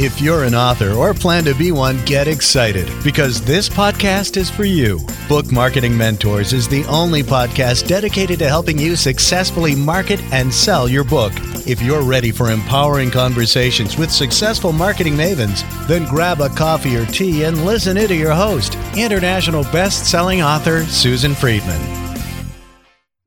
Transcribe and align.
If 0.00 0.20
you're 0.20 0.44
an 0.44 0.54
author 0.54 0.92
or 0.92 1.12
plan 1.12 1.42
to 1.46 1.54
be 1.56 1.72
one, 1.72 1.98
get 2.04 2.28
excited 2.28 2.88
because 3.02 3.42
this 3.42 3.68
podcast 3.68 4.36
is 4.36 4.48
for 4.48 4.62
you. 4.64 5.00
Book 5.28 5.50
Marketing 5.50 5.98
Mentors 5.98 6.52
is 6.52 6.68
the 6.68 6.84
only 6.84 7.24
podcast 7.24 7.88
dedicated 7.88 8.38
to 8.38 8.48
helping 8.48 8.78
you 8.78 8.94
successfully 8.94 9.74
market 9.74 10.22
and 10.32 10.54
sell 10.54 10.88
your 10.88 11.02
book. 11.02 11.32
If 11.66 11.82
you're 11.82 12.04
ready 12.04 12.30
for 12.30 12.52
empowering 12.52 13.10
conversations 13.10 13.98
with 13.98 14.12
successful 14.12 14.72
marketing 14.72 15.14
mavens, 15.14 15.64
then 15.88 16.08
grab 16.08 16.40
a 16.40 16.48
coffee 16.48 16.96
or 16.96 17.04
tea 17.06 17.42
and 17.42 17.66
listen 17.66 17.96
in 17.96 18.06
to 18.06 18.14
your 18.14 18.34
host, 18.34 18.76
international 18.96 19.64
best-selling 19.64 20.42
author 20.42 20.84
Susan 20.84 21.34
Friedman. 21.34 22.07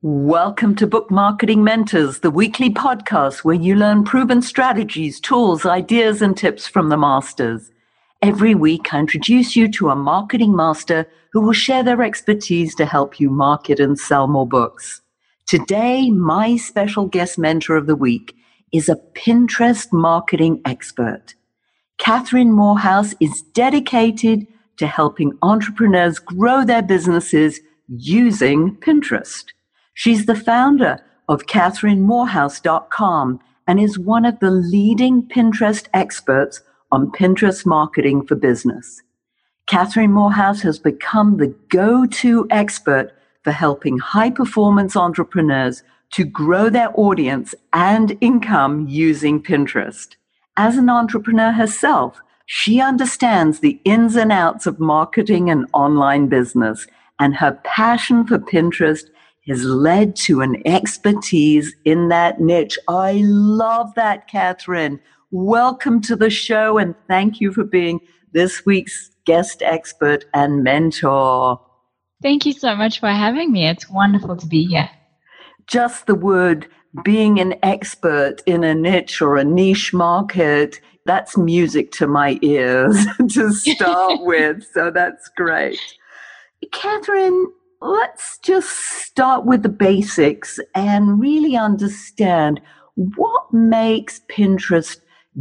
Welcome 0.04 0.74
to 0.76 0.86
Book 0.88 1.12
Marketing 1.12 1.62
Mentors, 1.62 2.18
the 2.18 2.30
weekly 2.32 2.70
podcast 2.70 3.44
where 3.44 3.54
you 3.54 3.76
learn 3.76 4.02
proven 4.02 4.42
strategies, 4.42 5.20
tools, 5.20 5.64
ideas, 5.64 6.20
and 6.20 6.36
tips 6.36 6.66
from 6.66 6.88
the 6.88 6.96
masters. 6.96 7.70
Every 8.20 8.56
week, 8.56 8.92
I 8.92 8.98
introduce 8.98 9.54
you 9.54 9.70
to 9.70 9.90
a 9.90 9.94
marketing 9.94 10.56
master 10.56 11.08
who 11.32 11.40
will 11.40 11.52
share 11.52 11.84
their 11.84 12.02
expertise 12.02 12.74
to 12.74 12.84
help 12.84 13.20
you 13.20 13.30
market 13.30 13.78
and 13.78 13.96
sell 13.96 14.26
more 14.26 14.44
books. 14.44 15.02
Today, 15.46 16.10
my 16.10 16.56
special 16.56 17.06
guest 17.06 17.38
mentor 17.38 17.76
of 17.76 17.86
the 17.86 17.94
week 17.94 18.34
is 18.72 18.88
a 18.88 18.98
Pinterest 19.14 19.92
marketing 19.92 20.60
expert. 20.64 21.36
Kathryn 22.00 22.48
Moorhouse 22.48 23.14
is 23.20 23.42
dedicated 23.54 24.48
to 24.78 24.88
helping 24.88 25.38
entrepreneurs 25.42 26.18
grow 26.18 26.64
their 26.64 26.82
businesses 26.82 27.60
using 27.86 28.74
Pinterest. 28.78 29.44
She's 29.94 30.26
the 30.26 30.34
founder 30.34 31.02
of 31.28 31.46
KathrynMoorhouse.com 31.46 33.40
and 33.66 33.80
is 33.80 33.98
one 33.98 34.24
of 34.24 34.40
the 34.40 34.50
leading 34.50 35.22
Pinterest 35.22 35.86
experts 35.94 36.62
on 36.90 37.10
Pinterest 37.10 37.64
marketing 37.64 38.26
for 38.26 38.34
business. 38.34 39.02
Kathryn 39.70 40.10
Moorhouse 40.10 40.60
has 40.62 40.78
become 40.78 41.36
the 41.36 41.54
go-to 41.70 42.46
expert 42.50 43.12
for 43.42 43.52
helping 43.52 43.98
high 43.98 44.30
performance 44.30 44.96
entrepreneurs 44.96 45.82
to 46.12 46.24
grow 46.24 46.68
their 46.68 46.90
audience 46.94 47.54
and 47.72 48.18
income 48.20 48.86
using 48.88 49.42
Pinterest. 49.42 50.16
As 50.56 50.76
an 50.76 50.90
entrepreneur 50.90 51.52
herself, 51.52 52.20
she 52.44 52.80
understands 52.80 53.60
the 53.60 53.80
ins 53.84 54.16
and 54.16 54.30
outs 54.30 54.66
of 54.66 54.78
marketing 54.78 55.48
and 55.48 55.66
online 55.72 56.28
business, 56.28 56.86
and 57.18 57.36
her 57.36 57.58
passion 57.64 58.26
for 58.26 58.38
Pinterest 58.38 59.08
has 59.48 59.64
led 59.64 60.14
to 60.14 60.40
an 60.40 60.62
expertise 60.66 61.74
in 61.84 62.08
that 62.08 62.40
niche. 62.40 62.78
I 62.88 63.22
love 63.24 63.92
that, 63.94 64.30
Kathryn. 64.30 65.00
Welcome 65.30 66.00
to 66.02 66.16
the 66.16 66.30
show 66.30 66.78
and 66.78 66.94
thank 67.08 67.40
you 67.40 67.52
for 67.52 67.64
being 67.64 68.00
this 68.32 68.64
week's 68.64 69.10
guest 69.24 69.62
expert 69.62 70.24
and 70.34 70.62
mentor. 70.62 71.60
Thank 72.22 72.46
you 72.46 72.52
so 72.52 72.74
much 72.76 73.00
for 73.00 73.08
having 73.08 73.50
me. 73.50 73.66
It's 73.66 73.90
wonderful 73.90 74.36
to 74.36 74.46
be 74.46 74.64
here. 74.64 74.88
Just 75.66 76.06
the 76.06 76.14
word 76.14 76.68
being 77.04 77.40
an 77.40 77.54
expert 77.62 78.42
in 78.46 78.62
a 78.62 78.74
niche 78.74 79.20
or 79.20 79.36
a 79.36 79.44
niche 79.44 79.92
market, 79.92 80.80
that's 81.04 81.36
music 81.36 81.90
to 81.92 82.06
my 82.06 82.38
ears 82.42 83.06
to 83.30 83.52
start 83.52 84.20
with. 84.22 84.64
So 84.72 84.90
that's 84.90 85.28
great. 85.36 85.80
Kathryn, 86.72 87.46
let's 87.82 88.38
just 88.38 88.70
start 88.70 89.44
with 89.44 89.62
the 89.62 89.68
basics 89.68 90.60
and 90.74 91.20
really 91.20 91.56
understand 91.56 92.60
what 92.94 93.52
makes 93.52 94.20
Pinterest 94.30 94.98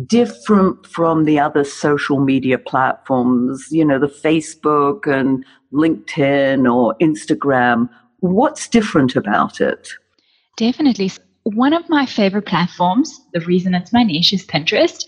different 0.08 0.88
from 0.88 1.25
the 1.25 1.39
other 1.39 1.64
social 1.64 2.19
media 2.19 2.57
platforms, 2.57 3.68
you 3.72 3.85
know, 3.85 4.00
the 4.00 4.07
Facebook 4.07 5.06
and 5.06 5.46
LinkedIn 5.74 6.72
or 6.72 6.96
Instagram. 7.02 7.90
What's 8.19 8.68
different 8.68 9.16
about 9.16 9.59
it? 9.62 9.90
Definitely. 10.58 11.12
One 11.44 11.73
of 11.73 11.90
my 11.90 12.06
favorite 12.06 12.46
platforms, 12.46 13.19
the 13.34 13.41
reason 13.41 13.75
it's 13.75 13.91
my 13.91 14.03
niche 14.03 14.34
is 14.34 14.46
Pinterest. 14.46 15.06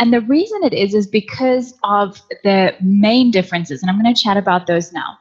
And 0.00 0.12
the 0.12 0.22
reason 0.22 0.64
it 0.64 0.74
is, 0.74 0.92
is 0.92 1.06
because 1.06 1.72
of 1.84 2.20
the 2.42 2.74
main 2.82 3.30
differences. 3.30 3.80
And 3.80 3.90
I'm 3.90 4.00
going 4.00 4.12
to 4.12 4.20
chat 4.20 4.36
about 4.36 4.66
those 4.66 4.92
now. 4.92 5.18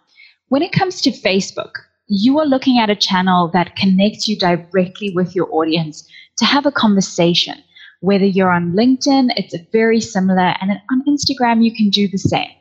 When 0.54 0.62
it 0.62 0.72
comes 0.72 1.02
to 1.02 1.10
Facebook, 1.10 1.72
you 2.06 2.38
are 2.38 2.46
looking 2.46 2.78
at 2.78 2.92
a 2.92 2.96
channel 2.96 3.50
that 3.54 3.76
connects 3.76 4.28
you 4.28 4.38
directly 4.38 5.10
with 5.10 5.36
your 5.36 5.52
audience 5.52 6.08
to 6.38 6.46
have 6.46 6.68
a 6.68 6.72
conversation. 6.72 7.56
Whether 8.02 8.26
you're 8.26 8.52
on 8.52 8.74
LinkedIn, 8.74 9.32
it's 9.36 9.56
very 9.72 10.00
similar, 10.00 10.54
and 10.62 10.80
on 10.92 11.02
Instagram, 11.08 11.66
you 11.66 11.74
can 11.76 11.90
do 11.90 12.08
the 12.08 12.20
same. 12.20 12.52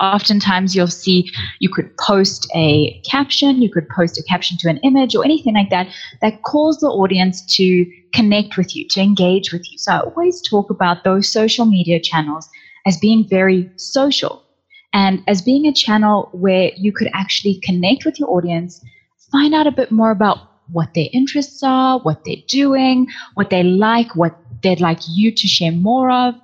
Oftentimes, 0.00 0.74
you'll 0.74 0.86
see 0.86 1.30
you 1.58 1.68
could 1.68 1.94
post 1.98 2.50
a 2.54 2.98
caption, 3.02 3.60
you 3.60 3.70
could 3.70 3.86
post 3.90 4.18
a 4.18 4.22
caption 4.22 4.56
to 4.60 4.70
an 4.70 4.78
image 4.78 5.14
or 5.14 5.22
anything 5.22 5.52
like 5.52 5.68
that 5.68 5.88
that 6.22 6.42
calls 6.42 6.78
the 6.78 6.88
audience 6.88 7.44
to 7.56 7.84
connect 8.14 8.56
with 8.56 8.74
you, 8.74 8.88
to 8.92 9.02
engage 9.02 9.52
with 9.52 9.70
you. 9.70 9.76
So, 9.76 9.92
I 9.92 10.00
always 10.00 10.40
talk 10.40 10.70
about 10.70 11.04
those 11.04 11.28
social 11.28 11.66
media 11.66 12.00
channels 12.00 12.48
as 12.86 12.96
being 12.96 13.28
very 13.28 13.70
social 13.76 14.45
and 14.92 15.22
as 15.26 15.42
being 15.42 15.66
a 15.66 15.72
channel 15.72 16.28
where 16.32 16.70
you 16.76 16.92
could 16.92 17.10
actually 17.12 17.60
connect 17.62 18.04
with 18.04 18.18
your 18.18 18.30
audience, 18.30 18.82
find 19.30 19.54
out 19.54 19.66
a 19.66 19.72
bit 19.72 19.90
more 19.90 20.10
about 20.10 20.38
what 20.68 20.94
their 20.94 21.08
interests 21.12 21.62
are, 21.62 21.98
what 22.00 22.24
they're 22.24 22.36
doing, 22.48 23.06
what 23.34 23.50
they 23.50 23.62
like, 23.62 24.14
what 24.16 24.36
they'd 24.62 24.80
like 24.80 25.00
you 25.08 25.30
to 25.30 25.46
share 25.46 25.72
more 25.72 26.10
of. 26.10 26.34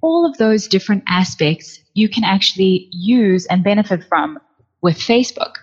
All 0.00 0.24
of 0.24 0.38
those 0.38 0.68
different 0.68 1.04
aspects 1.08 1.80
you 1.94 2.08
can 2.08 2.24
actually 2.24 2.88
use 2.92 3.46
and 3.46 3.64
benefit 3.64 4.04
from 4.04 4.38
with 4.80 4.96
Facebook. 4.98 5.54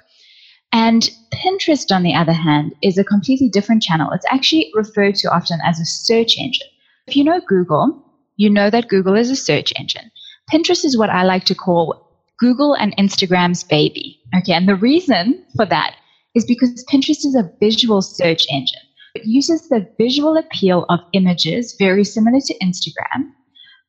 And 0.71 1.09
Pinterest, 1.33 1.95
on 1.95 2.03
the 2.03 2.13
other 2.13 2.33
hand, 2.33 2.75
is 2.81 2.97
a 2.97 3.03
completely 3.03 3.47
different 3.47 3.81
channel. 3.81 4.11
It's 4.11 4.25
actually 4.29 4.71
referred 4.73 5.15
to 5.15 5.33
often 5.33 5.59
as 5.65 5.79
a 5.79 5.85
search 5.85 6.37
engine. 6.37 6.67
If 7.07 7.15
you 7.15 7.23
know 7.23 7.39
Google, 7.47 8.03
you 8.35 8.49
know 8.49 8.69
that 8.69 8.89
Google 8.89 9.15
is 9.15 9.29
a 9.29 9.35
search 9.35 9.71
engine. 9.77 10.11
Pinterest 10.51 10.83
is 10.83 10.97
what 10.97 11.09
I 11.09 11.23
like 11.23 11.45
to 11.45 11.55
call 11.55 12.04
Google 12.39 12.73
and 12.73 12.95
Instagram's 12.97 13.63
baby. 13.63 14.19
Okay, 14.37 14.53
and 14.53 14.67
the 14.67 14.75
reason 14.75 15.43
for 15.55 15.65
that 15.65 15.95
is 16.35 16.45
because 16.45 16.83
Pinterest 16.91 17.25
is 17.25 17.35
a 17.35 17.49
visual 17.59 18.01
search 18.01 18.45
engine. 18.49 18.81
It 19.15 19.25
uses 19.25 19.69
the 19.69 19.87
visual 19.97 20.35
appeal 20.35 20.85
of 20.89 20.99
images, 21.13 21.75
very 21.79 22.03
similar 22.03 22.39
to 22.41 22.57
Instagram, 22.61 23.31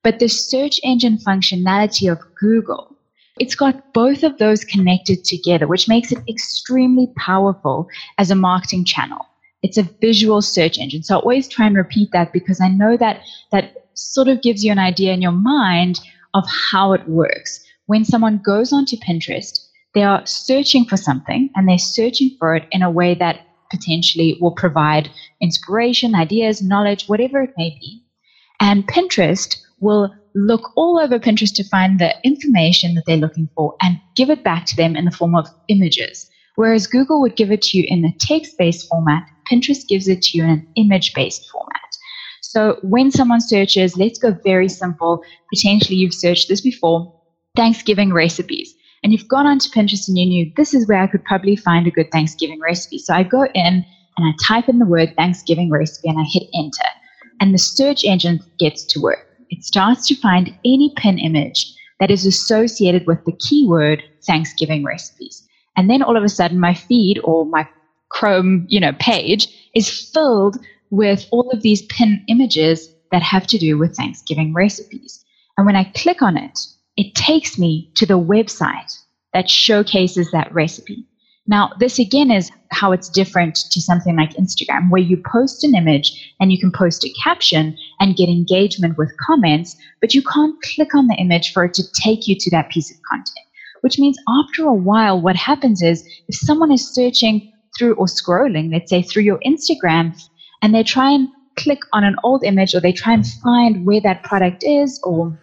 but 0.05 0.21
the 0.21 0.29
search 0.29 0.79
engine 0.85 1.19
functionality 1.19 2.11
of 2.11 2.21
Google. 2.39 2.97
It's 3.39 3.56
got 3.56 3.93
both 3.93 4.23
of 4.23 4.39
those 4.39 4.65
connected 4.65 5.25
together, 5.25 5.67
which 5.67 5.89
makes 5.89 6.12
it 6.12 6.23
extremely 6.29 7.09
powerful 7.17 7.89
as 8.17 8.31
a 8.31 8.37
marketing 8.37 8.85
channel. 8.85 9.27
It's 9.62 9.77
a 9.77 9.91
visual 10.01 10.41
search 10.41 10.79
engine. 10.79 11.03
So 11.03 11.17
I 11.17 11.21
always 11.21 11.49
try 11.49 11.67
and 11.67 11.77
repeat 11.77 12.11
that 12.12 12.33
because 12.33 12.61
I 12.61 12.69
know 12.69 12.97
that 12.97 13.23
that 13.51 13.89
sort 13.95 14.29
of 14.29 14.43
gives 14.43 14.62
you 14.62 14.71
an 14.71 14.79
idea 14.79 15.12
in 15.12 15.21
your 15.21 15.33
mind 15.33 15.99
of 16.35 16.45
how 16.71 16.93
it 16.93 17.09
works 17.09 17.66
when 17.87 18.05
someone 18.05 18.41
goes 18.45 18.73
onto 18.73 18.97
Pinterest, 18.97 19.59
they 19.95 20.03
are 20.03 20.25
searching 20.27 20.85
for 20.85 20.97
something 20.97 21.51
and 21.55 21.69
they're 21.69 21.79
searching 21.79 22.37
for 22.39 22.55
it 22.55 22.67
in 22.71 22.83
a 22.83 22.91
way 22.91 23.15
that 23.15 23.41
potentially 23.71 24.37
will 24.41 24.53
provide 24.53 25.11
inspiration, 25.41 26.15
ideas, 26.15 26.63
knowledge, 26.63 27.09
whatever 27.09 27.43
it 27.43 27.55
may 27.57 27.71
be. 27.81 28.03
And 28.61 28.87
Pinterest 28.87 29.57
will 29.81 30.15
look 30.35 30.71
all 30.77 30.99
over 30.99 31.19
Pinterest 31.19 31.55
to 31.55 31.65
find 31.65 31.99
the 31.99 32.15
information 32.25 32.95
that 32.95 33.05
they're 33.07 33.17
looking 33.17 33.49
for 33.55 33.75
and 33.81 33.99
give 34.15 34.31
it 34.31 34.45
back 34.45 34.67
to 34.67 34.77
them 34.77 34.97
in 34.97 35.05
the 35.05 35.11
form 35.11 35.35
of 35.35 35.49
images. 35.69 36.29
Whereas 36.57 36.87
Google 36.87 37.21
would 37.21 37.37
give 37.37 37.51
it 37.51 37.63
to 37.63 37.79
you 37.79 37.85
in 37.89 38.05
a 38.05 38.15
text 38.19 38.57
based 38.59 38.89
format, 38.89 39.25
Pinterest 39.51 39.87
gives 39.89 40.09
it 40.09 40.23
to 40.23 40.39
you 40.39 40.44
in 40.44 40.50
an 40.50 40.69
image 40.77 41.15
based 41.15 41.49
format. 41.50 41.73
So 42.43 42.79
when 42.82 43.11
someone 43.11 43.41
searches, 43.41 43.97
let's 43.97 44.19
go 44.19 44.37
very 44.44 44.69
simple. 44.69 45.23
Potentially 45.53 45.97
you've 45.97 46.15
searched 46.15 46.49
this 46.49 46.61
before 46.61 47.12
Thanksgiving 47.56 48.12
recipes. 48.12 48.75
And 49.03 49.12
you've 49.12 49.29
gone 49.29 49.47
onto 49.47 49.70
Pinterest 49.70 50.08
and 50.08 50.19
you 50.19 50.26
knew 50.26 50.53
this 50.56 50.75
is 50.75 50.88
where 50.88 51.03
I 51.03 51.06
could 51.06 51.25
probably 51.25 51.56
find 51.56 51.87
a 51.87 51.91
good 51.91 52.11
Thanksgiving 52.11 52.61
recipe. 52.61 52.99
So 52.99 53.14
I 53.14 53.23
go 53.23 53.47
in 53.55 53.85
and 54.17 54.26
I 54.26 54.32
type 54.43 54.69
in 54.69 54.79
the 54.79 54.87
word 54.87 55.14
Thanksgiving 55.17 55.70
recipe 55.70 56.08
and 56.08 56.19
I 56.19 56.25
hit 56.25 56.44
enter. 56.55 56.88
And 57.41 57.53
the 57.53 57.58
search 57.58 58.05
engine 58.05 58.41
gets 58.58 58.85
to 58.87 59.00
work. 59.00 59.26
It 59.50 59.62
starts 59.62 60.06
to 60.08 60.17
find 60.17 60.56
any 60.64 60.93
pin 60.97 61.19
image 61.19 61.73
that 62.00 62.11
is 62.11 62.26
associated 62.26 63.06
with 63.06 63.25
the 63.25 63.37
keyword 63.38 64.03
Thanksgiving 64.26 64.85
recipes. 64.85 65.47
And 65.76 65.91
then 65.91 66.03
all 66.03 66.17
of 66.17 66.25
a 66.25 66.29
sudden 66.29 66.58
my 66.58 66.75
feed 66.75 67.20
or 67.25 67.47
my 67.47 67.69
Chrome, 68.08 68.67
you 68.69 68.81
know, 68.81 68.93
page 68.99 69.49
is 69.75 70.11
filled 70.12 70.56
with 70.91 71.26
all 71.31 71.50
of 71.50 71.62
these 71.62 71.82
pin 71.87 72.25
images 72.29 72.88
that 73.12 73.23
have 73.23 73.47
to 73.49 73.58
do 73.58 73.76
with 73.76 73.97
Thanksgiving 73.97 74.55
recipes. 74.55 75.25
And 75.58 75.67
when 75.67 75.76
I 75.76 75.85
click 75.85 76.23
on 76.23 76.37
it, 76.37 76.58
it 76.96 77.14
takes 77.14 77.58
me 77.58 77.90
to 77.94 78.06
the 78.06 78.19
website 78.19 78.98
that 79.32 79.50
showcases 79.50 80.31
that 80.31 80.52
recipe. 80.52 81.04
Now, 81.48 81.70
this 81.78 81.98
again 81.98 82.31
is 82.31 82.50
how 82.72 82.90
it's 82.90 83.08
different 83.08 83.56
to 83.70 83.81
something 83.81 84.16
like 84.16 84.31
Instagram, 84.34 84.90
where 84.90 85.02
you 85.02 85.22
post 85.31 85.62
an 85.62 85.76
image 85.76 86.34
and 86.40 86.50
you 86.50 86.58
can 86.58 86.72
post 86.72 87.04
a 87.04 87.12
caption 87.22 87.76
and 88.00 88.16
get 88.16 88.28
engagement 88.28 88.98
with 88.98 89.16
comments, 89.19 89.76
but 90.00 90.12
you 90.12 90.22
can't 90.22 90.60
click 90.62 90.94
on 90.94 91.06
the 91.06 91.14
image 91.14 91.52
for 91.52 91.64
it 91.64 91.75
to 91.75 91.84
take 91.93 92.26
you 92.26 92.34
to 92.37 92.50
that 92.50 92.70
piece 92.70 92.90
of 92.90 92.96
content. 93.08 93.46
Which 93.82 93.98
means 93.98 94.19
after 94.28 94.64
a 94.64 94.75
while, 94.75 95.20
what 95.20 95.37
happens 95.37 95.82
is 95.82 96.04
if 96.26 96.34
someone 96.34 96.72
is 96.72 96.93
searching 96.93 97.52
through 97.78 97.94
or 97.94 98.06
scrolling, 98.06 98.72
let's 98.72 98.90
say 98.90 99.02
through 99.02 99.22
your 99.22 99.38
Instagram, 99.46 100.20
and 100.62 100.75
they 100.75 100.82
try 100.82 101.12
and 101.12 101.28
click 101.56 101.81
on 101.93 102.02
an 102.02 102.16
old 102.25 102.43
image 102.43 102.75
or 102.75 102.81
they 102.81 102.93
try 102.93 103.12
and 103.12 103.26
find 103.43 103.87
where 103.87 104.00
that 104.00 104.25
product 104.25 104.64
is 104.64 105.00
or 105.04 105.38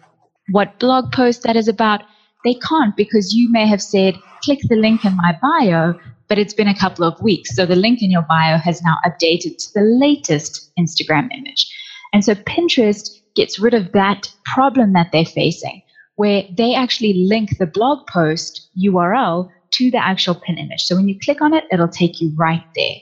what 0.50 0.78
blog 0.78 1.12
post 1.12 1.42
that 1.42 1.56
is 1.56 1.68
about, 1.68 2.02
they 2.44 2.54
can't 2.54 2.96
because 2.96 3.32
you 3.32 3.50
may 3.50 3.66
have 3.66 3.82
said, 3.82 4.16
click 4.42 4.58
the 4.68 4.76
link 4.76 5.04
in 5.04 5.16
my 5.16 5.38
bio, 5.40 5.98
but 6.28 6.38
it's 6.38 6.54
been 6.54 6.68
a 6.68 6.78
couple 6.78 7.04
of 7.04 7.20
weeks. 7.22 7.54
So 7.56 7.64
the 7.66 7.76
link 7.76 8.02
in 8.02 8.10
your 8.10 8.26
bio 8.28 8.58
has 8.58 8.82
now 8.82 8.96
updated 9.06 9.56
to 9.58 9.72
the 9.74 9.82
latest 9.82 10.70
Instagram 10.78 11.28
image. 11.32 11.72
And 12.12 12.24
so 12.24 12.34
Pinterest 12.34 13.08
gets 13.34 13.58
rid 13.58 13.74
of 13.74 13.92
that 13.92 14.32
problem 14.44 14.92
that 14.92 15.10
they're 15.12 15.24
facing, 15.24 15.82
where 16.16 16.44
they 16.56 16.74
actually 16.74 17.26
link 17.26 17.58
the 17.58 17.66
blog 17.66 18.06
post 18.06 18.68
URL 18.78 19.48
to 19.72 19.90
the 19.90 19.98
actual 19.98 20.34
pin 20.34 20.58
image. 20.58 20.82
So 20.82 20.94
when 20.94 21.08
you 21.08 21.18
click 21.18 21.40
on 21.40 21.52
it, 21.54 21.64
it'll 21.72 21.88
take 21.88 22.20
you 22.20 22.32
right 22.36 22.64
there. 22.76 22.96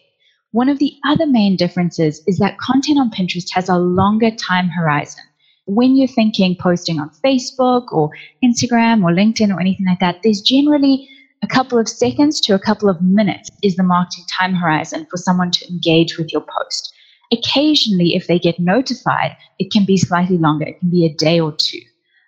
One 0.52 0.68
of 0.68 0.78
the 0.78 0.94
other 1.06 1.26
main 1.26 1.56
differences 1.56 2.22
is 2.26 2.38
that 2.38 2.58
content 2.58 2.98
on 2.98 3.10
Pinterest 3.10 3.48
has 3.52 3.68
a 3.68 3.76
longer 3.76 4.30
time 4.30 4.68
horizon. 4.68 5.24
When 5.66 5.96
you're 5.96 6.08
thinking 6.08 6.56
posting 6.58 6.98
on 6.98 7.10
Facebook 7.24 7.92
or 7.92 8.10
Instagram 8.44 9.04
or 9.04 9.10
LinkedIn 9.10 9.54
or 9.54 9.60
anything 9.60 9.86
like 9.86 10.00
that, 10.00 10.20
there's 10.22 10.40
generally 10.40 11.08
a 11.42 11.46
couple 11.46 11.78
of 11.78 11.88
seconds 11.88 12.40
to 12.42 12.54
a 12.54 12.58
couple 12.58 12.88
of 12.88 13.00
minutes 13.00 13.50
is 13.62 13.76
the 13.76 13.82
marketing 13.82 14.24
time 14.38 14.54
horizon 14.54 15.06
for 15.10 15.16
someone 15.16 15.50
to 15.50 15.68
engage 15.68 16.18
with 16.18 16.32
your 16.32 16.42
post. 16.42 16.92
Occasionally, 17.32 18.14
if 18.14 18.26
they 18.26 18.38
get 18.38 18.58
notified, 18.58 19.36
it 19.58 19.72
can 19.72 19.84
be 19.84 19.96
slightly 19.96 20.38
longer. 20.38 20.66
It 20.66 20.80
can 20.80 20.90
be 20.90 21.06
a 21.06 21.14
day 21.14 21.40
or 21.40 21.52
two. 21.56 21.80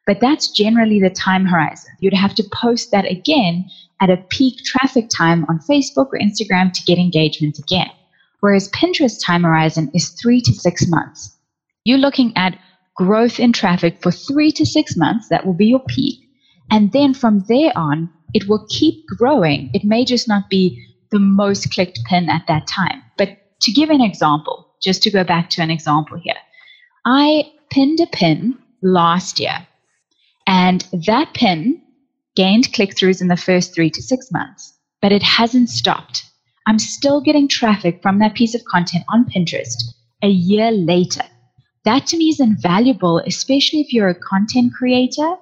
But 0.07 0.21
that's 0.21 0.51
generally 0.51 1.01
the 1.01 1.11
time 1.11 1.47
horizon. 1.47 1.93
You'd 2.01 2.15
have 2.15 2.35
to 2.37 2.45
post 2.53 2.91
that 2.93 3.11
again 3.11 3.69
at 4.01 4.11
a 4.11 4.25
peak 4.31 4.59
traffic 4.65 5.09
time 5.15 5.45
on 5.49 5.61
Facebook 5.61 6.09
or 6.13 6.19
Instagram 6.19 6.73
to 6.73 6.83
get 6.85 6.99
engagement 6.99 7.59
again 7.59 7.91
whereas 8.45 8.69
Pinterest 8.73 9.17
time 9.25 9.43
horizon 9.43 9.91
is 9.95 10.11
three 10.21 10.39
to 10.39 10.53
six 10.53 10.87
months. 10.87 11.35
You're 11.85 11.97
looking 11.97 12.31
at 12.37 12.59
growth 12.97 13.41
in 13.41 13.53
traffic 13.53 14.03
for 14.03 14.13
three 14.13 14.53
to 14.53 14.65
six 14.65 14.97
months, 14.97 15.29
that 15.29 15.45
will 15.45 15.55
be 15.55 15.67
your 15.67 15.83
peak. 15.89 16.21
And 16.71 16.93
then 16.93 17.15
from 17.15 17.45
there 17.49 17.73
on, 17.77 18.11
it 18.33 18.49
will 18.49 18.67
keep 18.69 19.07
growing. 19.07 19.71
It 19.75 19.85
may 19.85 20.05
just 20.05 20.29
not 20.29 20.49
be 20.49 20.83
the 21.11 21.19
most 21.19 21.73
clicked 21.73 22.01
pin 22.07 22.29
at 22.29 22.43
that 22.49 22.67
time. 22.67 23.03
But 23.17 23.31
to 23.63 23.73
give 23.73 23.91
an 23.91 24.01
example, 24.01 24.69
just 24.83 25.03
to 25.03 25.11
go 25.11 25.25
back 25.25 25.51
to 25.51 25.63
an 25.63 25.71
example 25.71 26.19
here, 26.23 26.35
I 27.07 27.51
pinned 27.71 28.01
a 28.01 28.07
pin 28.07 28.59
last 28.83 29.39
year, 29.39 29.67
and 30.47 30.87
that 31.07 31.35
pin 31.35 31.81
gained 32.37 32.73
click 32.73 32.95
throughs 32.95 33.21
in 33.21 33.29
the 33.29 33.37
first 33.37 33.75
three 33.75 33.91
to 33.91 34.03
six 34.03 34.31
months, 34.33 34.77
but 35.01 35.13
it 35.13 35.23
hasn't 35.23 35.71
stopped. 35.71 36.25
I'm 36.67 36.79
still 36.79 37.21
getting 37.21 37.47
traffic 37.47 38.01
from 38.03 38.19
that 38.19 38.35
piece 38.35 38.55
of 38.55 38.65
content 38.65 39.05
on 39.09 39.27
Pinterest 39.27 39.77
a 40.23 40.29
year 40.29 40.71
later. 40.71 41.23
That 41.85 42.07
to 42.07 42.17
me 42.17 42.29
is 42.31 42.41
invaluable, 42.41 43.19
especially 43.27 43.81
if 43.81 43.93
you're 43.93 44.09
a 44.09 44.15
content 44.15 44.73
creator 44.75 45.37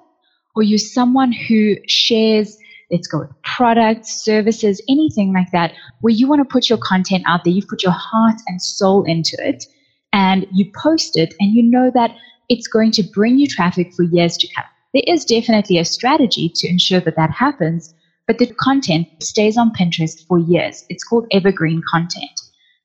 or 0.55 0.63
you're 0.63 0.77
someone 0.77 1.31
who 1.31 1.75
shares, 1.87 2.57
let's 2.91 3.07
go 3.07 3.19
with 3.19 3.41
products, 3.43 4.23
services, 4.23 4.81
anything 4.89 5.33
like 5.33 5.51
that, 5.51 5.73
where 6.01 6.13
you 6.13 6.27
want 6.27 6.41
to 6.41 6.51
put 6.51 6.69
your 6.69 6.79
content 6.79 7.23
out 7.25 7.43
there. 7.43 7.53
You've 7.53 7.67
put 7.67 7.81
your 7.81 7.93
heart 7.93 8.35
and 8.47 8.61
soul 8.61 9.03
into 9.05 9.37
it 9.39 9.65
and 10.11 10.45
you 10.51 10.69
post 10.75 11.17
it 11.17 11.33
and 11.39 11.53
you 11.53 11.63
know 11.63 11.91
that 11.93 12.15
it's 12.49 12.67
going 12.67 12.91
to 12.91 13.03
bring 13.03 13.37
you 13.37 13.47
traffic 13.47 13.93
for 13.93 14.03
years 14.03 14.35
to 14.37 14.47
come. 14.53 14.65
There 14.93 15.03
is 15.07 15.25
definitely 15.25 15.79
a 15.79 15.85
strategy 15.85 16.51
to 16.55 16.67
ensure 16.67 16.99
that 16.99 17.15
that 17.15 17.31
happens, 17.31 17.95
but 18.27 18.37
the 18.37 18.47
content 18.47 19.07
stays 19.23 19.57
on 19.57 19.71
Pinterest 19.71 20.27
for 20.27 20.37
years. 20.37 20.85
It's 20.89 21.03
called 21.03 21.25
evergreen 21.31 21.81
content. 21.89 22.39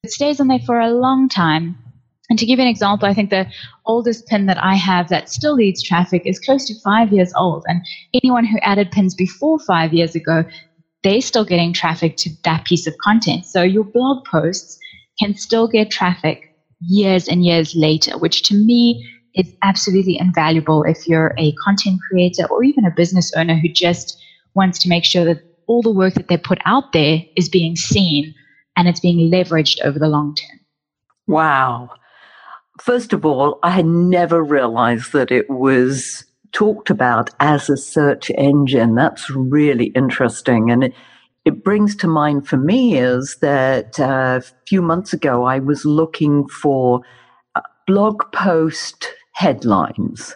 It 0.04 0.10
stays 0.10 0.40
on 0.40 0.46
there 0.46 0.60
for 0.60 0.78
a 0.78 0.92
long 0.92 1.28
time. 1.28 1.76
And 2.28 2.38
to 2.38 2.46
give 2.46 2.58
you 2.58 2.64
an 2.64 2.70
example, 2.70 3.08
I 3.08 3.14
think 3.14 3.30
the 3.30 3.46
oldest 3.86 4.26
pin 4.26 4.46
that 4.46 4.62
I 4.62 4.74
have 4.74 5.08
that 5.08 5.28
still 5.28 5.54
leads 5.54 5.82
traffic 5.82 6.22
is 6.24 6.38
close 6.38 6.64
to 6.66 6.74
five 6.84 7.10
years 7.10 7.32
old. 7.36 7.64
And 7.66 7.80
anyone 8.14 8.44
who 8.44 8.58
added 8.62 8.90
pins 8.90 9.14
before 9.14 9.58
five 9.60 9.92
years 9.92 10.14
ago, 10.14 10.44
they're 11.02 11.20
still 11.20 11.44
getting 11.44 11.72
traffic 11.72 12.16
to 12.18 12.30
that 12.44 12.64
piece 12.64 12.86
of 12.86 12.94
content. 13.02 13.46
So 13.46 13.62
your 13.62 13.84
blog 13.84 14.18
posts 14.30 14.78
can 15.18 15.34
still 15.34 15.68
get 15.68 15.90
traffic 15.90 16.38
years 16.80 17.28
and 17.28 17.44
years 17.44 17.72
later, 17.74 18.18
which 18.18 18.42
to 18.42 18.54
me 18.54 19.02
is 19.34 19.52
absolutely 19.62 20.18
invaluable 20.18 20.82
if 20.84 21.06
you're 21.06 21.32
a 21.38 21.52
content 21.64 21.98
creator 22.10 22.44
or 22.50 22.62
even 22.62 22.84
a 22.84 22.90
business 22.90 23.30
owner 23.36 23.54
who 23.54 23.68
just 23.68 24.16
wants 24.54 24.78
to 24.80 24.88
make 24.88 25.04
sure 25.04 25.24
that 25.24 25.38
all 25.66 25.82
the 25.82 25.92
work 25.92 26.14
that 26.14 26.28
they 26.28 26.36
put 26.36 26.58
out 26.64 26.84
there 26.92 27.18
is 27.36 27.48
being 27.48 27.76
seen 27.76 28.32
and 28.76 28.88
it's 28.88 29.00
being 29.00 29.30
leveraged 29.30 29.80
over 29.84 29.98
the 29.98 30.08
long 30.08 30.34
term. 30.34 30.60
Wow. 31.26 31.90
First 32.80 33.12
of 33.12 33.24
all, 33.24 33.58
I 33.62 33.70
had 33.70 33.86
never 33.86 34.42
realized 34.42 35.12
that 35.12 35.30
it 35.30 35.48
was 35.50 36.24
talked 36.52 36.90
about 36.90 37.30
as 37.40 37.68
a 37.68 37.76
search 37.76 38.30
engine. 38.30 38.94
That's 38.94 39.30
really 39.30 39.86
interesting. 39.86 40.70
And 40.70 40.84
it, 40.84 40.94
it 41.44 41.64
brings 41.64 41.94
to 41.96 42.08
mind 42.08 42.48
for 42.48 42.56
me 42.56 42.96
is 42.96 43.36
that 43.40 43.98
uh, 44.00 44.40
a 44.42 44.66
few 44.66 44.82
months 44.82 45.12
ago, 45.12 45.44
I 45.44 45.58
was 45.58 45.84
looking 45.84 46.46
for 46.48 47.00
uh, 47.54 47.60
blog 47.86 48.22
post 48.32 49.08
headlines 49.32 50.34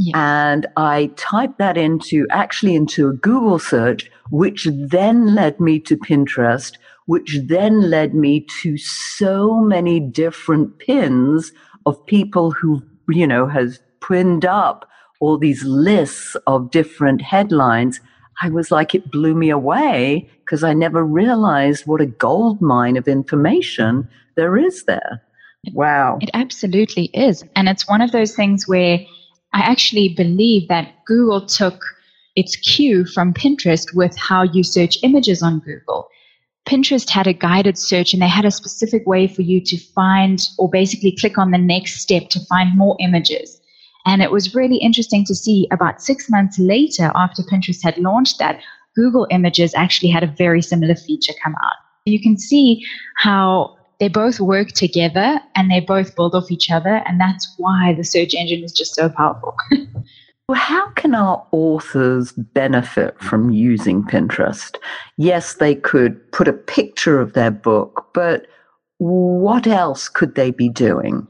yeah. 0.00 0.50
And 0.50 0.66
I 0.76 1.10
typed 1.16 1.58
that 1.58 1.76
into 1.76 2.26
actually 2.30 2.74
into 2.74 3.08
a 3.08 3.14
Google 3.14 3.58
search, 3.58 4.10
which 4.30 4.68
then 4.72 5.34
led 5.34 5.60
me 5.60 5.80
to 5.80 5.96
Pinterest, 5.96 6.76
which 7.06 7.38
then 7.46 7.90
led 7.90 8.14
me 8.14 8.46
to 8.62 8.76
so 8.76 9.60
many 9.60 9.98
different 10.00 10.78
pins 10.78 11.52
of 11.88 12.04
people 12.06 12.50
who, 12.50 12.82
you 13.08 13.26
know, 13.26 13.46
has 13.46 13.80
pinned 14.06 14.44
up 14.44 14.88
all 15.20 15.38
these 15.38 15.64
lists 15.64 16.36
of 16.46 16.70
different 16.70 17.22
headlines. 17.22 18.00
I 18.40 18.50
was 18.50 18.70
like, 18.70 18.94
it 18.94 19.10
blew 19.10 19.34
me 19.34 19.50
away 19.50 20.30
because 20.44 20.62
I 20.62 20.72
never 20.74 21.04
realized 21.04 21.86
what 21.86 22.00
a 22.00 22.06
gold 22.06 22.60
mine 22.60 22.96
of 22.96 23.08
information 23.08 24.08
there 24.36 24.56
is 24.56 24.84
there. 24.84 25.22
Wow. 25.72 26.18
It 26.20 26.30
absolutely 26.34 27.06
is. 27.14 27.44
And 27.56 27.68
it's 27.68 27.88
one 27.88 28.00
of 28.00 28.12
those 28.12 28.34
things 28.34 28.68
where 28.68 29.00
I 29.52 29.60
actually 29.60 30.10
believe 30.10 30.68
that 30.68 31.04
Google 31.06 31.44
took 31.46 31.82
its 32.36 32.54
cue 32.56 33.04
from 33.04 33.34
Pinterest 33.34 33.92
with 33.94 34.16
how 34.16 34.42
you 34.42 34.62
search 34.62 34.98
images 35.02 35.42
on 35.42 35.58
Google. 35.58 36.08
Pinterest 36.66 37.08
had 37.08 37.26
a 37.26 37.32
guided 37.32 37.78
search 37.78 38.12
and 38.12 38.22
they 38.22 38.28
had 38.28 38.44
a 38.44 38.50
specific 38.50 39.06
way 39.06 39.26
for 39.26 39.42
you 39.42 39.60
to 39.60 39.76
find 39.94 40.46
or 40.58 40.68
basically 40.68 41.16
click 41.16 41.38
on 41.38 41.50
the 41.50 41.58
next 41.58 42.00
step 42.00 42.28
to 42.30 42.40
find 42.46 42.76
more 42.76 42.96
images. 43.00 43.60
And 44.06 44.22
it 44.22 44.30
was 44.30 44.54
really 44.54 44.76
interesting 44.76 45.24
to 45.26 45.34
see 45.34 45.66
about 45.70 46.00
six 46.00 46.30
months 46.30 46.58
later, 46.58 47.10
after 47.14 47.42
Pinterest 47.42 47.82
had 47.82 47.98
launched 47.98 48.38
that, 48.38 48.60
Google 48.94 49.26
Images 49.30 49.74
actually 49.74 50.10
had 50.10 50.22
a 50.22 50.34
very 50.38 50.62
similar 50.62 50.94
feature 50.94 51.34
come 51.42 51.54
out. 51.62 51.76
You 52.04 52.20
can 52.20 52.36
see 52.36 52.82
how 53.16 53.76
they 54.00 54.08
both 54.08 54.40
work 54.40 54.68
together 54.68 55.40
and 55.54 55.70
they 55.70 55.80
both 55.80 56.16
build 56.16 56.34
off 56.34 56.50
each 56.50 56.70
other. 56.70 57.02
And 57.06 57.20
that's 57.20 57.52
why 57.58 57.94
the 57.94 58.04
search 58.04 58.34
engine 58.34 58.64
is 58.64 58.72
just 58.72 58.94
so 58.94 59.08
powerful. 59.08 59.54
How 60.54 60.88
can 60.92 61.14
our 61.14 61.46
authors 61.52 62.32
benefit 62.32 63.20
from 63.20 63.50
using 63.50 64.02
Pinterest? 64.02 64.76
Yes, 65.18 65.54
they 65.54 65.74
could 65.74 66.32
put 66.32 66.48
a 66.48 66.54
picture 66.54 67.20
of 67.20 67.34
their 67.34 67.50
book, 67.50 68.08
but 68.14 68.46
what 68.96 69.66
else 69.66 70.08
could 70.08 70.36
they 70.36 70.50
be 70.50 70.70
doing? 70.70 71.26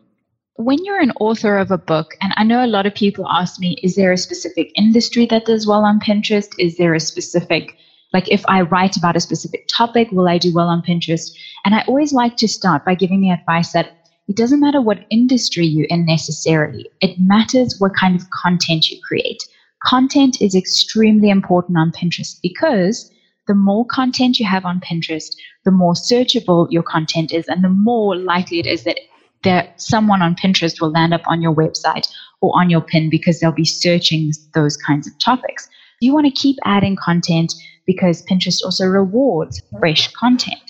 When 0.54 0.84
you're 0.84 1.00
an 1.00 1.12
author 1.20 1.58
of 1.58 1.72
a 1.72 1.78
book, 1.78 2.14
and 2.20 2.32
I 2.36 2.44
know 2.44 2.64
a 2.64 2.66
lot 2.66 2.86
of 2.86 2.94
people 2.94 3.28
ask 3.28 3.58
me, 3.58 3.76
is 3.82 3.96
there 3.96 4.12
a 4.12 4.18
specific 4.18 4.70
industry 4.76 5.26
that 5.26 5.46
does 5.46 5.66
well 5.66 5.84
on 5.84 5.98
Pinterest? 5.98 6.50
Is 6.58 6.76
there 6.76 6.94
a 6.94 7.00
specific 7.00 7.76
like 8.12 8.30
if 8.30 8.42
I 8.48 8.62
write 8.62 8.96
about 8.96 9.16
a 9.16 9.20
specific 9.20 9.68
topic, 9.68 10.10
will 10.12 10.28
I 10.28 10.38
do 10.38 10.54
well 10.54 10.68
on 10.68 10.82
Pinterest? 10.82 11.30
And 11.64 11.74
I 11.74 11.84
always 11.86 12.12
like 12.12 12.36
to 12.38 12.48
start 12.48 12.84
by 12.84 12.94
giving 12.94 13.20
the 13.20 13.30
advice 13.30 13.72
that 13.72 13.97
it 14.28 14.36
doesn't 14.36 14.60
matter 14.60 14.80
what 14.80 15.06
industry 15.10 15.66
you're 15.66 15.86
in 15.86 16.04
necessarily. 16.04 16.88
It 17.00 17.18
matters 17.18 17.76
what 17.78 17.96
kind 17.98 18.14
of 18.14 18.28
content 18.30 18.90
you 18.90 19.00
create. 19.02 19.42
Content 19.84 20.42
is 20.42 20.54
extremely 20.54 21.30
important 21.30 21.78
on 21.78 21.92
Pinterest 21.92 22.38
because 22.42 23.10
the 23.46 23.54
more 23.54 23.86
content 23.86 24.38
you 24.38 24.46
have 24.46 24.66
on 24.66 24.80
Pinterest, 24.80 25.34
the 25.64 25.70
more 25.70 25.94
searchable 25.94 26.70
your 26.70 26.82
content 26.82 27.32
is, 27.32 27.48
and 27.48 27.64
the 27.64 27.70
more 27.70 28.14
likely 28.16 28.58
it 28.58 28.66
is 28.66 28.84
that 28.84 28.98
that 29.44 29.80
someone 29.80 30.20
on 30.20 30.34
Pinterest 30.34 30.80
will 30.80 30.90
land 30.90 31.14
up 31.14 31.22
on 31.26 31.40
your 31.40 31.54
website 31.54 32.08
or 32.40 32.52
on 32.54 32.68
your 32.68 32.80
pin 32.80 33.08
because 33.08 33.38
they'll 33.38 33.52
be 33.52 33.64
searching 33.64 34.32
those 34.52 34.76
kinds 34.76 35.06
of 35.06 35.16
topics. 35.20 35.68
You 36.00 36.12
want 36.12 36.26
to 36.26 36.32
keep 36.32 36.56
adding 36.64 36.96
content 36.96 37.54
because 37.86 38.24
Pinterest 38.26 38.64
also 38.64 38.84
rewards 38.84 39.62
fresh 39.78 40.12
content. 40.12 40.60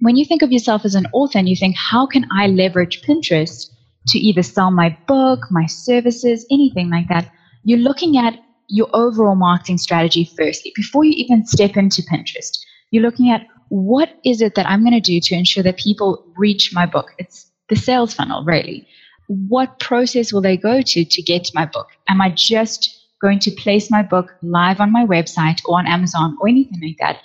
When 0.00 0.16
you 0.16 0.24
think 0.24 0.42
of 0.42 0.50
yourself 0.50 0.84
as 0.84 0.94
an 0.94 1.06
author 1.12 1.38
and 1.38 1.48
you 1.48 1.56
think, 1.56 1.76
how 1.76 2.06
can 2.06 2.26
I 2.32 2.46
leverage 2.46 3.02
Pinterest 3.02 3.70
to 4.08 4.18
either 4.18 4.42
sell 4.42 4.70
my 4.70 4.96
book, 5.06 5.40
my 5.50 5.66
services, 5.66 6.46
anything 6.50 6.90
like 6.90 7.08
that, 7.08 7.30
you're 7.64 7.78
looking 7.78 8.16
at 8.16 8.38
your 8.68 8.88
overall 8.94 9.34
marketing 9.34 9.78
strategy 9.78 10.30
firstly. 10.36 10.72
Before 10.74 11.04
you 11.04 11.12
even 11.12 11.44
step 11.44 11.76
into 11.76 12.02
Pinterest, 12.02 12.58
you're 12.90 13.02
looking 13.02 13.30
at 13.30 13.46
what 13.68 14.10
is 14.24 14.40
it 14.40 14.54
that 14.54 14.68
I'm 14.68 14.80
going 14.80 14.94
to 14.94 15.00
do 15.00 15.20
to 15.20 15.34
ensure 15.34 15.62
that 15.64 15.76
people 15.76 16.24
reach 16.36 16.70
my 16.72 16.86
book? 16.86 17.10
It's 17.18 17.50
the 17.68 17.76
sales 17.76 18.14
funnel, 18.14 18.44
really. 18.44 18.86
What 19.26 19.78
process 19.80 20.32
will 20.32 20.40
they 20.40 20.56
go 20.56 20.82
to 20.82 21.04
to 21.04 21.22
get 21.22 21.44
to 21.44 21.52
my 21.54 21.66
book? 21.66 21.88
Am 22.08 22.20
I 22.20 22.30
just 22.30 22.96
going 23.20 23.38
to 23.40 23.50
place 23.50 23.90
my 23.90 24.02
book 24.02 24.32
live 24.42 24.80
on 24.80 24.92
my 24.92 25.04
website 25.04 25.60
or 25.66 25.78
on 25.78 25.86
Amazon 25.86 26.36
or 26.40 26.48
anything 26.48 26.80
like 26.80 26.96
that 27.00 27.20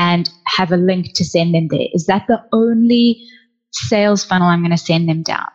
and 0.00 0.30
have 0.46 0.72
a 0.72 0.78
link 0.78 1.12
to 1.14 1.24
send 1.24 1.54
them 1.54 1.68
there? 1.68 1.86
Is 1.92 2.06
that 2.06 2.24
the 2.26 2.42
only 2.54 3.22
sales 3.70 4.24
funnel 4.24 4.48
I'm 4.48 4.62
going 4.62 4.70
to 4.70 4.78
send 4.78 5.08
them 5.08 5.22
down? 5.22 5.46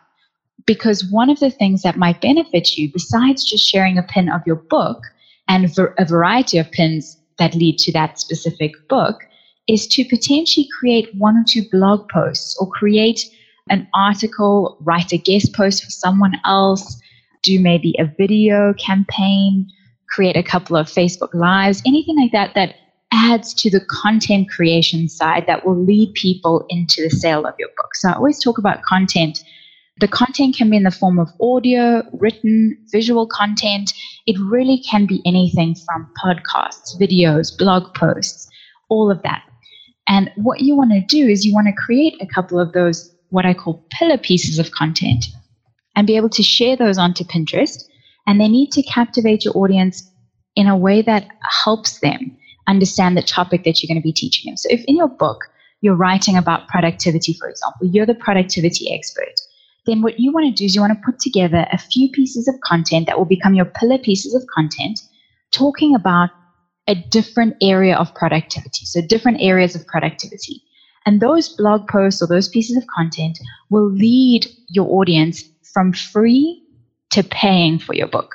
Because 0.66 1.04
one 1.10 1.28
of 1.28 1.40
the 1.40 1.50
things 1.50 1.82
that 1.82 1.96
might 1.96 2.20
benefit 2.20 2.76
you, 2.78 2.90
besides 2.92 3.44
just 3.44 3.68
sharing 3.68 3.98
a 3.98 4.04
pin 4.04 4.28
of 4.28 4.42
your 4.46 4.56
book 4.56 5.02
and 5.48 5.68
a 5.98 6.04
variety 6.04 6.58
of 6.58 6.70
pins 6.70 7.18
that 7.38 7.56
lead 7.56 7.78
to 7.78 7.92
that 7.92 8.20
specific 8.20 8.70
book, 8.88 9.24
is 9.66 9.88
to 9.88 10.04
potentially 10.04 10.68
create 10.78 11.12
one 11.16 11.36
or 11.36 11.44
two 11.46 11.62
blog 11.72 12.08
posts 12.08 12.56
or 12.60 12.68
create 12.68 13.28
an 13.68 13.88
article, 13.94 14.78
write 14.80 15.12
a 15.12 15.18
guest 15.18 15.54
post 15.54 15.82
for 15.82 15.90
someone 15.90 16.34
else, 16.44 17.00
do 17.42 17.58
maybe 17.58 17.94
a 17.98 18.04
video 18.16 18.74
campaign, 18.74 19.68
create 20.08 20.36
a 20.36 20.42
couple 20.42 20.76
of 20.76 20.86
Facebook 20.86 21.34
Lives, 21.34 21.82
anything 21.84 22.16
like 22.16 22.30
that 22.30 22.54
that 22.54 22.76
adds 23.12 23.54
to 23.54 23.70
the 23.70 23.84
content 23.88 24.50
creation 24.50 25.08
side 25.08 25.44
that 25.46 25.64
will 25.64 25.76
lead 25.76 26.12
people 26.14 26.66
into 26.68 27.02
the 27.02 27.10
sale 27.10 27.46
of 27.46 27.54
your 27.58 27.68
book. 27.76 27.94
So 27.94 28.08
I 28.08 28.14
always 28.14 28.42
talk 28.42 28.58
about 28.58 28.82
content. 28.82 29.42
The 29.98 30.08
content 30.08 30.56
can 30.56 30.70
be 30.70 30.76
in 30.76 30.82
the 30.82 30.90
form 30.90 31.18
of 31.18 31.28
audio, 31.40 32.02
written, 32.12 32.76
visual 32.92 33.26
content. 33.26 33.92
It 34.26 34.36
really 34.38 34.78
can 34.78 35.06
be 35.06 35.22
anything 35.24 35.74
from 35.74 36.10
podcasts, 36.22 37.00
videos, 37.00 37.56
blog 37.56 37.94
posts, 37.94 38.48
all 38.90 39.10
of 39.10 39.22
that. 39.22 39.42
And 40.08 40.30
what 40.36 40.60
you 40.60 40.76
want 40.76 40.92
to 40.92 41.00
do 41.00 41.26
is 41.26 41.44
you 41.44 41.54
want 41.54 41.66
to 41.66 41.72
create 41.72 42.14
a 42.20 42.26
couple 42.26 42.60
of 42.60 42.72
those, 42.72 43.12
what 43.30 43.46
I 43.46 43.54
call 43.54 43.84
pillar 43.90 44.18
pieces 44.18 44.58
of 44.58 44.70
content, 44.72 45.26
and 45.96 46.06
be 46.06 46.16
able 46.16 46.28
to 46.30 46.42
share 46.42 46.76
those 46.76 46.98
onto 46.98 47.24
Pinterest. 47.24 47.82
And 48.26 48.40
they 48.40 48.48
need 48.48 48.72
to 48.72 48.82
captivate 48.82 49.44
your 49.44 49.56
audience 49.56 50.08
in 50.56 50.66
a 50.66 50.76
way 50.76 51.02
that 51.02 51.28
helps 51.64 52.00
them 52.00 52.36
understand 52.66 53.16
the 53.16 53.22
topic 53.22 53.64
that 53.64 53.82
you're 53.82 53.88
going 53.88 54.00
to 54.00 54.06
be 54.06 54.12
teaching 54.12 54.50
them. 54.50 54.56
So 54.56 54.68
if 54.70 54.84
in 54.84 54.96
your 54.96 55.08
book, 55.08 55.44
you're 55.80 55.94
writing 55.94 56.36
about 56.36 56.68
productivity, 56.68 57.34
for 57.34 57.48
example, 57.48 57.86
you're 57.86 58.06
the 58.06 58.14
productivity 58.14 58.92
expert, 58.94 59.34
then 59.86 60.02
what 60.02 60.18
you 60.18 60.32
want 60.32 60.46
to 60.46 60.52
do 60.52 60.64
is 60.64 60.74
you 60.74 60.80
want 60.80 60.92
to 60.92 61.04
put 61.04 61.20
together 61.20 61.66
a 61.72 61.78
few 61.78 62.10
pieces 62.10 62.48
of 62.48 62.54
content 62.64 63.06
that 63.06 63.18
will 63.18 63.26
become 63.26 63.54
your 63.54 63.66
pillar 63.66 63.98
pieces 63.98 64.34
of 64.34 64.42
content 64.54 65.00
talking 65.52 65.94
about 65.94 66.30
a 66.88 66.94
different 66.94 67.56
area 67.62 67.96
of 67.96 68.14
productivity. 68.14 68.84
So, 68.84 69.00
different 69.00 69.38
areas 69.40 69.74
of 69.74 69.86
productivity. 69.86 70.62
And 71.04 71.20
those 71.20 71.48
blog 71.48 71.88
posts 71.88 72.20
or 72.20 72.26
those 72.26 72.48
pieces 72.48 72.76
of 72.76 72.84
content 72.88 73.38
will 73.70 73.88
lead 73.88 74.46
your 74.68 74.88
audience 75.00 75.44
from 75.72 75.92
free 75.92 76.62
to 77.10 77.22
paying 77.22 77.78
for 77.78 77.94
your 77.94 78.08
book. 78.08 78.34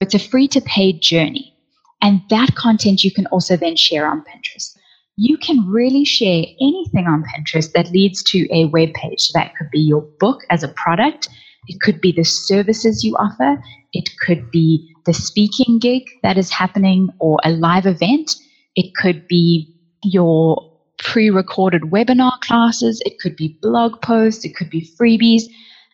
It's 0.00 0.14
a 0.14 0.18
free 0.18 0.48
to 0.48 0.60
paid 0.60 1.02
journey. 1.02 1.54
And 2.02 2.22
that 2.30 2.54
content 2.54 3.04
you 3.04 3.12
can 3.12 3.26
also 3.26 3.56
then 3.56 3.76
share 3.76 4.08
on 4.08 4.24
Pinterest. 4.24 4.76
You 5.16 5.36
can 5.36 5.68
really 5.68 6.04
share 6.04 6.44
anything 6.60 7.06
on 7.06 7.24
Pinterest 7.24 7.72
that 7.72 7.90
leads 7.90 8.22
to 8.24 8.48
a 8.52 8.66
web 8.66 8.94
page. 8.94 9.20
So 9.20 9.38
that 9.38 9.54
could 9.56 9.70
be 9.70 9.80
your 9.80 10.02
book 10.18 10.40
as 10.50 10.62
a 10.62 10.68
product. 10.68 11.28
It 11.68 11.80
could 11.82 12.00
be 12.00 12.12
the 12.12 12.24
services 12.24 13.04
you 13.04 13.14
offer. 13.16 13.62
It 13.92 14.08
could 14.20 14.50
be 14.50 14.90
the 15.04 15.12
speaking 15.12 15.78
gig 15.78 16.04
that 16.22 16.38
is 16.38 16.50
happening 16.50 17.10
or 17.18 17.38
a 17.44 17.50
live 17.50 17.86
event. 17.86 18.34
It 18.76 18.94
could 18.94 19.28
be 19.28 19.74
your 20.02 20.70
pre 20.98 21.28
recorded 21.30 21.82
webinar 21.82 22.40
classes. 22.40 23.02
It 23.04 23.18
could 23.18 23.36
be 23.36 23.58
blog 23.60 24.00
posts. 24.00 24.44
It 24.44 24.56
could 24.56 24.70
be 24.70 24.88
freebies. 24.98 25.42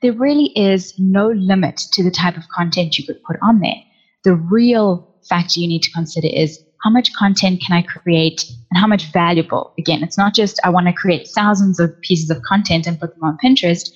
There 0.02 0.12
really 0.12 0.52
is 0.56 0.94
no 0.98 1.28
limit 1.30 1.78
to 1.92 2.04
the 2.04 2.10
type 2.10 2.36
of 2.36 2.48
content 2.54 2.98
you 2.98 3.06
could 3.06 3.22
put 3.24 3.36
on 3.42 3.60
there. 3.60 3.82
The 4.24 4.34
real 4.34 5.15
factor 5.28 5.60
you 5.60 5.68
need 5.68 5.82
to 5.82 5.90
consider 5.90 6.28
is 6.32 6.58
how 6.82 6.90
much 6.90 7.12
content 7.14 7.62
can 7.66 7.76
I 7.76 7.82
create 7.82 8.44
and 8.70 8.78
how 8.78 8.86
much 8.86 9.10
valuable? 9.12 9.72
Again, 9.78 10.02
it's 10.02 10.18
not 10.18 10.34
just 10.34 10.60
I 10.64 10.70
want 10.70 10.86
to 10.86 10.92
create 10.92 11.28
thousands 11.34 11.80
of 11.80 11.92
pieces 12.02 12.30
of 12.30 12.42
content 12.42 12.86
and 12.86 12.98
put 12.98 13.14
them 13.14 13.24
on 13.24 13.38
Pinterest 13.44 13.88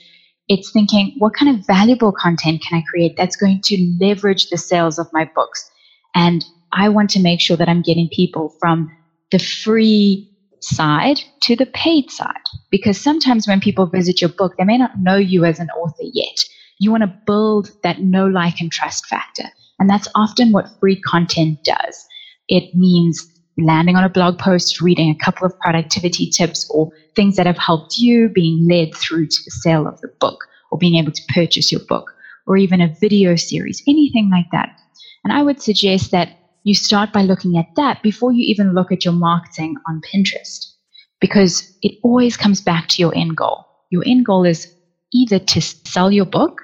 it's 0.51 0.73
thinking 0.73 1.15
what 1.19 1.33
kind 1.33 1.55
of 1.57 1.65
valuable 1.65 2.13
content 2.13 2.61
can 2.69 2.79
I 2.79 2.83
create 2.91 3.15
that's 3.17 3.37
going 3.37 3.61
to 3.65 3.97
leverage 4.01 4.49
the 4.49 4.59
sales 4.59 4.99
of 4.99 5.07
my 5.13 5.31
books? 5.35 5.71
And 6.15 6.45
I 6.73 6.89
want 6.89 7.09
to 7.11 7.23
make 7.23 7.41
sure 7.41 7.57
that 7.57 7.69
I'm 7.69 7.83
getting 7.83 8.09
people 8.13 8.53
from 8.59 8.89
the 9.31 9.39
free 9.39 10.29
side 10.61 11.21
to 11.43 11.55
the 11.55 11.67
paid 11.67 12.11
side. 12.11 12.35
Because 12.69 13.01
sometimes 13.01 13.47
when 13.47 13.61
people 13.61 13.87
visit 13.87 14.21
your 14.21 14.31
book, 14.31 14.55
they 14.59 14.65
may 14.65 14.77
not 14.77 14.91
know 14.99 15.17
you 15.17 15.45
as 15.45 15.61
an 15.61 15.69
author 15.71 16.03
yet. 16.13 16.37
You 16.81 16.91
want 16.91 17.05
to 17.05 17.15
build 17.27 17.71
that 17.85 18.01
know, 18.01 18.27
like, 18.27 18.61
and 18.61 18.73
trust 18.73 19.07
factor. 19.07 19.45
And 19.81 19.91
that's 19.91 20.09
often 20.15 20.53
what 20.53 20.69
free 20.79 21.01
content 21.01 21.59
does. 21.65 22.07
It 22.49 22.75
means 22.75 23.27
landing 23.59 23.97
on 23.97 24.05
a 24.05 24.11
blog 24.11 24.39
post, 24.39 24.81
reading 24.81 25.11
a 25.11 25.25
couple 25.25 25.47
of 25.47 25.59
productivity 25.59 26.31
tips 26.31 26.69
or 26.71 26.91
things 27.17 27.37
that 27.37 27.47
have 27.47 27.59
helped 27.59 27.99
you, 27.99 28.29
being 28.29 28.69
led 28.69 28.95
through 28.95 29.27
to 29.27 29.39
the 29.45 29.51
sale 29.51 29.89
of 29.89 30.01
the 30.01 30.11
book 30.21 30.45
or 30.71 30.79
being 30.79 30.97
able 30.97 31.13
to 31.13 31.23
purchase 31.35 31.73
your 31.73 31.81
book 31.89 32.13
or 32.47 32.57
even 32.57 32.81
a 32.81 32.95
video 33.01 33.37
series, 33.37 33.83
anything 33.89 34.31
like 34.31 34.47
that. 34.53 34.71
And 35.25 35.33
I 35.33 35.43
would 35.43 35.61
suggest 35.61 36.11
that 36.13 36.37
you 36.65 36.75
start 36.75 37.13
by 37.13 37.23
looking 37.23 37.57
at 37.57 37.67
that 37.77 38.03
before 38.03 38.33
you 38.33 38.45
even 38.45 38.75
look 38.75 38.93
at 38.93 39.05
your 39.05 39.15
marketing 39.15 39.77
on 39.89 40.01
Pinterest 40.13 40.67
because 41.21 41.77
it 41.83 41.99
always 42.03 42.37
comes 42.37 42.61
back 42.61 42.89
to 42.89 43.03
your 43.03 43.15
end 43.17 43.37
goal. 43.37 43.67
Your 43.91 44.03
end 44.07 44.27
goal 44.27 44.45
is 44.45 44.73
either 45.13 45.39
to 45.39 45.61
sell 45.61 46.11
your 46.11 46.27
book 46.27 46.63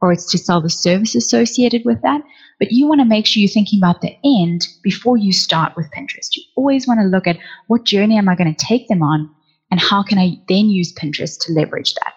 or 0.00 0.12
it's 0.12 0.30
to 0.30 0.38
sell 0.38 0.60
the 0.60 0.70
service 0.70 1.14
associated 1.14 1.82
with 1.84 2.00
that. 2.02 2.22
But 2.58 2.72
you 2.72 2.86
want 2.86 3.00
to 3.00 3.04
make 3.04 3.26
sure 3.26 3.40
you're 3.40 3.48
thinking 3.48 3.80
about 3.80 4.00
the 4.00 4.16
end 4.24 4.66
before 4.82 5.16
you 5.16 5.32
start 5.32 5.76
with 5.76 5.90
Pinterest. 5.90 6.36
You 6.36 6.42
always 6.56 6.86
want 6.86 7.00
to 7.00 7.06
look 7.06 7.26
at 7.26 7.38
what 7.66 7.84
journey 7.84 8.18
am 8.18 8.28
I 8.28 8.34
going 8.34 8.52
to 8.52 8.66
take 8.66 8.88
them 8.88 9.02
on 9.02 9.30
and 9.70 9.80
how 9.80 10.02
can 10.02 10.18
I 10.18 10.40
then 10.48 10.68
use 10.68 10.92
Pinterest 10.92 11.38
to 11.46 11.52
leverage 11.52 11.94
that. 11.94 12.14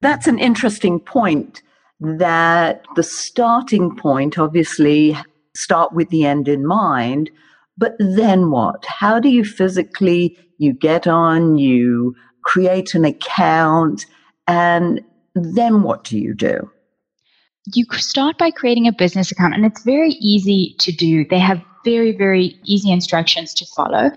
That's 0.00 0.26
an 0.26 0.38
interesting 0.38 1.00
point 1.00 1.62
that 2.00 2.84
the 2.94 3.02
starting 3.02 3.96
point 3.96 4.38
obviously 4.38 5.16
start 5.56 5.92
with 5.92 6.08
the 6.10 6.24
end 6.24 6.46
in 6.46 6.64
mind 6.64 7.30
but 7.76 7.94
then 7.98 8.50
what 8.50 8.84
how 8.86 9.18
do 9.18 9.28
you 9.28 9.44
physically 9.44 10.38
you 10.58 10.72
get 10.72 11.06
on 11.06 11.58
you 11.58 12.14
create 12.44 12.94
an 12.94 13.04
account 13.04 14.06
and 14.46 15.00
then 15.34 15.82
what 15.82 16.04
do 16.04 16.18
you 16.18 16.34
do 16.34 16.70
you 17.74 17.84
start 17.92 18.38
by 18.38 18.50
creating 18.50 18.86
a 18.86 18.92
business 18.92 19.30
account, 19.30 19.54
and 19.54 19.64
it's 19.64 19.82
very 19.82 20.10
easy 20.20 20.74
to 20.78 20.92
do. 20.92 21.24
They 21.28 21.38
have 21.38 21.60
very, 21.84 22.12
very 22.12 22.58
easy 22.64 22.90
instructions 22.90 23.54
to 23.54 23.66
follow. 23.76 24.10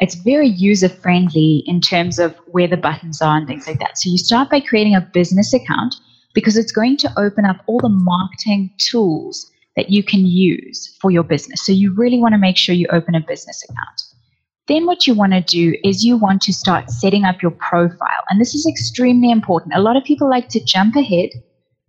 It's 0.00 0.14
very 0.14 0.48
user 0.48 0.88
friendly 0.88 1.64
in 1.66 1.80
terms 1.80 2.18
of 2.18 2.36
where 2.46 2.68
the 2.68 2.76
buttons 2.76 3.20
are 3.20 3.36
and 3.36 3.46
things 3.46 3.66
like 3.66 3.80
that. 3.80 3.98
So 3.98 4.10
you 4.10 4.18
start 4.18 4.50
by 4.50 4.60
creating 4.60 4.94
a 4.94 5.00
business 5.00 5.52
account 5.52 5.96
because 6.34 6.56
it's 6.56 6.72
going 6.72 6.96
to 6.98 7.12
open 7.16 7.44
up 7.44 7.56
all 7.66 7.80
the 7.80 7.88
marketing 7.88 8.70
tools 8.78 9.50
that 9.76 9.90
you 9.90 10.02
can 10.02 10.26
use 10.26 10.96
for 11.00 11.10
your 11.10 11.24
business. 11.24 11.64
So 11.64 11.72
you 11.72 11.94
really 11.94 12.18
want 12.18 12.34
to 12.34 12.38
make 12.38 12.56
sure 12.56 12.74
you 12.74 12.86
open 12.90 13.14
a 13.14 13.20
business 13.20 13.64
account. 13.68 14.02
Then 14.68 14.86
what 14.86 15.06
you 15.06 15.14
want 15.14 15.32
to 15.32 15.40
do 15.40 15.76
is 15.82 16.04
you 16.04 16.16
want 16.16 16.42
to 16.42 16.52
start 16.52 16.90
setting 16.90 17.24
up 17.24 17.42
your 17.42 17.52
profile. 17.52 18.22
And 18.28 18.40
this 18.40 18.54
is 18.54 18.66
extremely 18.66 19.30
important. 19.30 19.74
A 19.74 19.80
lot 19.80 19.96
of 19.96 20.04
people 20.04 20.28
like 20.28 20.48
to 20.50 20.62
jump 20.62 20.94
ahead 20.94 21.30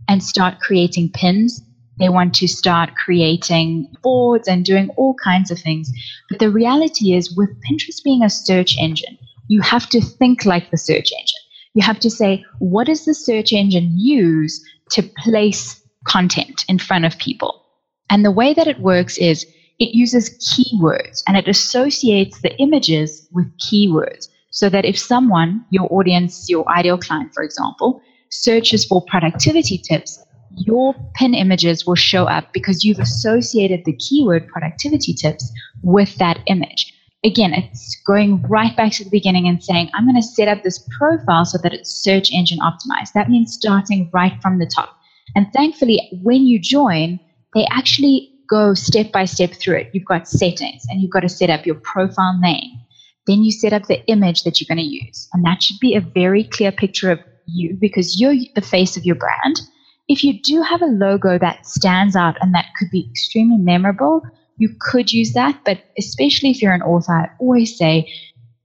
and 0.10 0.24
start 0.24 0.60
creating 0.60 1.12
pins. 1.14 1.62
They 2.00 2.10
want 2.10 2.34
to 2.36 2.48
start 2.48 2.96
creating 2.96 3.88
boards 4.02 4.48
and 4.48 4.66
doing 4.66 4.90
all 4.98 5.16
kinds 5.24 5.52
of 5.52 5.60
things. 5.60 5.92
But 6.30 6.40
the 6.40 6.50
reality 6.50 7.14
is, 7.14 7.36
with 7.38 7.50
Pinterest 7.62 8.04
being 8.04 8.24
a 8.24 8.30
search 8.30 8.76
engine, 8.80 9.18
you 9.48 9.62
have 9.62 9.88
to 9.90 10.02
think 10.02 10.46
like 10.46 10.72
the 10.72 10.78
search 10.78 11.12
engine. 11.18 11.40
You 11.76 11.84
have 11.84 12.00
to 12.00 12.10
say, 12.10 12.44
what 12.58 12.88
does 12.88 13.06
the 13.06 13.14
search 13.14 13.54
engine 13.54 13.94
use 13.96 14.60
to 14.92 15.04
place 15.20 15.82
content 16.08 16.66
in 16.68 16.80
front 16.80 17.06
of 17.06 17.18
people? 17.20 17.64
And 18.10 18.26
the 18.26 18.32
way 18.32 18.54
that 18.56 18.68
it 18.68 18.80
works 18.80 19.18
is 19.18 19.46
it 19.78 19.96
uses 19.96 20.32
keywords 20.50 21.22
and 21.28 21.38
it 21.38 21.48
associates 21.48 22.42
the 22.42 22.56
images 22.58 23.28
with 23.32 23.46
keywords 23.60 24.28
so 24.50 24.70
that 24.70 24.86
if 24.86 24.98
someone, 24.98 25.64
your 25.70 25.88
audience, 25.94 26.50
your 26.50 26.68
ideal 26.70 26.98
client, 26.98 27.34
for 27.34 27.44
example, 27.44 28.02
searches 28.30 28.86
for 28.86 29.04
productivity 29.06 29.78
tips, 29.78 30.24
your 30.58 30.94
pin 31.16 31.34
images 31.34 31.86
will 31.86 31.96
show 31.96 32.26
up 32.26 32.52
because 32.54 32.84
you've 32.84 33.00
associated 33.00 33.86
the 33.86 33.94
keyword 33.94 34.48
productivity 34.48 35.14
tips 35.14 35.52
with 35.84 36.16
that 36.16 36.40
image. 36.48 36.94
again, 37.26 37.54
it's 37.54 38.02
going 38.08 38.42
right 38.44 38.76
back 38.78 38.94
to 38.94 39.04
the 39.04 39.10
beginning 39.10 39.48
and 39.48 39.64
saying, 39.64 39.90
I'm 39.94 40.06
going 40.06 40.16
to 40.16 40.28
set 40.28 40.48
up 40.48 40.64
this 40.64 40.88
profile 40.98 41.46
so 41.46 41.58
that 41.64 41.74
it's 41.74 41.92
search 41.92 42.32
engine 42.32 42.60
optimized. 42.60 43.14
That 43.14 43.30
means 43.30 43.54
starting 43.54 44.10
right 44.14 44.34
from 44.42 44.60
the 44.60 44.66
top. 44.66 44.96
And 45.36 45.48
thankfully, 45.54 46.10
when 46.24 46.46
you 46.46 46.60
join, 46.60 47.20
they 47.54 47.66
actually 47.72 48.32
go 48.50 48.74
step 48.74 49.12
by 49.12 49.26
step 49.26 49.52
through 49.52 49.78
it. 49.78 49.90
You've 49.94 50.06
got 50.06 50.28
settings 50.28 50.84
and 50.90 51.02
you've 51.02 51.12
got 51.12 51.20
to 51.22 51.30
set 51.30 51.50
up 51.50 51.66
your 51.66 51.76
profile 51.76 52.38
name. 52.40 52.80
Then 53.28 53.44
you 53.44 53.52
set 53.52 53.74
up 53.74 53.86
the 53.88 54.04
image 54.08 54.44
that 54.44 54.60
you're 54.60 54.74
going 54.74 54.84
to 54.84 54.92
use. 54.92 55.28
And 55.34 55.46
that 55.46 55.62
should 55.62 55.80
be 55.80 55.96
a 55.96 56.02
very 56.02 56.46
clear 56.46 56.72
picture 56.72 57.12
of 57.12 57.20
you 57.54 57.78
because 57.80 58.20
you're 58.20 58.36
the 58.56 58.62
face 58.62 58.98
of 58.98 59.06
your 59.06 59.16
brand. 59.16 59.62
If 60.08 60.24
you 60.24 60.42
do 60.42 60.62
have 60.64 60.82
a 60.82 60.88
logo 60.88 61.38
that 61.38 61.66
stands 61.66 62.16
out 62.16 62.36
and 62.42 62.54
that 62.56 62.66
could 62.78 62.90
be 62.92 63.08
extremely 63.10 63.58
memorable, 63.58 64.22
you 64.58 64.76
could 64.80 65.12
use 65.14 65.34
that. 65.34 65.62
But 65.66 65.84
especially 65.98 66.50
if 66.52 66.62
you're 66.62 66.74
an 66.74 66.82
author, 66.82 67.14
I 67.14 67.30
always 67.40 67.78
say 67.78 68.12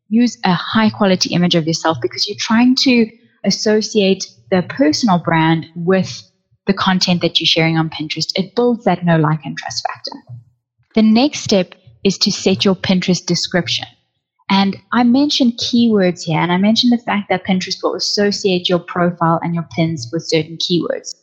use 0.08 0.38
a 0.44 0.54
high 0.54 0.90
quality 0.90 1.34
image 1.34 1.54
of 1.54 1.66
yourself 1.66 1.98
because 2.00 2.28
you're 2.28 2.36
trying 2.38 2.76
to 2.76 3.10
associate 3.44 4.24
the 4.50 4.62
personal 4.68 5.18
brand 5.18 5.66
with 5.74 6.22
the 6.66 6.72
content 6.72 7.20
that 7.22 7.40
you're 7.40 7.46
sharing 7.46 7.76
on 7.76 7.90
Pinterest. 7.90 8.32
It 8.36 8.54
builds 8.54 8.84
that 8.84 9.04
know, 9.04 9.16
like, 9.16 9.44
and 9.44 9.56
trust 9.56 9.86
factor. 9.86 10.12
The 10.94 11.02
next 11.02 11.40
step 11.40 11.74
is 12.04 12.16
to 12.18 12.32
set 12.32 12.64
your 12.64 12.74
Pinterest 12.74 13.24
description. 13.24 13.86
And 14.50 14.76
I 14.92 15.04
mentioned 15.04 15.54
keywords 15.54 16.22
here, 16.22 16.38
and 16.38 16.52
I 16.52 16.58
mentioned 16.58 16.92
the 16.92 17.02
fact 17.02 17.28
that 17.30 17.44
Pinterest 17.44 17.82
will 17.82 17.94
associate 17.94 18.68
your 18.68 18.78
profile 18.78 19.40
and 19.42 19.54
your 19.54 19.66
pins 19.74 20.10
with 20.12 20.26
certain 20.26 20.58
keywords. 20.58 21.14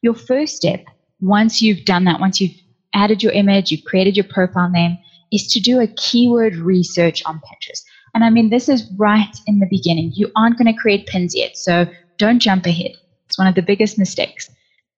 Your 0.00 0.14
first 0.14 0.56
step, 0.56 0.84
once 1.20 1.60
you've 1.60 1.84
done 1.84 2.04
that, 2.04 2.20
once 2.20 2.40
you've 2.40 2.56
added 2.94 3.22
your 3.22 3.32
image, 3.32 3.70
you've 3.70 3.84
created 3.84 4.16
your 4.16 4.24
profile 4.24 4.70
name, 4.70 4.98
is 5.32 5.46
to 5.52 5.60
do 5.60 5.80
a 5.80 5.86
keyword 5.86 6.56
research 6.56 7.22
on 7.24 7.36
Pinterest. 7.40 7.82
And 8.14 8.24
I 8.24 8.30
mean, 8.30 8.50
this 8.50 8.68
is 8.68 8.90
right 8.98 9.34
in 9.46 9.58
the 9.58 9.66
beginning. 9.70 10.12
You 10.14 10.30
aren't 10.36 10.58
going 10.58 10.72
to 10.72 10.78
create 10.78 11.06
pins 11.06 11.34
yet, 11.34 11.56
so 11.56 11.86
don't 12.18 12.40
jump 12.40 12.66
ahead. 12.66 12.92
It's 13.26 13.38
one 13.38 13.46
of 13.46 13.54
the 13.54 13.62
biggest 13.62 13.98
mistakes. 13.98 14.50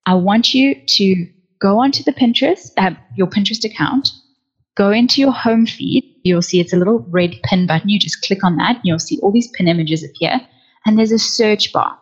I 0.06 0.14
want 0.14 0.54
you 0.54 0.74
to 0.74 1.26
go 1.60 1.78
onto 1.78 2.02
the 2.02 2.12
Pinterest, 2.12 2.72
uh, 2.76 2.92
your 3.16 3.28
Pinterest 3.28 3.64
account, 3.64 4.10
go 4.76 4.90
into 4.90 5.20
your 5.20 5.32
home 5.32 5.66
feed. 5.66 6.04
You'll 6.24 6.42
see 6.42 6.60
it's 6.60 6.72
a 6.72 6.76
little 6.76 7.06
red 7.10 7.34
pin 7.44 7.66
button. 7.66 7.88
You 7.88 7.98
just 7.98 8.22
click 8.22 8.42
on 8.44 8.56
that, 8.56 8.76
and 8.76 8.84
you'll 8.84 8.98
see 8.98 9.18
all 9.20 9.32
these 9.32 9.48
pin 9.48 9.68
images 9.68 10.02
appear. 10.02 10.40
And 10.86 10.98
there's 10.98 11.12
a 11.12 11.18
search 11.18 11.72
bar. 11.72 11.98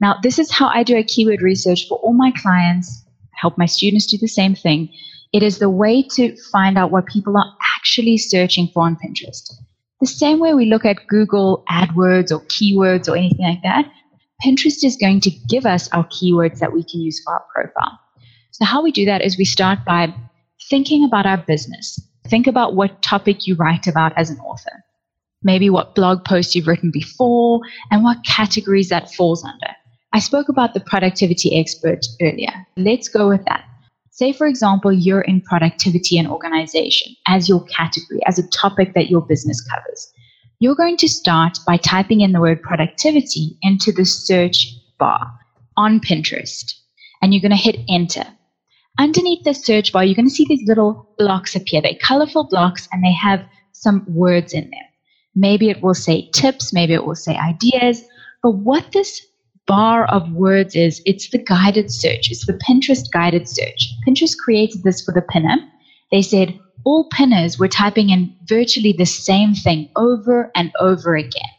Now, 0.00 0.16
this 0.22 0.38
is 0.38 0.50
how 0.50 0.68
I 0.68 0.82
do 0.82 0.96
a 0.96 1.02
keyword 1.02 1.42
research 1.42 1.86
for 1.88 1.98
all 1.98 2.12
my 2.12 2.32
clients, 2.32 3.04
help 3.34 3.58
my 3.58 3.66
students 3.66 4.06
do 4.06 4.16
the 4.18 4.28
same 4.28 4.54
thing. 4.54 4.88
It 5.32 5.42
is 5.42 5.58
the 5.58 5.70
way 5.70 6.02
to 6.14 6.36
find 6.50 6.76
out 6.78 6.90
what 6.90 7.06
people 7.06 7.36
are 7.36 7.56
actually 7.76 8.18
searching 8.18 8.68
for 8.72 8.82
on 8.82 8.96
Pinterest. 8.96 9.52
The 10.00 10.06
same 10.06 10.40
way 10.40 10.54
we 10.54 10.66
look 10.66 10.84
at 10.84 11.06
Google 11.06 11.62
AdWords 11.70 12.32
or 12.32 12.40
keywords 12.46 13.08
or 13.08 13.16
anything 13.16 13.46
like 13.46 13.62
that, 13.62 13.90
Pinterest 14.44 14.82
is 14.82 14.96
going 14.96 15.20
to 15.20 15.30
give 15.48 15.66
us 15.66 15.90
our 15.92 16.04
keywords 16.08 16.58
that 16.60 16.72
we 16.72 16.82
can 16.82 17.00
use 17.00 17.22
for 17.22 17.34
our 17.34 17.44
profile. 17.54 17.98
So, 18.52 18.64
how 18.64 18.82
we 18.82 18.90
do 18.90 19.04
that 19.04 19.22
is 19.22 19.36
we 19.36 19.44
start 19.44 19.80
by 19.86 20.14
thinking 20.70 21.04
about 21.04 21.26
our 21.26 21.36
business. 21.36 22.00
Think 22.30 22.46
about 22.46 22.74
what 22.74 23.02
topic 23.02 23.46
you 23.46 23.56
write 23.56 23.86
about 23.86 24.16
as 24.16 24.30
an 24.30 24.38
author, 24.38 24.84
maybe 25.42 25.68
what 25.68 25.94
blog 25.94 26.24
posts 26.24 26.54
you've 26.54 26.68
written 26.68 26.90
before, 26.90 27.60
and 27.90 28.02
what 28.02 28.24
categories 28.24 28.88
that 28.88 29.12
falls 29.12 29.44
under. 29.44 29.74
I 30.12 30.20
spoke 30.20 30.48
about 30.48 30.72
the 30.72 30.80
productivity 30.80 31.58
expert 31.58 32.06
earlier. 32.22 32.66
Let's 32.76 33.08
go 33.08 33.28
with 33.28 33.44
that. 33.44 33.64
Say, 34.10 34.32
for 34.32 34.46
example, 34.46 34.92
you're 34.92 35.22
in 35.22 35.40
productivity 35.42 36.18
and 36.18 36.28
organization 36.28 37.14
as 37.26 37.48
your 37.48 37.64
category, 37.64 38.20
as 38.26 38.38
a 38.38 38.48
topic 38.48 38.94
that 38.94 39.10
your 39.10 39.22
business 39.22 39.60
covers 39.60 40.12
you're 40.60 40.74
going 40.74 40.98
to 40.98 41.08
start 41.08 41.58
by 41.66 41.78
typing 41.78 42.20
in 42.20 42.32
the 42.32 42.40
word 42.40 42.62
productivity 42.62 43.56
into 43.62 43.90
the 43.90 44.04
search 44.04 44.74
bar 44.98 45.26
on 45.78 46.00
Pinterest. 46.00 46.74
And 47.22 47.32
you're 47.32 47.40
going 47.40 47.50
to 47.50 47.56
hit 47.56 47.80
enter. 47.88 48.24
Underneath 49.00 49.44
the 49.44 49.54
search 49.54 49.94
bar, 49.94 50.04
you're 50.04 50.14
going 50.14 50.28
to 50.28 50.34
see 50.34 50.44
these 50.46 50.68
little 50.68 51.08
blocks 51.16 51.56
appear. 51.56 51.80
They're 51.80 51.94
colorful 52.02 52.44
blocks 52.44 52.86
and 52.92 53.02
they 53.02 53.14
have 53.14 53.42
some 53.72 54.04
words 54.06 54.52
in 54.52 54.64
them. 54.64 54.84
Maybe 55.34 55.70
it 55.70 55.82
will 55.82 55.94
say 55.94 56.28
tips, 56.34 56.70
maybe 56.70 56.92
it 56.92 57.06
will 57.06 57.14
say 57.14 57.34
ideas. 57.34 58.04
But 58.42 58.56
what 58.56 58.92
this 58.92 59.26
bar 59.66 60.04
of 60.10 60.30
words 60.32 60.76
is, 60.76 61.00
it's 61.06 61.30
the 61.30 61.38
guided 61.38 61.90
search. 61.90 62.30
It's 62.30 62.44
the 62.44 62.60
Pinterest 62.68 63.10
guided 63.10 63.48
search. 63.48 63.88
Pinterest 64.06 64.36
created 64.36 64.82
this 64.82 65.02
for 65.02 65.14
the 65.14 65.22
pinner. 65.22 65.56
They 66.12 66.20
said, 66.20 66.58
all 66.84 67.08
pinners 67.10 67.58
were 67.58 67.68
typing 67.68 68.10
in 68.10 68.36
virtually 68.44 68.92
the 68.92 69.06
same 69.06 69.54
thing 69.54 69.88
over 69.96 70.50
and 70.54 70.72
over 70.78 71.16
again. 71.16 71.54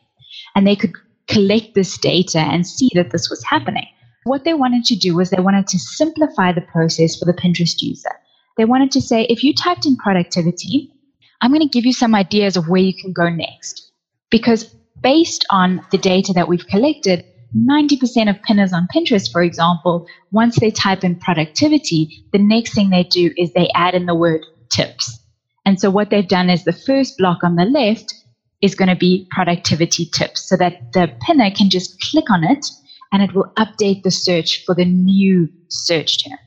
And 0.55 0.67
they 0.67 0.75
could 0.75 0.93
collect 1.27 1.73
this 1.73 1.97
data 1.97 2.37
and 2.39 2.67
see 2.67 2.91
that 2.93 3.09
this 3.09 3.31
was 3.31 3.43
happening. 3.43 3.87
What 4.23 4.43
they 4.43 4.53
wanted 4.53 4.83
to 4.85 4.95
do 4.95 5.15
was 5.15 5.29
they 5.29 5.41
wanted 5.41 5.67
to 5.67 5.79
simplify 5.79 6.51
the 6.51 6.61
process 6.61 7.17
for 7.17 7.25
the 7.25 7.33
Pinterest 7.33 7.81
user. 7.81 8.11
They 8.57 8.65
wanted 8.65 8.91
to 8.91 9.01
say, 9.01 9.23
if 9.23 9.43
you 9.43 9.53
typed 9.53 9.85
in 9.85 9.95
productivity, 9.97 10.93
I'm 11.41 11.51
going 11.51 11.67
to 11.67 11.67
give 11.67 11.85
you 11.85 11.93
some 11.93 12.13
ideas 12.13 12.55
of 12.55 12.67
where 12.67 12.81
you 12.81 12.93
can 12.93 13.13
go 13.13 13.29
next. 13.29 13.91
Because 14.29 14.63
based 15.01 15.45
on 15.49 15.85
the 15.91 15.97
data 15.97 16.33
that 16.33 16.47
we've 16.47 16.67
collected, 16.67 17.25
90% 17.55 18.29
of 18.29 18.41
pinners 18.43 18.71
on 18.71 18.87
Pinterest, 18.95 19.31
for 19.31 19.41
example, 19.41 20.07
once 20.31 20.59
they 20.59 20.71
type 20.71 21.03
in 21.03 21.15
productivity, 21.15 22.23
the 22.31 22.39
next 22.39 22.75
thing 22.75 22.89
they 22.89 23.03
do 23.03 23.31
is 23.37 23.51
they 23.53 23.69
add 23.73 23.95
in 23.95 24.05
the 24.05 24.15
word 24.15 24.45
tips. 24.69 25.19
And 25.65 25.79
so 25.79 25.89
what 25.89 26.11
they've 26.11 26.27
done 26.27 26.49
is 26.49 26.63
the 26.63 26.71
first 26.71 27.17
block 27.17 27.43
on 27.43 27.55
the 27.55 27.65
left 27.65 28.13
is 28.61 28.75
going 28.75 28.89
to 28.89 28.95
be 28.95 29.27
productivity 29.31 30.05
tips 30.05 30.47
so 30.47 30.55
that 30.57 30.93
the 30.93 31.11
pinner 31.21 31.49
can 31.49 31.69
just 31.69 31.99
click 31.99 32.29
on 32.29 32.43
it 32.43 32.65
and 33.11 33.21
it 33.21 33.33
will 33.33 33.51
update 33.57 34.03
the 34.03 34.11
search 34.11 34.63
for 34.65 34.75
the 34.75 34.85
new 34.85 35.49
search 35.69 36.23
term. 36.23 36.37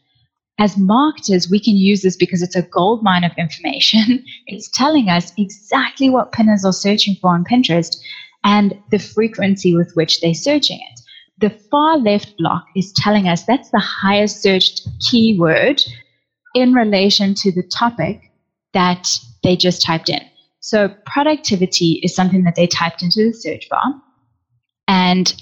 As 0.58 0.76
marketers, 0.76 1.48
we 1.50 1.58
can 1.58 1.76
use 1.76 2.02
this 2.02 2.16
because 2.16 2.40
it's 2.40 2.54
a 2.54 2.62
gold 2.62 3.02
mine 3.02 3.24
of 3.24 3.32
information. 3.36 4.22
it's 4.46 4.70
telling 4.70 5.08
us 5.08 5.32
exactly 5.36 6.10
what 6.10 6.32
pinners 6.32 6.64
are 6.64 6.72
searching 6.72 7.16
for 7.20 7.30
on 7.34 7.44
Pinterest 7.44 7.96
and 8.44 8.74
the 8.90 8.98
frequency 8.98 9.74
with 9.74 9.90
which 9.94 10.20
they're 10.20 10.34
searching 10.34 10.78
it. 10.78 11.00
The 11.38 11.50
far 11.70 11.98
left 11.98 12.32
block 12.38 12.62
is 12.76 12.92
telling 12.92 13.28
us 13.28 13.44
that's 13.44 13.70
the 13.70 13.80
highest 13.80 14.40
searched 14.40 14.86
keyword 15.00 15.82
in 16.54 16.72
relation 16.72 17.34
to 17.34 17.50
the 17.50 17.64
topic 17.64 18.30
that 18.74 19.08
they 19.42 19.56
just 19.56 19.82
typed 19.82 20.08
in. 20.08 20.20
So 20.60 20.90
productivity 21.04 22.00
is 22.02 22.14
something 22.14 22.44
that 22.44 22.54
they 22.54 22.66
typed 22.66 23.02
into 23.02 23.26
the 23.26 23.34
search 23.34 23.68
bar. 23.68 23.92
And 24.86 25.34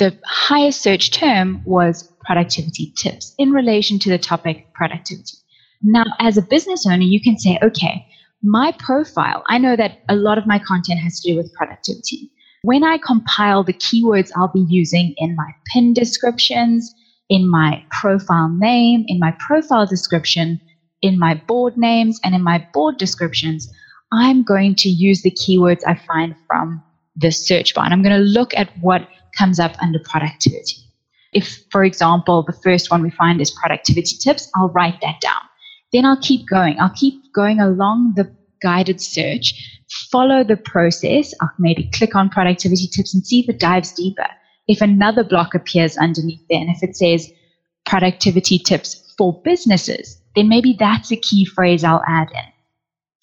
the 0.00 0.18
highest 0.24 0.82
search 0.82 1.10
term 1.10 1.62
was 1.66 2.10
productivity 2.24 2.92
tips 2.96 3.34
in 3.38 3.52
relation 3.52 3.98
to 3.98 4.08
the 4.08 4.18
topic 4.18 4.72
productivity. 4.72 5.36
Now, 5.82 6.04
as 6.18 6.38
a 6.38 6.42
business 6.42 6.86
owner, 6.86 7.02
you 7.02 7.20
can 7.20 7.38
say, 7.38 7.58
okay, 7.62 8.06
my 8.42 8.72
profile, 8.78 9.42
I 9.48 9.58
know 9.58 9.76
that 9.76 10.00
a 10.08 10.16
lot 10.16 10.38
of 10.38 10.46
my 10.46 10.58
content 10.58 11.00
has 11.00 11.20
to 11.20 11.30
do 11.30 11.36
with 11.36 11.52
productivity. 11.52 12.30
When 12.62 12.82
I 12.82 12.96
compile 12.96 13.62
the 13.62 13.74
keywords 13.74 14.30
I'll 14.34 14.52
be 14.52 14.64
using 14.68 15.14
in 15.18 15.36
my 15.36 15.50
pin 15.66 15.92
descriptions, 15.92 16.94
in 17.28 17.48
my 17.48 17.84
profile 17.90 18.48
name, 18.48 19.04
in 19.06 19.18
my 19.18 19.34
profile 19.38 19.86
description, 19.86 20.60
in 21.02 21.18
my 21.18 21.34
board 21.46 21.76
names, 21.76 22.18
and 22.24 22.34
in 22.34 22.42
my 22.42 22.66
board 22.72 22.96
descriptions, 22.96 23.70
I'm 24.12 24.44
going 24.44 24.76
to 24.76 24.88
use 24.88 25.20
the 25.20 25.30
keywords 25.30 25.82
I 25.86 25.94
find 25.94 26.34
from 26.46 26.82
the 27.16 27.30
search 27.30 27.74
bar. 27.74 27.84
And 27.84 27.92
I'm 27.92 28.02
going 28.02 28.16
to 28.16 28.22
look 28.22 28.54
at 28.56 28.70
what 28.80 29.06
comes 29.36 29.58
up 29.58 29.72
under 29.82 29.98
productivity. 29.98 30.76
If, 31.32 31.64
for 31.70 31.84
example, 31.84 32.42
the 32.42 32.58
first 32.64 32.90
one 32.90 33.02
we 33.02 33.10
find 33.10 33.40
is 33.40 33.50
productivity 33.50 34.16
tips, 34.16 34.50
I'll 34.56 34.70
write 34.70 35.00
that 35.00 35.20
down. 35.20 35.42
Then 35.92 36.04
I'll 36.04 36.20
keep 36.20 36.48
going. 36.48 36.78
I'll 36.80 36.94
keep 36.94 37.32
going 37.32 37.60
along 37.60 38.14
the 38.16 38.34
guided 38.62 39.00
search, 39.00 39.80
follow 40.10 40.44
the 40.44 40.56
process. 40.56 41.34
I'll 41.40 41.50
maybe 41.58 41.90
click 41.94 42.14
on 42.14 42.28
productivity 42.28 42.86
tips 42.86 43.14
and 43.14 43.26
see 43.26 43.40
if 43.40 43.48
it 43.48 43.58
dives 43.58 43.92
deeper. 43.92 44.26
If 44.68 44.80
another 44.80 45.24
block 45.24 45.54
appears 45.54 45.96
underneath 45.96 46.42
there, 46.48 46.60
and 46.60 46.70
if 46.70 46.82
it 46.82 46.96
says 46.96 47.30
productivity 47.86 48.58
tips 48.58 49.14
for 49.16 49.40
businesses, 49.42 50.20
then 50.36 50.48
maybe 50.48 50.76
that's 50.78 51.10
a 51.10 51.16
key 51.16 51.44
phrase 51.44 51.82
I'll 51.82 52.04
add 52.06 52.28
in. 52.32 52.52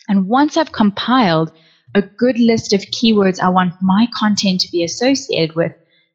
And 0.09 0.27
once 0.27 0.57
I've 0.57 0.71
compiled 0.71 1.51
a 1.95 2.01
good 2.01 2.37
list 2.39 2.73
of 2.73 2.81
keywords 2.81 3.39
I 3.39 3.49
want 3.49 3.73
my 3.81 4.07
content 4.17 4.61
to 4.61 4.71
be 4.71 4.83
associated 4.83 5.55
with, 5.55 5.71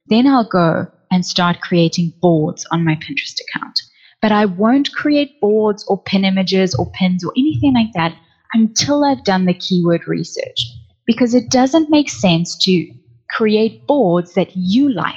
then 0.07 0.27
I'll 0.27 0.49
go 0.49 0.87
and 1.11 1.25
start 1.25 1.61
creating 1.61 2.13
boards 2.21 2.67
on 2.71 2.85
my 2.85 2.97
Pinterest 2.97 3.39
account. 3.41 3.81
But 4.21 4.33
I 4.33 4.47
won't 4.47 4.93
create 4.93 5.41
boards 5.41 5.85
or 5.89 6.03
pin 6.03 6.25
images 6.25 6.75
or 6.75 6.91
pins 6.93 7.25
or 7.25 7.33
anything 7.37 7.75
like 7.75 7.93
that 7.95 8.15
until 8.55 9.05
I've 9.05 9.25
done 9.25 9.47
the 9.47 9.55
keyword 9.55 10.07
research 10.07 10.67
because 11.07 11.35
it 11.35 11.51
doesn't 11.51 11.91
make 11.91 12.09
sense 12.09 12.57
to 12.59 12.87
create 13.31 13.87
boards 13.87 14.35
that 14.35 14.51
you 14.55 14.91
like. 14.93 15.17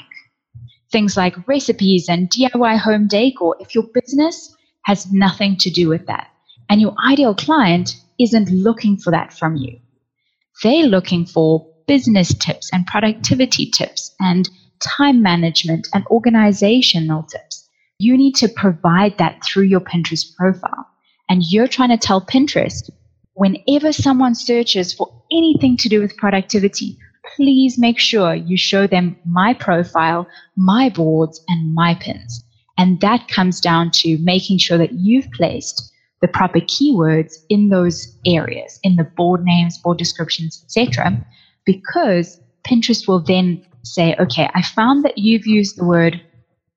Things 0.92 1.18
like 1.18 1.48
recipes 1.48 2.08
and 2.10 2.30
DIY 2.30 2.78
home 2.80 3.08
decor. 3.08 3.56
If 3.60 3.76
your 3.76 3.86
business 3.94 4.56
has 4.86 5.12
nothing 5.12 5.58
to 5.58 5.70
do 5.70 5.90
with 5.90 6.06
that, 6.08 6.28
and 6.70 6.82
your 6.82 6.96
ideal 7.06 7.36
client 7.36 7.96
isn't 8.20 8.50
looking 8.50 8.98
for 8.98 9.12
that 9.12 9.34
from 9.34 9.56
you, 9.56 9.80
they're 10.64 10.88
looking 10.88 11.26
for 11.26 11.68
business 11.88 12.34
tips 12.34 12.70
and 12.74 12.88
productivity 12.88 13.70
tips 13.70 14.16
and 14.20 14.50
time 14.98 15.22
management 15.22 15.88
and 15.94 16.06
organizational 16.08 17.24
tips. 17.24 17.70
You 18.00 18.18
need 18.18 18.36
to 18.36 18.50
provide 18.50 19.18
that 19.18 19.44
through 19.44 19.64
your 19.64 19.80
Pinterest 19.80 20.36
profile. 20.36 20.88
And 21.30 21.44
you're 21.50 21.68
trying 21.68 21.90
to 21.90 21.98
tell 21.98 22.22
Pinterest 22.22 22.90
whenever 23.34 23.92
someone 23.92 24.36
searches 24.36 24.94
for 24.94 25.12
anything 25.32 25.78
to 25.78 25.90
do 25.90 26.02
with 26.02 26.18
productivity, 26.18 26.98
please 27.36 27.78
make 27.78 28.00
sure 28.00 28.34
you 28.34 28.58
show 28.58 28.88
them 28.88 29.16
my 29.26 29.54
profile, 29.54 30.28
my 30.56 30.90
boards, 30.90 31.44
and 31.48 31.74
my 31.74 31.96
pins. 31.96 32.44
And 32.78 33.00
that 33.02 33.28
comes 33.28 33.62
down 33.62 33.92
to 33.96 34.18
making 34.20 34.58
sure 34.60 34.78
that 34.78 34.94
you've 34.94 35.30
placed 35.32 35.92
the 36.22 36.28
proper 36.28 36.60
keywords 36.60 37.34
in 37.50 37.70
those 37.70 38.18
areas, 38.26 38.80
in 38.84 38.96
the 38.96 39.04
board 39.04 39.44
names, 39.44 39.78
board 39.78 39.98
descriptions, 39.98 40.62
etc. 40.64 41.26
Because 41.66 42.40
Pinterest 42.68 43.08
will 43.08 43.20
then 43.20 43.66
say, 43.86 44.16
okay, 44.20 44.50
I 44.54 44.62
found 44.62 45.04
that 45.06 45.18
you've 45.18 45.46
used 45.46 45.78
the 45.78 45.86
word 45.86 46.22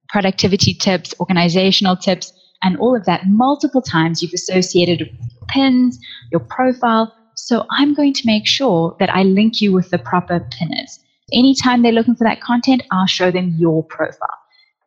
productivity 0.08 0.74
tips, 0.74 1.14
organizational 1.20 1.96
tips, 1.96 2.32
and 2.62 2.76
all 2.78 2.96
of 2.96 3.04
that 3.04 3.22
multiple 3.26 3.82
times. 3.82 4.22
You've 4.22 4.32
associated 4.34 5.08
pins, 5.48 5.98
your 6.30 6.40
profile. 6.40 7.12
So 7.34 7.64
I'm 7.70 7.94
going 7.94 8.14
to 8.14 8.22
make 8.26 8.46
sure 8.46 8.96
that 8.98 9.14
I 9.14 9.22
link 9.22 9.60
you 9.60 9.72
with 9.72 9.90
the 9.90 9.98
proper 9.98 10.40
pinners. 10.50 10.98
Anytime 11.32 11.82
they're 11.82 11.92
looking 11.92 12.16
for 12.16 12.24
that 12.24 12.40
content, 12.40 12.82
I'll 12.90 13.06
show 13.06 13.30
them 13.30 13.54
your 13.56 13.84
profile. 13.84 14.38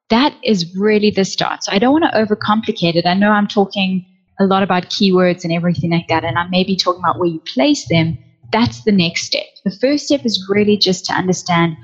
That 0.09 0.35
is 0.43 0.75
really 0.75 1.11
the 1.11 1.23
start. 1.23 1.63
So 1.63 1.71
I 1.71 1.79
don't 1.79 1.93
want 1.93 2.11
to 2.11 2.17
overcomplicate 2.19 2.95
it. 2.95 3.05
I 3.05 3.13
know 3.13 3.29
I'm 3.29 3.47
talking 3.47 4.05
a 4.39 4.45
lot 4.45 4.63
about 4.63 4.89
keywords 4.89 5.43
and 5.43 5.53
everything 5.53 5.91
like 5.91 6.07
that, 6.09 6.23
and 6.23 6.37
I 6.37 6.47
may 6.49 6.63
be 6.63 6.75
talking 6.75 7.01
about 7.01 7.19
where 7.19 7.29
you 7.29 7.41
place 7.53 7.87
them. 7.87 8.17
That's 8.51 8.83
the 8.83 8.91
next 8.91 9.25
step. 9.25 9.45
The 9.63 9.77
first 9.79 10.05
step 10.05 10.25
is 10.25 10.49
really 10.49 10.77
just 10.77 11.05
to 11.05 11.13
understand 11.13 11.77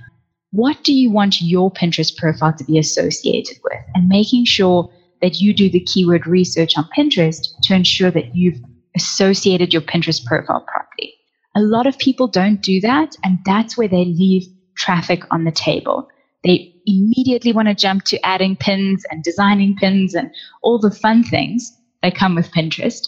what 0.51 0.83
do 0.83 0.93
you 0.93 1.11
want 1.11 1.41
your 1.41 1.71
Pinterest 1.71 2.15
profile 2.15 2.53
to 2.57 2.63
be 2.63 2.77
associated 2.77 3.57
with 3.63 3.79
and 3.93 4.07
making 4.07 4.45
sure 4.45 4.89
that 5.21 5.41
you 5.41 5.53
do 5.53 5.69
the 5.69 5.81
keyword 5.81 6.25
research 6.27 6.77
on 6.77 6.87
Pinterest 6.95 7.47
to 7.63 7.73
ensure 7.73 8.11
that 8.11 8.35
you've 8.35 8.59
associated 8.95 9.73
your 9.73 9.81
Pinterest 9.81 10.23
profile 10.25 10.65
properly. 10.67 11.13
A 11.55 11.61
lot 11.61 11.87
of 11.87 11.97
people 11.97 12.27
don't 12.27 12.61
do 12.61 12.79
that, 12.81 13.15
and 13.23 13.39
that's 13.45 13.77
where 13.77 13.87
they 13.87 14.05
leave 14.05 14.47
traffic 14.75 15.23
on 15.31 15.43
the 15.43 15.51
table. 15.51 16.07
They 16.43 16.73
immediately 16.85 17.51
want 17.51 17.67
to 17.67 17.75
jump 17.75 18.03
to 18.05 18.25
adding 18.25 18.55
pins 18.55 19.03
and 19.11 19.23
designing 19.23 19.75
pins 19.75 20.13
and 20.13 20.29
all 20.61 20.79
the 20.79 20.91
fun 20.91 21.23
things 21.23 21.75
that 22.03 22.15
come 22.15 22.35
with 22.35 22.51
Pinterest. 22.51 23.07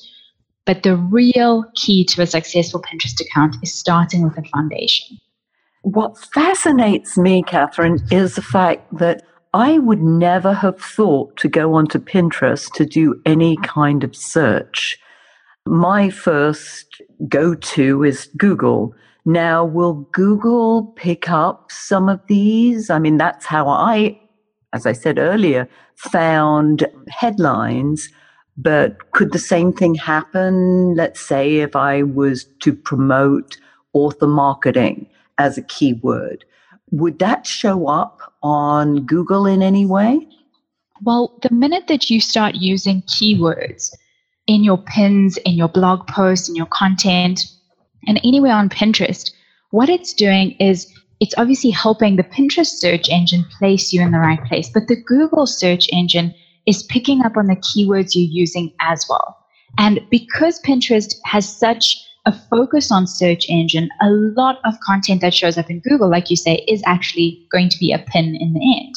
But 0.66 0.84
the 0.84 0.98
real 0.98 1.66
key 1.76 2.06
to 2.06 2.22
a 2.22 2.28
successful 2.28 2.82
Pinterest 2.82 3.20
account 3.22 3.56
is 3.64 3.74
starting 3.74 4.24
with 4.24 4.38
a 4.38 4.44
foundation. 4.50 5.18
What 5.82 6.18
fascinates 6.18 7.18
me, 7.18 7.42
Kathryn, 7.42 8.00
is 8.12 8.36
the 8.36 8.42
fact 8.42 8.98
that 8.98 9.24
I 9.54 9.80
would 9.80 10.02
never 10.02 10.54
have 10.54 10.80
thought 10.80 11.38
to 11.38 11.48
go 11.48 11.74
onto 11.74 12.00
Pinterest 12.00 12.72
to 12.74 12.86
do 12.86 13.20
any 13.26 13.56
kind 13.58 14.04
of 14.04 14.16
search. 14.16 15.00
My 15.66 16.10
first 16.10 17.02
go 17.30 17.56
to 17.56 18.04
is 18.04 18.30
Google. 18.38 18.94
Now, 19.26 19.64
will 19.64 20.08
Google 20.12 20.88
pick 20.98 21.30
up 21.30 21.72
some 21.72 22.10
of 22.10 22.20
these? 22.28 22.90
I 22.90 23.00
mean, 23.00 23.18
that's 23.18 23.46
how 23.46 23.68
I, 23.70 24.20
as 24.74 24.86
I 24.86 24.92
said 24.92 25.18
earlier, 25.18 25.68
found 25.96 26.86
headlines. 27.08 28.10
But 28.58 29.12
could 29.14 29.32
the 29.32 29.40
same 29.40 29.72
thing 29.72 29.96
happen, 29.96 30.96
let's 30.96 31.22
say, 31.22 31.58
if 31.58 31.76
I 31.76 32.04
was 32.04 32.44
to 32.60 32.74
promote 32.74 33.58
author 33.94 34.28
marketing? 34.28 35.08
As 35.40 35.58
a 35.58 35.64
keyword. 35.64 36.46
Would 36.92 37.18
that 37.20 37.48
show 37.48 37.88
up 37.88 38.34
on 38.44 39.06
Google 39.06 39.46
in 39.46 39.64
any 39.64 39.86
way? 39.86 40.28
Well, 41.02 41.40
the 41.42 41.54
minute 41.54 41.88
that 41.88 42.10
you 42.10 42.20
start 42.20 42.56
using 42.56 43.02
keywords 43.04 43.92
in 44.48 44.64
your 44.64 44.78
pins, 44.78 45.38
in 45.38 45.54
your 45.54 45.70
blog 45.70 46.06
posts, 46.08 46.50
in 46.50 46.56
your 46.56 46.66
content, 46.68 47.48
and 48.08 48.20
anywhere 48.24 48.54
on 48.54 48.70
Pinterest, 48.70 49.32
what 49.72 49.90
it's 49.90 50.14
doing 50.14 50.52
is 50.60 50.92
it's 51.20 51.36
obviously 51.38 51.70
helping 51.70 52.16
the 52.16 52.24
Pinterest 52.24 52.80
search 52.80 53.10
engine 53.10 53.46
place 53.58 53.94
you 53.94 54.02
in 54.02 54.12
the 54.12 54.20
right 54.20 54.44
place, 54.46 54.70
but 54.70 54.88
the 54.88 55.02
Google 55.02 55.46
search 55.46 55.88
engine 55.92 56.34
is 56.66 56.84
picking 56.84 57.24
up 57.24 57.38
on 57.38 57.48
the 57.48 57.56
keywords 57.58 58.16
you're 58.16 58.30
using 58.30 58.74
as 58.82 59.06
well. 59.10 59.38
And 59.78 60.02
because 60.10 60.62
Pinterest 60.62 61.16
has 61.26 61.48
such 61.48 61.98
a 62.30 62.32
focus 62.32 62.92
on 62.92 63.08
search 63.08 63.50
engine, 63.50 63.90
a 64.02 64.10
lot 64.12 64.60
of 64.64 64.80
content 64.82 65.20
that 65.22 65.34
shows 65.34 65.58
up 65.58 65.68
in 65.68 65.80
Google, 65.80 66.10
like 66.10 66.30
you 66.30 66.36
say, 66.36 66.64
is 66.68 66.84
actually 66.86 67.44
going 67.52 67.70
to 67.70 67.80
be 67.80 67.92
a 67.92 67.98
pin 67.98 68.36
in 68.40 68.54
the 68.54 68.80
end. 68.80 68.96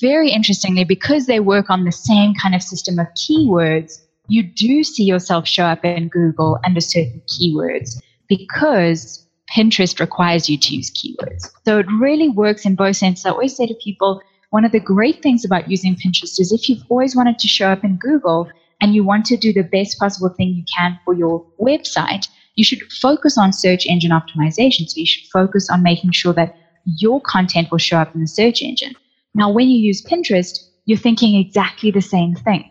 Very 0.00 0.30
interestingly, 0.30 0.82
because 0.84 1.26
they 1.26 1.38
work 1.38 1.70
on 1.70 1.84
the 1.84 1.92
same 1.92 2.34
kind 2.34 2.56
of 2.56 2.62
system 2.62 2.98
of 2.98 3.06
keywords, 3.16 4.00
you 4.26 4.42
do 4.42 4.82
see 4.82 5.04
yourself 5.04 5.46
show 5.46 5.64
up 5.66 5.84
in 5.84 6.08
Google 6.08 6.58
under 6.66 6.80
certain 6.80 7.22
keywords 7.28 8.02
because 8.28 9.24
Pinterest 9.54 10.00
requires 10.00 10.48
you 10.48 10.58
to 10.58 10.74
use 10.74 10.90
keywords. 10.90 11.48
So 11.64 11.78
it 11.78 11.86
really 12.00 12.28
works 12.28 12.66
in 12.66 12.74
both 12.74 12.96
senses. 12.96 13.24
I 13.24 13.30
always 13.30 13.56
say 13.56 13.66
to 13.68 13.74
people, 13.74 14.20
one 14.50 14.64
of 14.64 14.72
the 14.72 14.80
great 14.80 15.22
things 15.22 15.44
about 15.44 15.70
using 15.70 15.94
Pinterest 15.94 16.40
is 16.40 16.50
if 16.50 16.68
you've 16.68 16.82
always 16.88 17.14
wanted 17.14 17.38
to 17.38 17.46
show 17.46 17.68
up 17.68 17.84
in 17.84 17.98
Google 17.98 18.50
and 18.80 18.96
you 18.96 19.04
want 19.04 19.26
to 19.26 19.36
do 19.36 19.52
the 19.52 19.62
best 19.62 19.98
possible 19.98 20.28
thing 20.28 20.48
you 20.48 20.64
can 20.76 20.98
for 21.04 21.14
your 21.14 21.46
website, 21.60 22.26
you 22.58 22.64
should 22.64 22.82
focus 23.00 23.38
on 23.38 23.52
search 23.52 23.86
engine 23.86 24.10
optimization. 24.10 24.88
So 24.88 24.98
you 24.98 25.06
should 25.06 25.30
focus 25.30 25.70
on 25.70 25.80
making 25.80 26.10
sure 26.10 26.32
that 26.32 26.56
your 26.98 27.20
content 27.20 27.70
will 27.70 27.78
show 27.78 27.98
up 27.98 28.12
in 28.16 28.20
the 28.20 28.26
search 28.26 28.62
engine. 28.62 28.94
Now, 29.32 29.48
when 29.48 29.68
you 29.68 29.78
use 29.78 30.02
Pinterest, 30.02 30.58
you're 30.84 30.98
thinking 30.98 31.36
exactly 31.36 31.92
the 31.92 32.00
same 32.00 32.34
thing. 32.34 32.68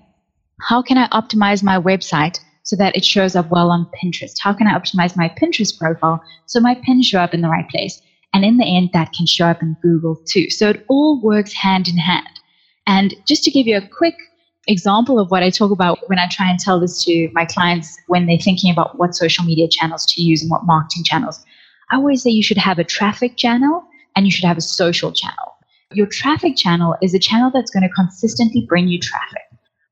How 0.60 0.82
can 0.82 0.98
I 0.98 1.08
optimize 1.10 1.64
my 1.64 1.80
website 1.80 2.38
so 2.64 2.76
that 2.76 2.98
it 2.98 3.06
shows 3.06 3.34
up 3.34 3.50
well 3.50 3.72
on 3.72 3.90
Pinterest? 4.04 4.34
How 4.42 4.52
can 4.52 4.68
I 4.68 4.78
optimize 4.78 5.16
my 5.16 5.30
Pinterest 5.42 5.80
profile 5.80 6.22
so 6.48 6.60
my 6.60 6.76
pins 6.84 7.06
show 7.06 7.22
up 7.22 7.34
in 7.34 7.40
the 7.40 7.48
right 7.48 7.70
place? 7.70 8.02
And 8.34 8.44
in 8.44 8.58
the 8.58 8.66
end, 8.66 8.90
that 8.92 9.14
can 9.14 9.26
show 9.26 9.46
up 9.46 9.62
in 9.62 9.78
Google 9.82 10.18
too. 10.28 10.50
So 10.50 10.72
it 10.72 10.84
all 10.90 11.22
works 11.22 11.54
hand 11.54 11.88
in 11.88 11.96
hand. 11.96 12.28
And 12.88 13.16
just 13.26 13.46
to 13.46 13.52
give 13.52 13.68
you 13.68 13.78
a 13.78 13.88
quick 13.88 14.16
example 14.68 15.20
of 15.20 15.32
what 15.32 15.44
I 15.44 15.50
talk 15.50 15.72
about 15.72 16.00
when 16.08 16.20
I 16.20 16.28
try 16.30 16.50
and 16.50 16.60
tell 16.60 16.80
this 16.80 17.04
to 17.06 17.30
my 17.34 17.46
clients 17.46 17.98
when 18.08 18.26
they're 18.26 18.38
thinking 18.38 18.72
about 18.72 18.98
what 18.98 19.16
social 19.16 19.44
media 19.44 19.68
channels 19.70 20.06
to 20.08 20.22
use 20.22 20.42
and 20.42 20.52
what 20.52 20.66
marketing 20.66 21.04
channels. 21.04 21.44
I 21.90 21.96
always 21.96 22.22
say 22.22 22.30
you 22.30 22.44
should 22.44 22.58
have 22.58 22.80
a 22.80 22.84
traffic 22.84 23.38
channel 23.38 23.84
and 24.16 24.26
you 24.26 24.32
should 24.32 24.46
have 24.46 24.58
a 24.58 24.62
social 24.62 25.12
channel. 25.12 25.56
Your 25.94 26.08
traffic 26.08 26.58
channel 26.58 26.96
is 27.02 27.14
a 27.14 27.20
channel 27.20 27.50
that's 27.54 27.72
going 27.72 27.84
to 27.84 27.96
consistently 27.96 28.66
bring 28.68 28.88
you 28.88 29.00
traffic. 29.00 29.44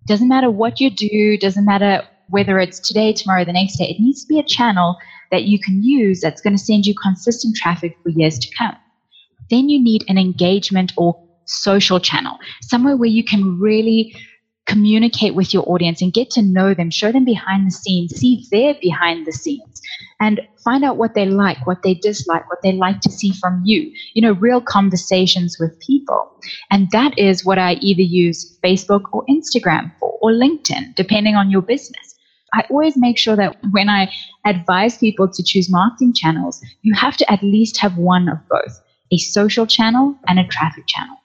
Doesn't 0.07 0.27
matter 0.27 0.51
what 0.51 0.79
you 0.79 0.89
do, 0.89 1.37
doesn't 1.37 1.65
matter 1.65 2.03
whether 2.29 2.59
it's 2.59 2.79
today, 2.79 3.13
tomorrow, 3.13 3.45
the 3.45 3.53
next 3.53 3.77
day. 3.77 3.85
It 3.85 3.99
needs 3.99 4.23
to 4.23 4.27
be 4.27 4.39
a 4.39 4.43
channel 4.43 4.97
that 5.31 5.43
you 5.43 5.59
can 5.59 5.83
use 5.83 6.19
that's 6.21 6.41
going 6.41 6.55
to 6.55 6.61
send 6.61 6.85
you 6.85 6.93
consistent 7.01 7.55
traffic 7.55 7.95
for 8.03 8.09
years 8.09 8.37
to 8.39 8.47
come. 8.57 8.75
Then 9.49 9.69
you 9.69 9.81
need 9.81 10.03
an 10.07 10.17
engagement 10.17 10.91
or 10.97 11.19
social 11.45 11.99
channel, 11.99 12.37
somewhere 12.61 12.97
where 12.97 13.09
you 13.09 13.23
can 13.23 13.59
really 13.59 14.15
communicate 14.65 15.35
with 15.35 15.53
your 15.53 15.63
audience 15.69 16.01
and 16.01 16.13
get 16.13 16.29
to 16.31 16.41
know 16.41 16.73
them, 16.73 16.89
show 16.89 17.11
them 17.11 17.25
behind 17.25 17.67
the 17.67 17.71
scenes, 17.71 18.15
see 18.15 18.45
their 18.51 18.75
behind 18.81 19.25
the 19.25 19.31
scenes, 19.31 19.81
and 20.19 20.41
find 20.63 20.83
out 20.83 20.97
what 20.97 21.13
they 21.13 21.25
like, 21.25 21.65
what 21.67 21.83
they 21.83 21.93
dislike, 21.93 22.49
what 22.49 22.61
they 22.63 22.71
like 22.71 22.99
to 23.01 23.11
see 23.11 23.31
from 23.31 23.61
you. 23.63 23.91
You 24.13 24.21
know, 24.21 24.33
real 24.33 24.61
conversations 24.61 25.57
with 25.59 25.79
people. 25.79 26.31
And 26.71 26.89
that 26.91 27.17
is 27.17 27.45
what 27.45 27.59
I 27.59 27.73
either 27.75 28.01
use 28.01 28.57
Facebook 28.63 29.03
or 29.11 29.23
Instagram 29.29 29.91
for, 29.99 30.17
or 30.21 30.31
LinkedIn, 30.31 30.95
depending 30.95 31.35
on 31.35 31.51
your 31.51 31.61
business. 31.61 32.15
I 32.53 32.63
always 32.69 32.95
make 32.95 33.17
sure 33.17 33.35
that 33.35 33.57
when 33.71 33.89
I 33.89 34.11
advise 34.45 34.97
people 34.97 35.27
to 35.27 35.43
choose 35.43 35.69
marketing 35.69 36.13
channels, 36.13 36.61
you 36.81 36.93
have 36.95 37.17
to 37.17 37.31
at 37.31 37.43
least 37.43 37.77
have 37.77 37.97
one 37.97 38.29
of 38.29 38.37
both 38.49 38.81
a 39.11 39.17
social 39.17 39.67
channel 39.67 40.15
and 40.27 40.39
a 40.39 40.47
traffic 40.47 40.85
channel. 40.87 41.15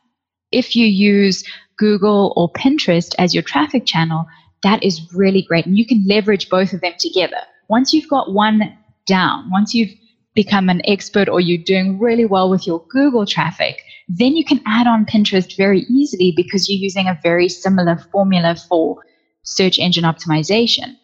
If 0.52 0.74
you 0.74 0.86
use 0.86 1.44
Google 1.80 2.34
or 2.36 2.52
Pinterest 2.52 3.14
as 3.18 3.32
your 3.34 3.42
traffic 3.42 3.86
channel, 3.86 4.26
that 4.62 4.82
is 4.84 5.00
really 5.14 5.40
great. 5.40 5.64
And 5.64 5.78
you 5.78 5.86
can 5.86 6.04
leverage 6.06 6.50
both 6.50 6.74
of 6.74 6.82
them 6.82 6.92
together. 6.98 7.40
Once 7.68 7.94
you've 7.94 8.08
got 8.10 8.34
one 8.34 8.76
down, 9.06 9.50
once 9.50 9.72
you've 9.74 9.90
become 10.34 10.68
an 10.68 10.82
expert 10.84 11.26
or 11.28 11.40
you're 11.40 11.64
doing 11.64 11.98
really 11.98 12.26
well 12.26 12.50
with 12.50 12.66
your 12.66 12.84
Google 12.90 13.24
traffic, 13.24 13.82
then 14.08 14.36
you 14.36 14.44
can 14.44 14.60
add 14.66 14.86
on 14.86 15.06
Pinterest 15.06 15.56
very 15.56 15.80
easily 15.88 16.32
because 16.36 16.68
you're 16.68 16.78
using 16.78 17.08
a 17.08 17.18
very 17.22 17.48
similar 17.48 17.96
formula 18.12 18.54
for 18.68 19.02
search 19.42 19.78
engine 19.78 20.04
optimization. 20.04 20.94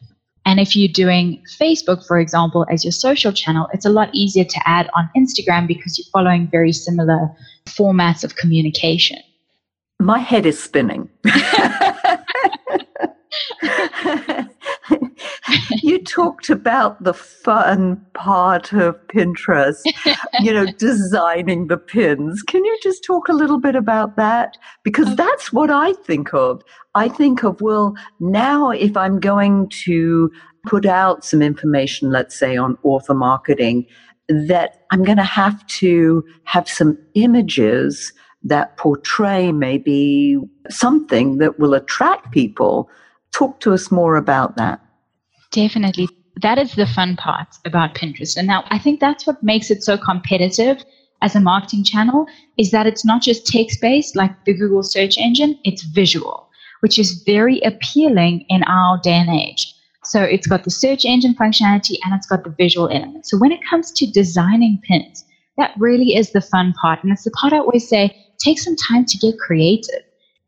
And 0.45 0.61
if 0.61 0.77
you're 0.77 0.93
doing 0.93 1.43
Facebook, 1.59 2.07
for 2.07 2.19
example, 2.21 2.67
as 2.71 2.85
your 2.85 2.93
social 2.93 3.33
channel, 3.33 3.67
it's 3.73 3.87
a 3.87 3.91
lot 3.91 4.15
easier 4.15 4.45
to 4.45 4.61
add 4.69 4.91
on 4.95 5.09
Instagram 5.17 5.67
because 5.67 5.99
you're 5.99 6.13
following 6.13 6.49
very 6.49 6.73
similar 6.73 7.31
formats 7.67 8.23
of 8.23 8.37
communication. 8.37 9.19
My 10.01 10.19
head 10.19 10.47
is 10.47 10.63
spinning. 10.63 11.09
you 15.83 16.03
talked 16.05 16.51
about 16.51 17.03
the 17.03 17.15
fun 17.15 18.05
part 18.15 18.73
of 18.73 18.97
Pinterest, 19.09 19.81
you 20.41 20.53
know, 20.53 20.67
designing 20.79 21.69
the 21.69 21.77
pins. 21.77 22.43
Can 22.43 22.65
you 22.65 22.79
just 22.83 23.05
talk 23.05 23.29
a 23.29 23.33
little 23.33 23.59
bit 23.59 23.75
about 23.75 24.17
that? 24.17 24.57
Because 24.83 25.15
that's 25.17 25.53
what 25.53 25.71
I 25.71 25.93
think 25.95 26.35
of. 26.35 26.63
I 26.95 27.09
think 27.09 27.43
of, 27.45 27.61
well, 27.61 27.95
now 28.21 28.71
if 28.71 28.97
I'm 28.97 29.21
going 29.21 29.69
to 29.85 30.31
put 30.67 30.87
out 30.87 31.25
some 31.25 31.43
information, 31.43 32.11
let's 32.11 32.39
say 32.39 32.57
on 32.57 32.77
author 32.83 33.15
marketing, 33.15 33.87
that 34.29 34.85
I'm 34.91 35.05
going 35.05 35.19
to 35.19 35.23
have 35.23 35.65
to 35.67 36.25
have 36.45 36.69
some 36.69 36.99
images 37.15 38.13
that 38.43 38.77
portray 38.77 39.53
maybe 39.53 40.39
something 40.69 41.39
that 41.39 41.59
will 41.59 41.75
attract 41.75 42.31
people. 42.33 42.89
Talk 43.33 43.61
to 43.61 43.73
us 43.75 43.91
more 43.91 44.17
about 44.17 44.57
that. 44.57 44.81
Definitely. 45.51 46.09
That 46.43 46.59
is 46.59 46.75
the 46.75 46.87
fun 46.87 47.17
part 47.17 47.49
about 47.65 47.95
Pinterest. 47.95 48.37
And 48.37 48.47
now 48.47 48.65
I 48.69 48.79
think 48.79 49.01
that's 49.01 49.27
what 49.27 49.43
makes 49.43 49.71
it 49.71 49.83
so 49.83 49.97
competitive 49.97 50.85
as 51.23 51.35
a 51.35 51.41
marketing 51.41 51.83
channel 51.83 52.27
is 52.59 52.71
that 52.71 52.87
it's 52.87 53.05
not 53.05 53.23
just 53.23 53.47
text 53.47 53.81
based 53.81 54.17
like 54.17 54.45
the 54.45 54.55
Google 54.55 54.83
search 54.83 55.17
engine, 55.17 55.59
it's 55.65 55.83
visual, 55.83 56.49
which 56.81 56.99
is 56.99 57.23
very 57.25 57.61
appealing 57.61 58.45
in 58.49 58.63
our 58.65 59.01
day 59.03 59.15
and 59.15 59.31
age. 59.31 59.73
So 60.05 60.23
it's 60.23 60.47
got 60.47 60.65
the 60.65 60.71
search 60.71 61.05
engine 61.05 61.35
functionality 61.35 61.97
and 62.05 62.15
it's 62.15 62.27
got 62.27 62.45
the 62.45 62.55
visual 62.57 62.89
element. 62.89 63.27
So 63.27 63.39
when 63.39 63.51
it 63.51 63.61
comes 63.69 63.91
to 63.93 64.07
designing 64.07 64.81
pins, 64.87 65.25
that 65.57 65.73
really 65.79 66.15
is 66.15 66.31
the 66.31 66.41
fun 66.41 66.75
part. 66.81 67.03
And 67.03 67.13
it's 67.13 67.25
the 67.25 67.31
part 67.33 67.53
I 67.53 67.59
always 67.59 67.89
say 67.89 68.15
take 68.39 68.59
some 68.59 68.77
time 68.89 69.05
to 69.05 69.19
get 69.19 69.39
creative, 69.39 70.03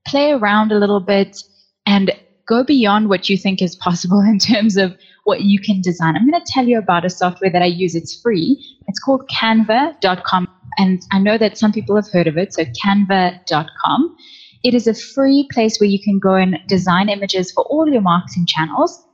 play 0.07 0.33
around 0.33 0.73
a 0.73 0.79
little 0.79 1.01
bit, 1.01 1.43
and 1.87 2.13
go 2.47 2.65
beyond 2.65 3.09
what 3.09 3.29
you 3.29 3.37
think 3.37 3.63
is 3.63 3.77
possible 3.77 4.21
in 4.33 4.39
terms 4.39 4.77
of 4.77 4.97
what 5.25 5.43
you 5.43 5.61
can 5.61 5.81
design. 5.81 6.17
I'm 6.17 6.29
going 6.29 6.43
to 6.43 6.53
tell 6.53 6.67
you 6.67 6.79
about 6.79 7.05
a 7.05 7.11
software 7.11 7.51
that 7.51 7.63
I 7.63 7.67
use. 7.67 7.95
It's 7.95 8.21
free. 8.21 8.57
It's 8.87 8.99
called 8.99 9.29
canva.com. 9.29 10.49
And 10.79 11.01
I 11.13 11.19
know 11.19 11.37
that 11.37 11.59
some 11.59 11.73
people 11.73 11.97
have 11.97 12.09
heard 12.11 12.27
of 12.27 12.39
it. 12.39 12.55
So 12.55 12.65
canva.com. 12.65 14.17
It 14.65 14.75
is 14.75 14.87
a 14.87 14.95
free 14.95 15.47
place 15.53 15.79
where 15.79 15.89
you 15.89 16.03
can 16.03 16.19
go 16.19 16.35
and 16.35 16.59
design 16.67 17.09
images 17.09 17.53
for 17.53 17.65
all 17.65 17.89
your 17.89 18.01
marketing 18.01 18.47
channels. 18.47 19.05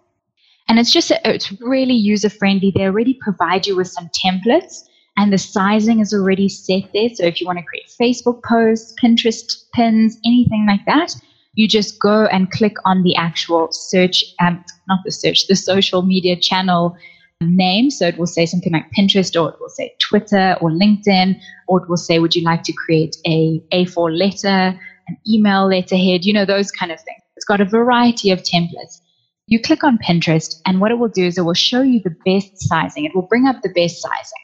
And 0.68 0.78
it's 0.78 0.92
just, 0.92 1.10
a, 1.10 1.20
it's 1.24 1.52
really 1.60 1.94
user 1.94 2.30
friendly. 2.30 2.72
They 2.74 2.84
already 2.84 3.18
provide 3.20 3.66
you 3.66 3.76
with 3.76 3.88
some 3.88 4.08
templates 4.24 4.84
and 5.16 5.32
the 5.32 5.38
sizing 5.38 6.00
is 6.00 6.12
already 6.12 6.48
set 6.48 6.92
there. 6.92 7.08
So 7.14 7.24
if 7.24 7.40
you 7.40 7.46
want 7.46 7.58
to 7.58 7.64
create 7.64 7.90
Facebook 8.00 8.42
posts, 8.42 8.94
Pinterest 9.02 9.64
pins, 9.72 10.18
anything 10.24 10.66
like 10.66 10.84
that, 10.86 11.14
you 11.54 11.68
just 11.68 12.00
go 12.00 12.26
and 12.26 12.50
click 12.50 12.74
on 12.84 13.02
the 13.02 13.14
actual 13.16 13.68
search, 13.70 14.24
um, 14.40 14.64
not 14.88 15.00
the 15.04 15.12
search, 15.12 15.46
the 15.46 15.54
social 15.54 16.02
media 16.02 16.36
channel 16.36 16.96
name. 17.40 17.90
So 17.90 18.08
it 18.08 18.18
will 18.18 18.26
say 18.26 18.46
something 18.46 18.72
like 18.72 18.90
Pinterest, 18.96 19.40
or 19.40 19.50
it 19.50 19.60
will 19.60 19.68
say 19.68 19.94
Twitter 20.00 20.56
or 20.60 20.70
LinkedIn, 20.70 21.40
or 21.68 21.82
it 21.82 21.88
will 21.88 21.96
say, 21.96 22.18
Would 22.18 22.34
you 22.34 22.42
like 22.42 22.64
to 22.64 22.72
create 22.72 23.16
a 23.26 23.62
A4 23.72 24.16
letter, 24.16 24.78
an 25.08 25.16
email 25.28 25.66
letterhead, 25.68 26.24
you 26.24 26.32
know, 26.32 26.44
those 26.44 26.70
kind 26.70 26.90
of 26.90 26.98
things. 26.98 27.22
It's 27.36 27.44
got 27.44 27.60
a 27.60 27.64
variety 27.64 28.30
of 28.30 28.40
templates. 28.40 29.00
You 29.46 29.60
click 29.60 29.84
on 29.84 29.98
Pinterest, 29.98 30.60
and 30.64 30.80
what 30.80 30.90
it 30.90 30.98
will 30.98 31.08
do 31.08 31.26
is 31.26 31.36
it 31.36 31.42
will 31.42 31.52
show 31.54 31.82
you 31.82 32.00
the 32.00 32.16
best 32.24 32.52
sizing. 32.56 33.04
It 33.04 33.14
will 33.14 33.28
bring 33.28 33.46
up 33.46 33.60
the 33.62 33.68
best 33.68 34.00
sizing. 34.00 34.43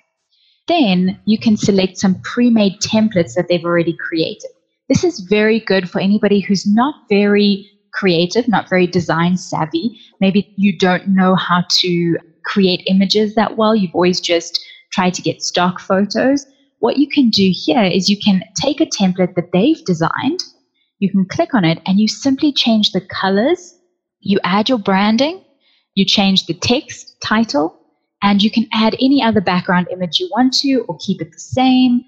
Then 0.71 1.19
you 1.25 1.37
can 1.37 1.57
select 1.57 1.99
some 1.99 2.21
pre 2.23 2.49
made 2.49 2.75
templates 2.81 3.35
that 3.35 3.47
they've 3.49 3.65
already 3.65 3.97
created. 4.09 4.51
This 4.89 5.03
is 5.03 5.27
very 5.29 5.59
good 5.59 5.91
for 5.91 6.01
anybody 6.01 6.39
who's 6.39 6.65
not 6.65 6.95
very 7.09 7.69
creative, 7.93 8.47
not 8.47 8.69
very 8.71 8.87
design 8.87 9.37
savvy. 9.37 9.99
Maybe 10.21 10.49
you 10.55 10.79
don't 10.79 11.09
know 11.09 11.35
how 11.35 11.65
to 11.81 12.17
create 12.45 12.85
images 12.87 13.35
that 13.35 13.57
well. 13.57 13.75
You've 13.75 13.97
always 13.97 14.21
just 14.21 14.61
tried 14.93 15.13
to 15.15 15.23
get 15.23 15.43
stock 15.43 15.81
photos. 15.81 16.47
What 16.79 16.99
you 16.99 17.09
can 17.09 17.31
do 17.31 17.51
here 17.53 17.83
is 17.83 18.09
you 18.09 18.17
can 18.25 18.41
take 18.63 18.81
a 18.81 18.87
template 18.87 19.35
that 19.35 19.51
they've 19.53 19.85
designed, 19.85 20.39
you 21.01 21.11
can 21.11 21.27
click 21.27 21.53
on 21.53 21.65
it, 21.65 21.81
and 21.85 21.99
you 21.99 22.07
simply 22.07 22.53
change 22.53 22.93
the 22.93 23.01
colors. 23.01 23.75
You 24.21 24.39
add 24.45 24.69
your 24.69 24.79
branding, 24.79 25.43
you 25.97 26.05
change 26.05 26.47
the 26.47 26.55
text, 26.55 27.17
title, 27.21 27.80
and 28.23 28.43
you 28.43 28.51
can 28.51 28.67
add 28.73 28.95
any 29.01 29.23
other 29.23 29.41
background 29.41 29.89
image 29.91 30.21
you 30.21 30.29
want 30.33 30.53
to 30.55 30.85
or 30.89 30.97
keep 30.99 31.21
it 31.21 31.33
the 31.33 31.39
same. 31.39 32.03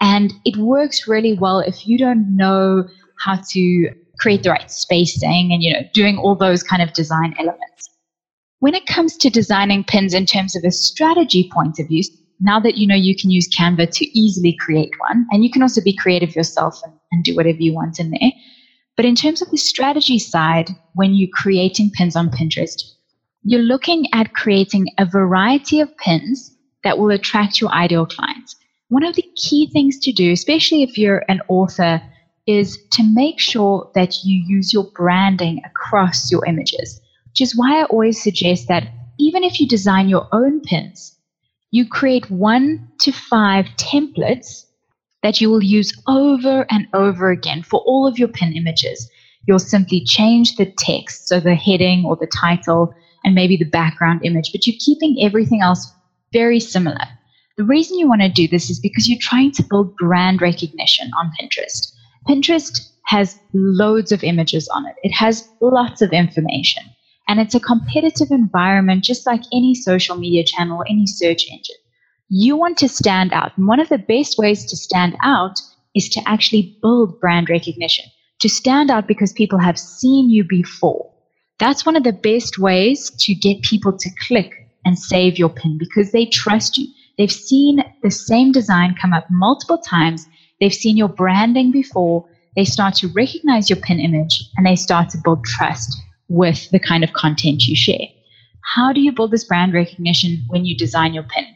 And 0.00 0.32
it 0.44 0.56
works 0.56 1.08
really 1.08 1.34
well 1.34 1.60
if 1.60 1.86
you 1.86 1.98
don't 1.98 2.36
know 2.36 2.86
how 3.24 3.40
to 3.50 3.90
create 4.18 4.42
the 4.42 4.50
right 4.50 4.70
spacing 4.70 5.52
and, 5.52 5.62
you 5.62 5.72
know, 5.72 5.80
doing 5.92 6.18
all 6.18 6.34
those 6.34 6.62
kind 6.62 6.82
of 6.82 6.92
design 6.92 7.34
elements. 7.38 7.90
When 8.60 8.74
it 8.74 8.86
comes 8.86 9.16
to 9.18 9.30
designing 9.30 9.84
pins 9.84 10.14
in 10.14 10.26
terms 10.26 10.56
of 10.56 10.64
a 10.64 10.70
strategy 10.70 11.50
point 11.52 11.78
of 11.78 11.88
view, 11.88 12.02
now 12.40 12.60
that 12.60 12.76
you 12.76 12.86
know 12.86 12.94
you 12.94 13.16
can 13.16 13.30
use 13.30 13.48
Canva 13.48 13.90
to 13.90 14.18
easily 14.18 14.56
create 14.58 14.92
one, 14.98 15.26
and 15.30 15.44
you 15.44 15.50
can 15.50 15.62
also 15.62 15.80
be 15.80 15.96
creative 15.96 16.34
yourself 16.34 16.78
and, 16.84 16.92
and 17.12 17.24
do 17.24 17.34
whatever 17.34 17.58
you 17.58 17.74
want 17.74 17.98
in 17.98 18.10
there. 18.10 18.30
But 18.96 19.04
in 19.04 19.14
terms 19.14 19.42
of 19.42 19.50
the 19.50 19.58
strategy 19.58 20.18
side, 20.18 20.70
when 20.94 21.14
you're 21.14 21.30
creating 21.32 21.92
pins 21.94 22.16
on 22.16 22.30
Pinterest, 22.30 22.82
you're 23.48 23.60
looking 23.60 24.06
at 24.12 24.34
creating 24.34 24.86
a 24.98 25.06
variety 25.06 25.80
of 25.80 25.96
pins 25.98 26.56
that 26.84 26.98
will 26.98 27.10
attract 27.10 27.60
your 27.60 27.70
ideal 27.70 28.06
clients 28.06 28.56
one 28.88 29.04
of 29.04 29.16
the 29.16 29.28
key 29.34 29.66
things 29.66 29.98
to 30.00 30.12
do, 30.12 30.30
especially 30.30 30.82
if 30.82 30.96
you're 30.96 31.24
an 31.28 31.40
author, 31.48 32.00
is 32.46 32.78
to 32.92 33.02
make 33.02 33.40
sure 33.40 33.90
that 33.96 34.22
you 34.22 34.40
use 34.46 34.72
your 34.72 34.84
branding 34.94 35.60
across 35.64 36.30
your 36.30 36.44
images, 36.46 37.00
which 37.30 37.40
is 37.40 37.56
why 37.56 37.80
I 37.80 37.84
always 37.86 38.22
suggest 38.22 38.68
that 38.68 38.88
even 39.18 39.42
if 39.42 39.58
you 39.58 39.66
design 39.66 40.08
your 40.08 40.28
own 40.30 40.60
pins, 40.60 41.18
you 41.72 41.88
create 41.88 42.30
one 42.30 42.88
to 43.00 43.10
five 43.10 43.66
templates 43.76 44.66
that 45.24 45.40
you 45.40 45.50
will 45.50 45.64
use 45.64 45.92
over 46.06 46.64
and 46.70 46.86
over 46.94 47.30
again 47.30 47.64
for 47.64 47.80
all 47.80 48.06
of 48.06 48.18
your 48.20 48.28
pin 48.28 48.52
images. 48.52 49.10
You'll 49.48 49.58
simply 49.58 50.04
change 50.04 50.54
the 50.54 50.72
text, 50.78 51.26
so 51.26 51.40
the 51.40 51.56
heading 51.56 52.04
or 52.04 52.14
the 52.14 52.28
title, 52.28 52.94
and 53.26 53.34
maybe 53.34 53.56
the 53.56 53.64
background 53.64 54.24
image, 54.24 54.52
but 54.52 54.66
you're 54.66 54.76
keeping 54.78 55.18
everything 55.20 55.60
else 55.60 55.92
very 56.32 56.60
similar. 56.60 57.04
The 57.56 57.64
reason 57.64 57.98
you 57.98 58.08
want 58.08 58.22
to 58.22 58.28
do 58.28 58.46
this 58.46 58.70
is 58.70 58.78
because 58.78 59.08
you're 59.08 59.18
trying 59.20 59.50
to 59.52 59.64
build 59.64 59.96
brand 59.96 60.40
recognition 60.40 61.10
on 61.18 61.32
Pinterest. 61.38 61.92
Pinterest 62.28 62.88
has 63.06 63.38
loads 63.52 64.12
of 64.12 64.22
images 64.22 64.68
on 64.68 64.86
it, 64.86 64.94
it 65.02 65.12
has 65.12 65.48
lots 65.60 66.00
of 66.02 66.12
information, 66.12 66.84
and 67.28 67.40
it's 67.40 67.54
a 67.54 67.60
competitive 67.60 68.30
environment 68.30 69.02
just 69.02 69.26
like 69.26 69.42
any 69.52 69.74
social 69.74 70.16
media 70.16 70.44
channel 70.44 70.78
or 70.78 70.88
any 70.88 71.06
search 71.06 71.46
engine. 71.50 71.76
You 72.28 72.56
want 72.56 72.78
to 72.78 72.88
stand 72.88 73.32
out. 73.32 73.56
And 73.56 73.66
one 73.66 73.80
of 73.80 73.88
the 73.88 73.98
best 73.98 74.38
ways 74.38 74.64
to 74.66 74.76
stand 74.76 75.16
out 75.22 75.60
is 75.94 76.08
to 76.10 76.20
actually 76.26 76.78
build 76.82 77.20
brand 77.20 77.48
recognition, 77.48 78.04
to 78.40 78.48
stand 78.48 78.90
out 78.90 79.08
because 79.08 79.32
people 79.32 79.58
have 79.58 79.78
seen 79.78 80.30
you 80.30 80.44
before. 80.44 81.10
That's 81.58 81.86
one 81.86 81.96
of 81.96 82.04
the 82.04 82.12
best 82.12 82.58
ways 82.58 83.10
to 83.20 83.34
get 83.34 83.62
people 83.62 83.96
to 83.96 84.10
click 84.26 84.52
and 84.84 84.98
save 84.98 85.38
your 85.38 85.48
pin 85.48 85.78
because 85.78 86.12
they 86.12 86.26
trust 86.26 86.76
you. 86.76 86.86
They've 87.16 87.32
seen 87.32 87.82
the 88.02 88.10
same 88.10 88.52
design 88.52 88.94
come 89.00 89.14
up 89.14 89.26
multiple 89.30 89.78
times. 89.78 90.26
They've 90.60 90.72
seen 90.72 90.98
your 90.98 91.08
branding 91.08 91.72
before. 91.72 92.28
They 92.56 92.64
start 92.64 92.94
to 92.96 93.08
recognize 93.08 93.70
your 93.70 93.78
pin 93.78 94.00
image 94.00 94.44
and 94.56 94.66
they 94.66 94.76
start 94.76 95.08
to 95.10 95.18
build 95.24 95.44
trust 95.44 95.96
with 96.28 96.70
the 96.70 96.78
kind 96.78 97.02
of 97.02 97.14
content 97.14 97.66
you 97.66 97.74
share. 97.74 98.06
How 98.74 98.92
do 98.92 99.00
you 99.00 99.12
build 99.12 99.30
this 99.30 99.44
brand 99.44 99.72
recognition 99.72 100.44
when 100.48 100.66
you 100.66 100.76
design 100.76 101.14
your 101.14 101.22
pin? 101.22 101.46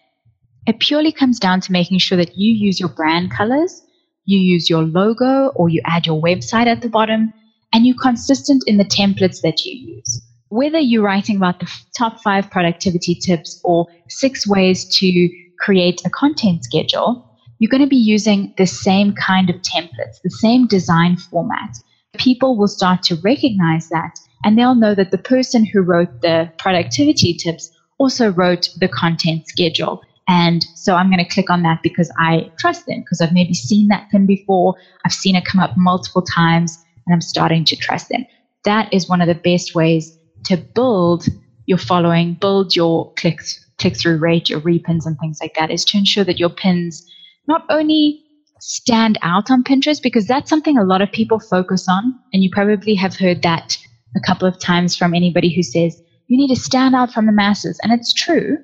It 0.67 0.79
purely 0.79 1.13
comes 1.13 1.39
down 1.39 1.61
to 1.63 1.73
making 1.73 1.99
sure 1.99 2.17
that 2.17 2.37
you 2.37 2.53
use 2.53 2.81
your 2.81 2.89
brand 2.89 3.31
colors, 3.31 3.83
you 4.25 4.39
use 4.39 4.71
your 4.71 4.83
logo, 4.83 5.49
or 5.57 5.69
you 5.69 5.83
add 5.85 6.07
your 6.07 6.23
website 6.23 6.67
at 6.67 6.81
the 6.81 6.89
bottom, 6.89 7.33
and 7.73 7.87
you're 7.87 7.97
consistent 7.97 8.65
in 8.67 8.77
the 8.77 8.85
templates 8.85 9.41
that 9.43 9.65
you 9.65 9.97
use 9.97 10.23
whether 10.51 10.79
you're 10.79 11.03
writing 11.03 11.37
about 11.37 11.61
the 11.61 11.71
top 11.97 12.21
five 12.21 12.51
productivity 12.51 13.15
tips 13.15 13.61
or 13.65 13.87
six 14.09 14.47
ways 14.47 14.85
to 14.99 15.29
create 15.61 16.03
a 16.05 16.11
content 16.11 16.65
schedule, 16.65 17.25
you're 17.59 17.71
going 17.71 17.83
to 17.83 17.89
be 17.89 17.97
using 17.97 18.53
the 18.59 18.67
same 18.67 19.15
kind 19.15 19.49
of 19.49 19.57
templates, 19.63 20.21
the 20.23 20.31
same 20.31 20.67
design 20.67 21.17
format. 21.17 21.77
People 22.19 22.57
will 22.57 22.69
start 22.69 23.03
to 23.05 23.15
recognize 23.17 23.89
that 23.91 24.19
and 24.45 24.59
they'll 24.59 24.75
know 24.75 24.95
that 24.95 25.13
the 25.13 25.19
person 25.19 25.65
who 25.65 25.83
wrote 25.83 26.21
the 26.21 26.51
productivity 26.59 27.33
tips 27.33 27.71
also 27.99 28.33
wrote 28.33 28.69
the 28.79 28.89
content 28.89 29.47
schedule. 29.47 30.03
And 30.27 30.65
so 30.75 30.97
I'm 30.97 31.11
going 31.11 31.25
to 31.25 31.33
click 31.33 31.51
on 31.51 31.63
that 31.63 31.81
because 31.83 32.11
I 32.19 32.51
trust 32.59 32.87
them 32.87 33.01
because 33.01 33.21
I've 33.21 33.33
maybe 33.33 33.55
seen 33.55 33.89
that 33.89 34.09
pin 34.11 34.27
before. 34.27 34.75
I've 35.05 35.13
seen 35.13 35.37
it 35.37 35.45
come 35.45 35.61
up 35.61 35.77
multiple 35.77 36.23
times 36.23 36.80
and 37.07 37.15
I'm 37.15 37.21
starting 37.21 37.65
to 37.67 37.77
trust 37.77 38.09
them. 38.09 38.27
That 38.65 38.93
is 38.93 39.09
one 39.09 39.21
of 39.21 39.29
the 39.29 39.35
best 39.35 39.75
ways 39.75 40.17
to 40.45 40.57
build 40.57 41.27
your 41.67 41.79
following, 41.79 42.35
build 42.35 42.75
your 42.75 43.13
clicks 43.15 43.65
click 43.81 43.97
through 43.97 44.19
rate, 44.19 44.49
your 44.49 44.61
repins, 44.61 45.07
and 45.07 45.19
things 45.19 45.39
like 45.41 45.55
that 45.55 45.71
is 45.71 45.85
to 45.87 45.99
ensure 45.99 46.25
that 46.25 46.39
your 46.39 46.51
pins 46.51 47.05
not 47.49 47.65
only 47.71 48.23
stand 48.61 49.19
out 49.23 49.51
on 49.51 49.65
Pinterest, 49.65 50.03
because 50.03 50.27
that's 50.27 50.51
something 50.51 50.77
a 50.77 50.85
lot 50.85 51.01
of 51.01 51.11
people 51.11 51.41
focus 51.41 51.87
on. 51.89 52.15
And 52.33 52.45
you 52.45 52.51
probably 52.53 52.95
have 52.95 53.17
heard 53.17 53.43
that 53.43 53.77
a 54.17 54.21
couple 54.21 54.47
of 54.47 54.61
times 54.61 54.95
from 54.95 55.15
anybody 55.15 55.53
who 55.55 55.63
says, 55.63 56.01
you 56.27 56.37
need 56.37 56.55
to 56.55 56.61
stand 56.61 56.95
out 56.95 57.11
from 57.11 57.27
the 57.27 57.33
masses. 57.33 57.81
And 57.83 57.93
it's 57.93 58.13
true. 58.13 58.59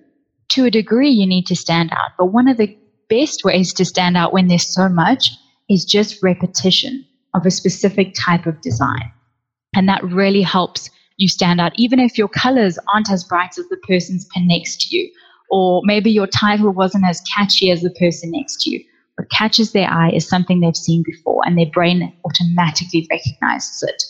To 0.51 0.67
a 0.67 0.71
degree, 0.71 1.11
you 1.11 1.27
need 1.27 1.47
to 1.47 1.57
stand 1.57 1.91
out. 1.93 2.11
But 2.19 2.27
one 2.27 2.47
of 2.47 2.59
the 2.59 2.77
best 3.09 3.43
ways 3.43 3.73
to 3.75 3.85
stand 3.85 4.17
out 4.17 4.33
when 4.33 4.49
there's 4.49 4.73
so 4.73 4.89
much 4.89 5.31
is 5.69 5.85
just 5.85 6.23
repetition 6.23 7.05
of 7.37 7.47
a 7.47 7.51
specific 7.51 8.15
type 8.15 8.47
of 8.47 8.61
design. 8.61 9.13
And 9.77 9.89
that 9.89 10.03
really 10.03 10.43
helps 10.43 10.91
you 11.19 11.29
stand 11.29 11.61
out, 11.61 11.73
even 11.77 12.01
if 12.01 12.19
your 12.19 12.29
colors 12.29 12.79
aren't 12.93 13.11
as 13.11 13.25
bright 13.25 13.59
as 13.59 13.69
the 13.69 13.77
person's 13.89 14.27
pin 14.35 14.49
next 14.49 14.81
to 14.81 14.97
you, 14.97 15.11
or 15.51 15.83
maybe 15.85 16.11
your 16.11 16.27
title 16.27 16.73
wasn't 16.73 17.05
as 17.07 17.21
catchy 17.33 17.71
as 17.71 17.83
the 17.83 17.91
person 17.91 18.33
next 18.33 18.63
to 18.63 18.71
you. 18.71 18.85
What 19.17 19.31
catches 19.31 19.73
their 19.73 19.89
eye 19.89 20.11
is 20.11 20.29
something 20.29 20.61
they've 20.61 20.77
seen 20.77 21.03
before, 21.05 21.43
and 21.47 21.57
their 21.57 21.71
brain 21.73 22.13
automatically 22.25 23.07
recognizes 23.11 23.83
it. 23.83 24.03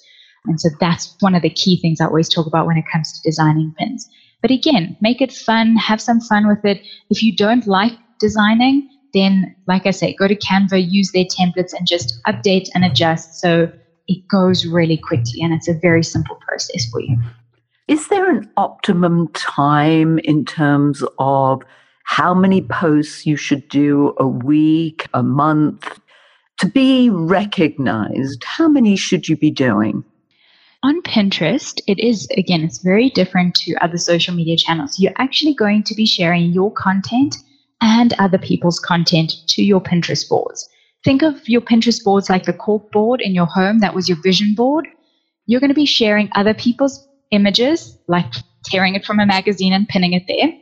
And 0.47 0.61
so 0.61 0.69
that's 0.81 1.15
one 1.21 1.35
of 1.35 1.43
the 1.43 1.51
key 1.51 1.81
things 1.81 2.01
I 2.01 2.07
always 2.07 2.29
talk 2.29 2.47
about 2.47 2.67
when 2.67 2.77
it 2.77 2.85
comes 2.91 3.13
to 3.13 3.29
designing 3.29 3.75
pins. 3.79 4.09
But 4.43 4.51
again, 4.51 4.97
make 5.01 5.21
it 5.21 5.33
fun, 5.33 5.77
have 5.77 6.01
some 6.01 6.21
fun 6.21 6.47
with 6.47 6.65
it. 6.65 6.81
If 7.11 7.23
you 7.23 7.35
don't 7.35 7.67
like 7.67 7.93
designing, 8.21 8.89
then, 9.17 9.57
like 9.67 9.87
I 9.87 9.91
say, 9.91 10.15
go 10.15 10.29
to 10.29 10.37
Canva, 10.37 10.91
use 10.91 11.11
their 11.13 11.25
templates, 11.25 11.73
and 11.73 11.87
just 11.87 12.23
update 12.29 12.69
and 12.75 12.85
adjust 12.85 13.41
so 13.41 13.73
it 14.09 14.29
goes 14.29 14.67
really 14.67 14.99
quickly. 14.99 15.41
And 15.41 15.53
it's 15.53 15.69
a 15.69 15.75
very 15.75 16.05
simple 16.05 16.37
process 16.47 16.87
for 16.91 17.01
you. 17.01 17.17
Is 17.89 18.09
there 18.09 18.31
an 18.31 18.51
optimum 18.57 19.29
time 19.29 20.19
in 20.21 20.45
terms 20.45 21.03
of 21.19 21.63
how 22.05 22.35
many 22.35 22.63
posts 22.63 23.27
you 23.27 23.37
should 23.37 23.69
do 23.69 24.15
a 24.19 24.27
week, 24.27 25.07
a 25.15 25.23
month? 25.23 25.99
To 26.61 26.69
be 26.69 27.11
recognized, 27.11 28.43
how 28.45 28.69
many 28.69 28.97
should 28.97 29.29
you 29.29 29.37
be 29.37 29.51
doing? 29.51 30.05
On 30.83 31.03
Pinterest, 31.03 31.81
it 31.87 31.99
is, 31.99 32.29
again, 32.37 32.63
it's 32.63 32.79
very 32.79 33.11
different 33.11 33.55
to 33.57 33.75
other 33.83 33.99
social 33.99 34.35
media 34.35 34.57
channels. 34.57 34.99
You're 34.99 35.13
actually 35.19 35.55
going 35.55 35.83
to 35.85 35.95
be 35.95 36.07
sharing 36.07 36.53
your 36.53 36.73
content 36.73 37.37
and 37.81 38.15
other 38.19 38.39
people's 38.39 38.79
content 38.79 39.35
to 39.49 39.63
your 39.63 39.81
Pinterest 39.81 40.29
boards. 40.29 40.69
Think 41.05 41.23
of 41.23 41.49
your 41.49 41.61
Pinterest 41.61 42.03
boards 42.03 42.29
like 42.29 42.45
the 42.45 42.53
cork 42.53 42.91
board 42.91 43.21
in 43.21 43.35
your 43.35 43.47
home 43.47 43.81
that 43.81 43.95
was 43.95 44.09
your 44.09 44.19
vision 44.23 44.55
board. 44.55 44.89
You're 45.47 45.61
going 45.61 45.71
to 45.71 45.75
be 45.75 45.87
sharing 45.87 46.29
other 46.35 46.55
people's 46.55 47.07
images, 47.31 47.97
like 48.09 48.33
tearing 48.65 48.95
it 48.95 49.05
from 49.05 49.21
a 49.21 49.27
magazine 49.27 49.73
and 49.73 49.89
pinning 49.89 50.13
it 50.13 50.25
there. 50.27 50.53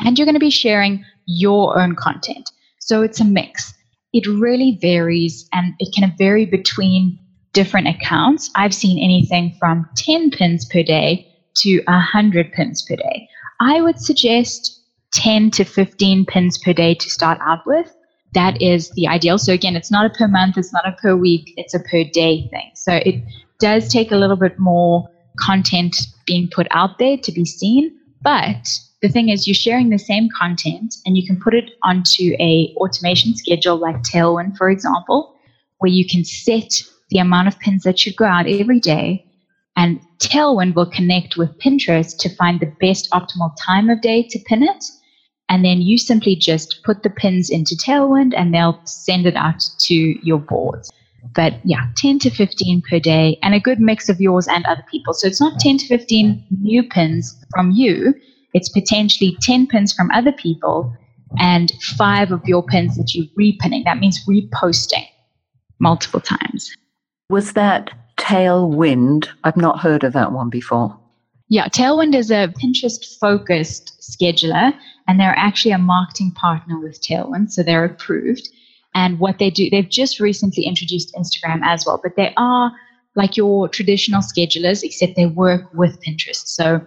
And 0.00 0.18
you're 0.18 0.26
going 0.26 0.34
to 0.34 0.40
be 0.40 0.50
sharing 0.50 1.04
your 1.26 1.78
own 1.78 1.94
content. 1.94 2.50
So 2.80 3.02
it's 3.02 3.20
a 3.20 3.24
mix. 3.24 3.72
It 4.12 4.26
really 4.26 4.78
varies 4.80 5.48
and 5.52 5.74
it 5.78 5.94
can 5.94 6.12
vary 6.18 6.46
between 6.46 7.18
different 7.52 7.88
accounts. 7.88 8.50
I've 8.56 8.74
seen 8.74 9.02
anything 9.02 9.56
from 9.58 9.88
10 9.96 10.30
pins 10.30 10.64
per 10.64 10.82
day 10.82 11.26
to 11.58 11.80
100 11.86 12.52
pins 12.52 12.82
per 12.82 12.96
day. 12.96 13.28
I 13.60 13.80
would 13.80 13.98
suggest 13.98 14.80
10 15.14 15.50
to 15.52 15.64
15 15.64 16.26
pins 16.26 16.58
per 16.58 16.72
day 16.72 16.94
to 16.94 17.10
start 17.10 17.38
out 17.42 17.60
with. 17.66 17.94
That 18.34 18.60
is 18.60 18.90
the 18.90 19.06
ideal. 19.06 19.38
So, 19.38 19.52
again, 19.52 19.76
it's 19.76 19.90
not 19.90 20.06
a 20.06 20.10
per 20.10 20.26
month, 20.28 20.58
it's 20.58 20.72
not 20.72 20.86
a 20.86 20.92
per 21.00 21.16
week, 21.16 21.52
it's 21.56 21.72
a 21.72 21.78
per 21.78 22.04
day 22.04 22.48
thing. 22.50 22.70
So, 22.74 22.94
it 22.94 23.22
does 23.60 23.88
take 23.88 24.10
a 24.10 24.16
little 24.16 24.36
bit 24.36 24.58
more 24.58 25.08
content 25.38 25.96
being 26.26 26.48
put 26.52 26.66
out 26.70 26.98
there 26.98 27.16
to 27.16 27.32
be 27.32 27.44
seen. 27.44 27.92
But 28.22 28.68
the 29.02 29.08
thing 29.08 29.28
is, 29.28 29.46
you're 29.46 29.54
sharing 29.54 29.90
the 29.90 29.98
same 29.98 30.28
content 30.36 30.96
and 31.06 31.16
you 31.16 31.26
can 31.26 31.38
put 31.40 31.54
it 31.54 31.70
onto 31.82 32.34
a 32.40 32.74
automation 32.76 33.36
schedule 33.36 33.76
like 33.76 34.02
Tailwind, 34.02 34.56
for 34.56 34.70
example, 34.70 35.34
where 35.78 35.92
you 35.92 36.06
can 36.06 36.24
set 36.24 36.82
the 37.10 37.18
amount 37.18 37.48
of 37.48 37.58
pins 37.60 37.82
that 37.84 37.98
should 37.98 38.16
go 38.16 38.24
out 38.24 38.48
every 38.48 38.80
day. 38.80 39.24
And 39.76 40.00
Tailwind 40.18 40.74
will 40.74 40.90
connect 40.90 41.36
with 41.36 41.58
Pinterest 41.58 42.16
to 42.18 42.34
find 42.34 42.60
the 42.60 42.72
best 42.80 43.08
optimal 43.10 43.52
time 43.64 43.90
of 43.90 44.00
day 44.00 44.26
to 44.30 44.38
pin 44.46 44.62
it. 44.62 44.84
And 45.48 45.64
then 45.64 45.82
you 45.82 45.98
simply 45.98 46.36
just 46.36 46.80
put 46.84 47.02
the 47.02 47.10
pins 47.10 47.50
into 47.50 47.76
Tailwind 47.76 48.32
and 48.36 48.52
they'll 48.52 48.80
send 48.84 49.26
it 49.26 49.36
out 49.36 49.62
to 49.80 49.94
your 49.94 50.38
boards. 50.38 50.90
But 51.34 51.54
yeah, 51.64 51.86
10 51.96 52.18
to 52.20 52.30
15 52.30 52.82
per 52.88 52.98
day 52.98 53.38
and 53.42 53.54
a 53.54 53.60
good 53.60 53.80
mix 53.80 54.08
of 54.08 54.20
yours 54.20 54.48
and 54.48 54.64
other 54.66 54.84
people. 54.90 55.14
So 55.14 55.26
it's 55.26 55.40
not 55.40 55.60
10 55.60 55.78
to 55.78 55.86
15 55.86 56.44
new 56.60 56.82
pins 56.82 57.36
from 57.54 57.70
you, 57.70 58.14
it's 58.54 58.68
potentially 58.68 59.36
10 59.42 59.66
pins 59.66 59.92
from 59.92 60.10
other 60.12 60.32
people 60.32 60.96
and 61.38 61.72
five 61.96 62.30
of 62.30 62.40
your 62.44 62.62
pins 62.62 62.96
that 62.96 63.14
you're 63.14 63.26
repinning. 63.38 63.84
That 63.84 63.98
means 63.98 64.24
reposting 64.26 65.06
multiple 65.80 66.20
times. 66.20 66.74
Was 67.28 67.54
that 67.54 67.90
Tailwind? 68.16 69.28
I've 69.42 69.56
not 69.56 69.80
heard 69.80 70.04
of 70.04 70.12
that 70.12 70.32
one 70.32 70.50
before. 70.50 70.98
Yeah, 71.48 71.68
Tailwind 71.68 72.14
is 72.14 72.30
a 72.30 72.52
Pinterest 72.62 73.18
focused 73.18 74.00
scheduler, 74.00 74.72
and 75.06 75.20
they're 75.20 75.36
actually 75.36 75.72
a 75.72 75.78
marketing 75.78 76.32
partner 76.32 76.78
with 76.78 77.02
Tailwind, 77.02 77.50
so 77.50 77.62
they're 77.62 77.84
approved. 77.84 78.48
And 78.94 79.18
what 79.18 79.38
they 79.38 79.50
do, 79.50 79.68
they've 79.68 79.88
just 79.88 80.20
recently 80.20 80.64
introduced 80.64 81.14
Instagram 81.14 81.60
as 81.62 81.84
well, 81.84 82.00
but 82.02 82.16
they 82.16 82.32
are 82.36 82.72
like 83.16 83.36
your 83.36 83.68
traditional 83.68 84.22
schedulers, 84.22 84.82
except 84.82 85.16
they 85.16 85.26
work 85.26 85.62
with 85.74 86.00
Pinterest. 86.00 86.46
So 86.46 86.80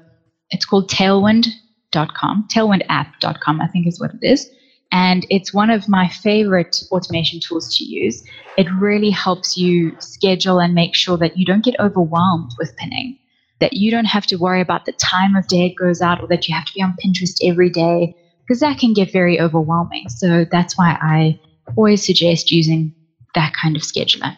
it's 0.49 0.65
called 0.65 0.89
tailwind.com, 0.89 2.47
tailwindapp.com, 2.53 3.61
I 3.61 3.67
think 3.67 3.87
is 3.87 3.99
what 3.99 4.13
it 4.13 4.25
is. 4.25 4.49
And 4.91 5.25
it's 5.29 5.53
one 5.53 5.69
of 5.69 5.89
my 5.89 6.07
favorite 6.07 6.81
automation 6.91 7.39
tools 7.41 7.77
to 7.77 7.83
use. 7.83 8.23
It 8.57 8.67
really 8.79 9.09
helps 9.09 9.57
you 9.57 9.95
schedule 9.99 10.59
and 10.59 10.73
make 10.73 10.95
sure 10.95 11.17
that 11.17 11.37
you 11.37 11.45
don't 11.45 11.63
get 11.63 11.75
overwhelmed 11.79 12.51
with 12.57 12.75
pinning, 12.77 13.17
that 13.59 13.73
you 13.73 13.91
don't 13.91 14.05
have 14.05 14.25
to 14.27 14.35
worry 14.35 14.61
about 14.61 14.85
the 14.85 14.91
time 14.93 15.35
of 15.35 15.47
day 15.47 15.67
it 15.67 15.75
goes 15.75 16.01
out 16.01 16.21
or 16.21 16.27
that 16.27 16.47
you 16.47 16.55
have 16.55 16.65
to 16.65 16.73
be 16.73 16.81
on 16.81 16.95
Pinterest 17.03 17.37
every 17.43 17.69
day, 17.69 18.15
because 18.41 18.59
that 18.59 18.77
can 18.77 18.93
get 18.93 19.11
very 19.11 19.39
overwhelming. 19.39 20.09
So 20.09 20.45
that's 20.51 20.77
why 20.77 20.97
I 21.01 21.39
always 21.75 22.05
suggest 22.05 22.51
using 22.51 22.93
that 23.35 23.53
kind 23.53 23.75
of 23.75 23.81
scheduler. 23.81 24.37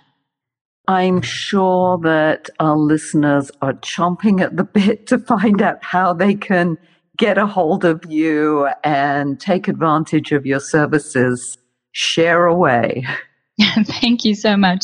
I'm 0.87 1.21
sure 1.21 1.99
that 1.99 2.49
our 2.59 2.75
listeners 2.75 3.51
are 3.61 3.73
chomping 3.73 4.41
at 4.41 4.57
the 4.57 4.63
bit 4.73 5.07
to 5.07 5.19
find 5.19 5.61
out 5.61 5.83
how 5.83 6.13
they 6.13 6.33
can 6.33 6.77
get 7.17 7.37
a 7.37 7.45
hold 7.45 7.85
of 7.85 8.03
you 8.07 8.67
and 8.83 9.39
take 9.39 9.67
advantage 9.67 10.31
of 10.31 10.45
your 10.45 10.59
services. 10.59 11.57
Share 11.91 12.45
away. 12.45 13.05
Thank 13.85 14.25
you 14.25 14.35
so 14.35 14.55
much. 14.55 14.83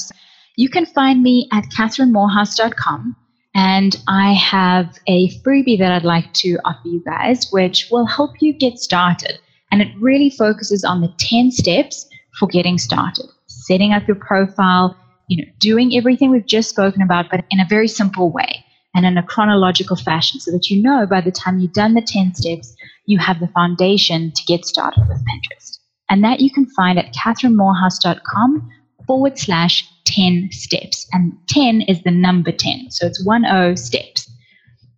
You 0.58 0.70
can 0.70 0.86
find 0.86 1.24
me 1.24 1.48
at 1.52 1.64
KathrynMoorhouse.com. 1.78 3.16
And 3.56 3.96
I 4.10 4.34
have 4.34 4.98
a 5.08 5.30
freebie 5.40 5.80
that 5.80 5.94
I'd 5.94 6.04
like 6.04 6.32
to 6.34 6.60
offer 6.66 6.88
you 6.88 7.02
guys, 7.06 7.48
which 7.52 7.88
will 7.90 8.06
help 8.06 8.42
you 8.42 8.52
get 8.52 8.78
started. 8.78 9.40
And 9.72 9.82
it 9.82 9.88
really 9.98 10.30
focuses 10.30 10.84
on 10.84 11.00
the 11.00 11.14
10 11.20 11.52
steps 11.52 12.06
for 12.38 12.50
getting 12.50 12.78
started, 12.78 13.26
setting 13.48 13.94
up 13.94 14.06
your 14.08 14.18
profile, 14.18 14.98
you 15.30 15.38
know, 15.38 15.50
doing 15.60 15.96
everything 15.96 16.32
we've 16.32 16.46
just 16.46 16.70
spoken 16.70 17.02
about, 17.02 17.28
but 17.32 17.46
in 17.50 17.62
a 17.62 17.66
very 17.70 17.88
simple 17.88 18.30
way 18.30 18.66
and 18.94 19.06
in 19.06 19.18
a 19.18 19.24
chronological 19.24 19.96
fashion 19.96 20.40
so 20.42 20.52
that 20.52 20.70
you 20.70 20.82
know 20.82 21.06
by 21.06 21.22
the 21.22 21.32
time 21.32 21.60
you've 21.60 21.74
done 21.74 21.94
the 21.94 22.02
10 22.02 22.36
steps, 22.36 22.76
you 23.06 23.18
have 23.20 23.40
the 23.40 23.48
foundation 23.48 24.34
to 24.34 24.44
get 24.46 24.66
started 24.66 25.08
with 25.08 25.24
Pinterest. 25.26 25.80
And 26.10 26.24
that 26.26 26.42
you 26.42 26.52
can 26.52 26.66
find 26.68 27.00
at 27.00 27.14
KathrynMoorhouse.com 27.14 28.70
forward 29.08 29.40
slash 29.40 29.90
10 30.06 30.50
steps. 30.52 31.08
And 31.12 31.34
10 31.50 31.82
is 31.82 32.02
the 32.04 32.12
number 32.12 32.52
10. 32.52 32.92
So 32.92 33.08
it's 33.08 33.24
10 33.24 33.78
steps. 33.78 34.30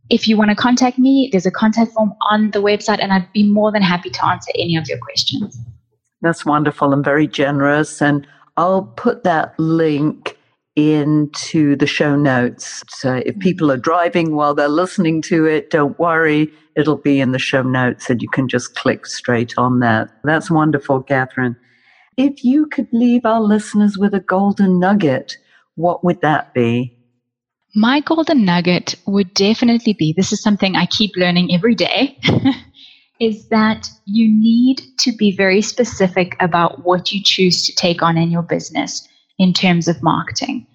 If 0.09 0.27
you 0.27 0.37
want 0.37 0.51
to 0.51 0.55
contact 0.55 0.97
me, 0.97 1.29
there's 1.31 1.45
a 1.45 1.51
contact 1.51 1.91
form 1.91 2.13
on 2.29 2.51
the 2.51 2.61
website, 2.61 2.99
and 3.01 3.11
I'd 3.11 3.31
be 3.33 3.43
more 3.43 3.71
than 3.71 3.81
happy 3.81 4.09
to 4.09 4.25
answer 4.25 4.51
any 4.55 4.77
of 4.77 4.87
your 4.87 4.99
questions. 4.99 5.59
That's 6.21 6.45
wonderful 6.45 6.93
and 6.93 7.03
very 7.03 7.27
generous. 7.27 8.01
And 8.01 8.25
I'll 8.55 8.83
put 8.83 9.23
that 9.23 9.53
link 9.59 10.37
into 10.77 11.75
the 11.75 11.87
show 11.87 12.15
notes. 12.15 12.83
So 12.87 13.15
if 13.15 13.25
mm-hmm. 13.25 13.39
people 13.39 13.71
are 13.71 13.77
driving 13.77 14.35
while 14.35 14.53
they're 14.53 14.67
listening 14.67 15.21
to 15.23 15.45
it, 15.45 15.71
don't 15.71 15.97
worry. 15.99 16.51
It'll 16.75 16.97
be 16.97 17.19
in 17.19 17.31
the 17.31 17.39
show 17.39 17.63
notes 17.63 18.09
and 18.09 18.21
you 18.21 18.29
can 18.29 18.47
just 18.47 18.75
click 18.75 19.07
straight 19.07 19.55
on 19.57 19.79
that. 19.79 20.09
That's 20.23 20.51
wonderful, 20.51 21.03
Kathryn. 21.03 21.55
If 22.17 22.43
you 22.43 22.65
could 22.65 22.87
leave 22.91 23.25
our 23.25 23.41
listeners 23.41 23.95
with 23.95 24.13
a 24.15 24.19
golden 24.19 24.79
nugget, 24.79 25.37
what 25.75 26.03
would 26.03 26.19
that 26.21 26.51
be? 26.53 26.97
My 27.75 27.99
golden 27.99 28.43
nugget 28.43 28.95
would 29.05 29.33
definitely 29.35 29.93
be 29.93 30.13
this 30.13 30.33
is 30.33 30.41
something 30.41 30.75
I 30.75 30.87
keep 30.87 31.11
learning 31.15 31.53
every 31.53 31.75
day. 31.75 32.17
is 33.19 33.47
that 33.49 33.89
you 34.05 34.27
need 34.27 34.81
to 34.99 35.11
be 35.11 35.35
very 35.35 35.61
specific 35.61 36.35
about 36.39 36.83
what 36.83 37.11
you 37.11 37.21
choose 37.23 37.65
to 37.65 37.75
take 37.75 38.01
on 38.01 38.17
in 38.17 38.31
your 38.31 38.43
business 38.43 39.07
in 39.37 39.53
terms 39.53 39.87
of 39.87 40.01
marketing. 40.03 40.65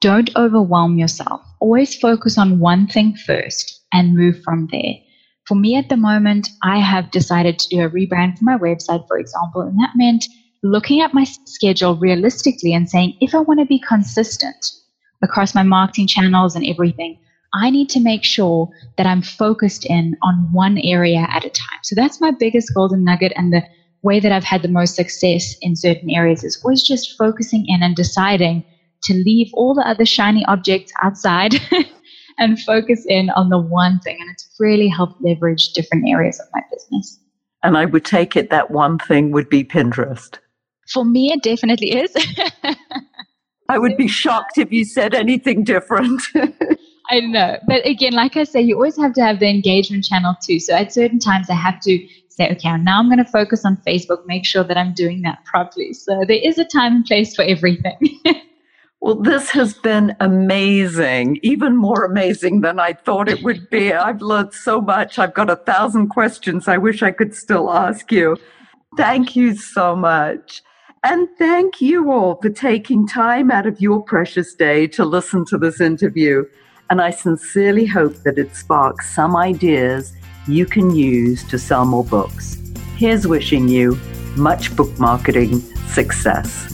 Don't 0.00 0.34
overwhelm 0.36 0.98
yourself. 0.98 1.40
Always 1.60 1.94
focus 1.94 2.38
on 2.38 2.58
one 2.58 2.86
thing 2.86 3.16
first 3.26 3.82
and 3.92 4.16
move 4.16 4.42
from 4.42 4.68
there. 4.72 4.94
For 5.46 5.54
me 5.54 5.76
at 5.76 5.88
the 5.88 5.96
moment, 5.96 6.48
I 6.62 6.78
have 6.78 7.10
decided 7.10 7.58
to 7.58 7.68
do 7.68 7.82
a 7.82 7.90
rebrand 7.90 8.38
for 8.38 8.44
my 8.44 8.56
website, 8.56 9.06
for 9.08 9.18
example, 9.18 9.62
and 9.62 9.78
that 9.80 9.92
meant 9.96 10.26
looking 10.62 11.00
at 11.00 11.14
my 11.14 11.24
schedule 11.24 11.96
realistically 11.96 12.74
and 12.74 12.88
saying, 12.88 13.16
if 13.20 13.34
I 13.34 13.40
want 13.40 13.60
to 13.60 13.66
be 13.66 13.78
consistent 13.78 14.72
across 15.22 15.54
my 15.54 15.62
marketing 15.62 16.06
channels 16.06 16.54
and 16.54 16.66
everything, 16.66 17.18
I 17.52 17.70
need 17.70 17.88
to 17.90 18.00
make 18.00 18.24
sure 18.24 18.68
that 18.96 19.06
I'm 19.06 19.22
focused 19.22 19.84
in 19.84 20.16
on 20.22 20.48
one 20.52 20.78
area 20.78 21.26
at 21.30 21.44
a 21.44 21.50
time. 21.50 21.78
So 21.82 21.94
that's 21.94 22.20
my 22.20 22.30
biggest 22.30 22.72
golden 22.74 23.04
nugget. 23.04 23.32
And 23.36 23.52
the 23.52 23.62
way 24.02 24.20
that 24.20 24.32
I've 24.32 24.44
had 24.44 24.62
the 24.62 24.68
most 24.68 24.94
success 24.94 25.56
in 25.60 25.76
certain 25.76 26.10
areas 26.10 26.44
is 26.44 26.60
always 26.64 26.82
just 26.82 27.16
focusing 27.18 27.66
in 27.66 27.82
and 27.82 27.96
deciding 27.96 28.64
to 29.04 29.14
leave 29.14 29.50
all 29.54 29.74
the 29.74 29.86
other 29.86 30.06
shiny 30.06 30.44
objects 30.46 30.92
outside 31.02 31.54
and 32.38 32.60
focus 32.60 33.04
in 33.08 33.30
on 33.30 33.48
the 33.48 33.58
one 33.58 33.98
thing. 34.00 34.16
And 34.20 34.30
it's 34.30 34.48
really 34.58 34.88
helped 34.88 35.20
leverage 35.20 35.72
different 35.72 36.08
areas 36.08 36.38
of 36.38 36.46
my 36.52 36.60
business. 36.70 37.18
And 37.62 37.76
I 37.76 37.84
would 37.86 38.04
take 38.04 38.36
it 38.36 38.50
that 38.50 38.70
one 38.70 38.98
thing 38.98 39.32
would 39.32 39.48
be 39.48 39.64
Pinterest. 39.64 40.38
For 40.92 41.04
me, 41.04 41.32
it 41.32 41.42
definitely 41.42 41.92
is. 41.92 42.14
I 43.68 43.78
would 43.78 43.96
be 43.96 44.08
shocked 44.08 44.58
if 44.58 44.72
you 44.72 44.84
said 44.84 45.14
anything 45.14 45.62
different. 45.62 46.22
I 47.10 47.20
know. 47.20 47.58
But 47.66 47.86
again, 47.86 48.12
like 48.12 48.36
I 48.36 48.44
say, 48.44 48.60
you 48.60 48.74
always 48.74 48.96
have 48.96 49.12
to 49.14 49.22
have 49.22 49.40
the 49.40 49.48
engagement 49.48 50.04
channel 50.04 50.34
too. 50.44 50.60
So 50.60 50.74
at 50.74 50.92
certain 50.92 51.18
times, 51.18 51.50
I 51.50 51.54
have 51.54 51.80
to 51.82 52.08
say, 52.28 52.50
okay, 52.52 52.76
now 52.78 52.98
I'm 52.98 53.08
going 53.08 53.24
to 53.24 53.30
focus 53.30 53.64
on 53.64 53.76
Facebook, 53.86 54.26
make 54.26 54.46
sure 54.46 54.64
that 54.64 54.76
I'm 54.76 54.94
doing 54.94 55.22
that 55.22 55.44
properly. 55.44 55.92
So 55.92 56.24
there 56.26 56.40
is 56.42 56.58
a 56.58 56.64
time 56.64 56.96
and 56.96 57.04
place 57.04 57.34
for 57.34 57.42
everything. 57.42 58.20
well, 59.00 59.16
this 59.16 59.50
has 59.50 59.74
been 59.74 60.16
amazing, 60.20 61.38
even 61.42 61.76
more 61.76 62.04
amazing 62.04 62.60
than 62.60 62.78
I 62.80 62.92
thought 62.92 63.28
it 63.28 63.42
would 63.42 63.68
be. 63.70 63.92
I've 63.92 64.22
learned 64.22 64.54
so 64.54 64.80
much. 64.80 65.18
I've 65.18 65.34
got 65.34 65.50
a 65.50 65.56
thousand 65.56 66.08
questions 66.08 66.68
I 66.68 66.78
wish 66.78 67.02
I 67.02 67.10
could 67.10 67.34
still 67.34 67.72
ask 67.72 68.10
you. 68.10 68.36
Thank 68.96 69.36
you 69.36 69.54
so 69.56 69.94
much. 69.94 70.62
And 71.02 71.30
thank 71.38 71.80
you 71.80 72.12
all 72.12 72.34
for 72.42 72.50
taking 72.50 73.06
time 73.06 73.50
out 73.50 73.66
of 73.66 73.80
your 73.80 74.02
precious 74.02 74.54
day 74.54 74.86
to 74.88 75.04
listen 75.04 75.46
to 75.46 75.56
this 75.56 75.80
interview. 75.80 76.44
And 76.90 77.00
I 77.00 77.10
sincerely 77.10 77.86
hope 77.86 78.16
that 78.24 78.36
it 78.36 78.54
sparks 78.54 79.14
some 79.14 79.34
ideas 79.34 80.12
you 80.46 80.66
can 80.66 80.94
use 80.94 81.42
to 81.44 81.58
sell 81.58 81.86
more 81.86 82.04
books. 82.04 82.58
Here's 82.96 83.26
wishing 83.26 83.66
you 83.66 83.98
much 84.36 84.76
book 84.76 84.98
marketing 84.98 85.60
success. 85.88 86.66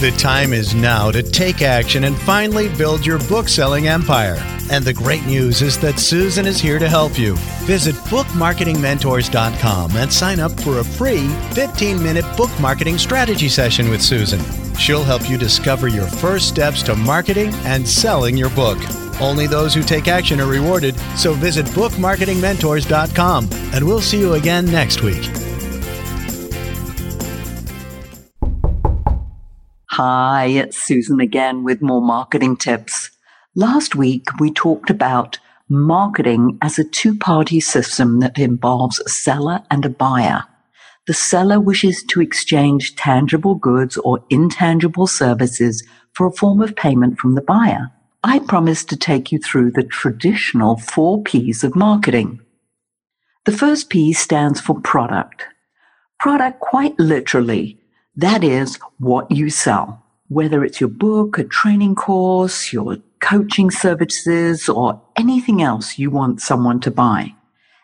The 0.00 0.14
time 0.16 0.52
is 0.52 0.76
now 0.76 1.10
to 1.10 1.24
take 1.24 1.60
action 1.60 2.04
and 2.04 2.16
finally 2.16 2.68
build 2.76 3.04
your 3.04 3.18
book 3.20 3.48
selling 3.48 3.88
empire. 3.88 4.36
And 4.72 4.82
the 4.82 4.94
great 4.94 5.26
news 5.26 5.60
is 5.60 5.78
that 5.80 5.98
Susan 5.98 6.46
is 6.46 6.58
here 6.58 6.78
to 6.78 6.88
help 6.88 7.18
you. 7.18 7.34
Visit 7.66 7.94
bookmarketingmentors.com 8.06 9.96
and 9.96 10.10
sign 10.10 10.40
up 10.40 10.50
for 10.62 10.78
a 10.78 10.84
free 10.84 11.28
15 11.52 12.02
minute 12.02 12.24
book 12.38 12.48
marketing 12.58 12.96
strategy 12.96 13.50
session 13.50 13.90
with 13.90 14.00
Susan. 14.00 14.40
She'll 14.76 15.04
help 15.04 15.28
you 15.28 15.36
discover 15.36 15.88
your 15.88 16.06
first 16.06 16.48
steps 16.48 16.82
to 16.84 16.96
marketing 16.96 17.52
and 17.64 17.86
selling 17.86 18.34
your 18.34 18.48
book. 18.50 18.78
Only 19.20 19.46
those 19.46 19.74
who 19.74 19.82
take 19.82 20.08
action 20.08 20.40
are 20.40 20.48
rewarded, 20.48 20.98
so 21.18 21.34
visit 21.34 21.66
bookmarketingmentors.com 21.66 23.48
and 23.74 23.86
we'll 23.86 24.00
see 24.00 24.20
you 24.20 24.32
again 24.32 24.64
next 24.64 25.02
week. 25.02 25.30
Hi, 29.90 30.46
it's 30.46 30.78
Susan 30.78 31.20
again 31.20 31.62
with 31.62 31.82
more 31.82 32.00
marketing 32.00 32.56
tips. 32.56 33.11
Last 33.54 33.94
week, 33.94 34.28
we 34.40 34.50
talked 34.50 34.88
about 34.88 35.38
marketing 35.68 36.56
as 36.62 36.78
a 36.78 36.84
two 36.84 37.14
party 37.18 37.60
system 37.60 38.20
that 38.20 38.38
involves 38.38 38.98
a 38.98 39.10
seller 39.10 39.62
and 39.70 39.84
a 39.84 39.90
buyer. 39.90 40.44
The 41.06 41.12
seller 41.12 41.60
wishes 41.60 42.02
to 42.04 42.22
exchange 42.22 42.96
tangible 42.96 43.54
goods 43.54 43.98
or 43.98 44.24
intangible 44.30 45.06
services 45.06 45.86
for 46.14 46.26
a 46.26 46.32
form 46.32 46.62
of 46.62 46.76
payment 46.76 47.18
from 47.18 47.34
the 47.34 47.42
buyer. 47.42 47.90
I 48.24 48.38
promised 48.38 48.88
to 48.88 48.96
take 48.96 49.30
you 49.30 49.38
through 49.38 49.72
the 49.72 49.84
traditional 49.84 50.78
four 50.78 51.22
P's 51.22 51.62
of 51.62 51.76
marketing. 51.76 52.40
The 53.44 53.52
first 53.52 53.90
P 53.90 54.14
stands 54.14 54.62
for 54.62 54.80
product. 54.80 55.44
Product, 56.18 56.58
quite 56.60 56.98
literally, 56.98 57.78
that 58.16 58.42
is 58.42 58.78
what 58.98 59.30
you 59.30 59.50
sell. 59.50 60.02
Whether 60.28 60.64
it's 60.64 60.80
your 60.80 60.88
book, 60.88 61.36
a 61.36 61.44
training 61.44 61.96
course, 61.96 62.72
your 62.72 62.96
coaching 63.22 63.70
services, 63.70 64.68
or 64.68 65.00
anything 65.16 65.62
else 65.62 65.98
you 65.98 66.10
want 66.10 66.42
someone 66.42 66.80
to 66.80 66.90
buy. 66.90 67.34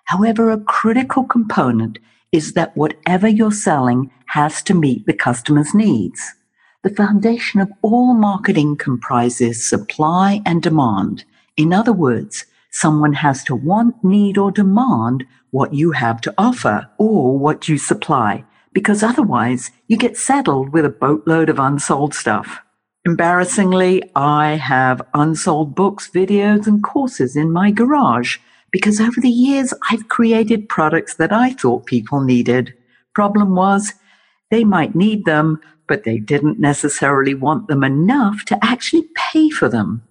However, 0.05 0.51
a 0.51 0.61
critical 0.61 1.25
component 1.25 1.99
is 2.33 2.53
that 2.53 2.77
whatever 2.77 3.29
you're 3.29 3.53
selling 3.53 4.11
has 4.27 4.63
to 4.65 4.75
meet 4.75 5.07
the 5.07 5.15
customer's 5.15 5.75
needs. 5.75 6.35
The 6.83 6.91
foundation 6.91 7.61
of 7.61 7.71
all 7.83 8.15
marketing 8.15 8.77
comprises 8.77 9.67
supply 9.67 10.43
and 10.45 10.63
demand. 10.63 11.25
In 11.57 11.73
other 11.73 11.93
words, 11.93 12.45
someone 12.71 13.15
has 13.15 13.43
to 13.45 13.55
want, 13.55 14.03
need, 14.05 14.37
or 14.37 14.51
demand 14.51 15.25
what 15.51 15.73
you 15.73 15.93
have 15.93 16.21
to 16.23 16.35
offer 16.37 16.89
or 16.99 17.39
what 17.39 17.69
you 17.69 17.79
supply, 17.79 18.45
because 18.73 19.03
otherwise 19.03 19.71
you 19.87 19.97
get 19.97 20.17
saddled 20.17 20.73
with 20.73 20.85
a 20.85 20.91
boatload 20.91 21.49
of 21.49 21.59
unsold 21.59 22.15
stuff. 22.15 22.61
Embarrassingly, 23.09 24.03
I 24.15 24.57
have 24.57 25.01
unsold 25.15 25.75
books, 25.75 26.11
videos, 26.11 26.67
and 26.67 26.83
courses 26.83 27.37
in 27.37 27.51
my 27.51 27.71
garage 27.71 28.37
because 28.71 29.01
over 29.01 29.19
the 29.19 29.31
years 29.31 29.73
I've 29.91 30.11
created 30.11 30.69
products 30.69 31.15
that 31.15 31.33
I 31.33 31.55
thought 31.55 31.87
people 31.87 32.21
needed. 32.21 32.75
Problem 33.15 33.55
was, 33.55 33.95
they 34.51 34.63
might 34.63 34.95
need 34.95 35.25
them, 35.25 35.59
but 35.87 36.05
they 36.05 36.19
didn't 36.19 36.61
necessarily 36.61 37.33
want 37.33 37.69
them 37.69 37.83
enough 37.83 38.45
to 38.45 38.63
actually 38.63 39.09
pay 39.15 39.49
for 39.49 39.71
them. 39.71 40.03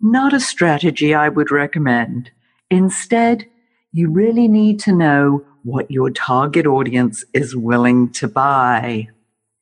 Not 0.00 0.32
a 0.32 0.38
strategy 0.38 1.12
I 1.12 1.30
would 1.30 1.50
recommend. 1.50 2.30
Instead, 2.70 3.48
you 3.90 4.12
really 4.12 4.46
need 4.46 4.78
to 4.82 4.92
know 4.92 5.44
what 5.64 5.90
your 5.90 6.08
target 6.08 6.66
audience 6.66 7.24
is 7.32 7.56
willing 7.56 8.12
to 8.12 8.28
buy. 8.28 9.08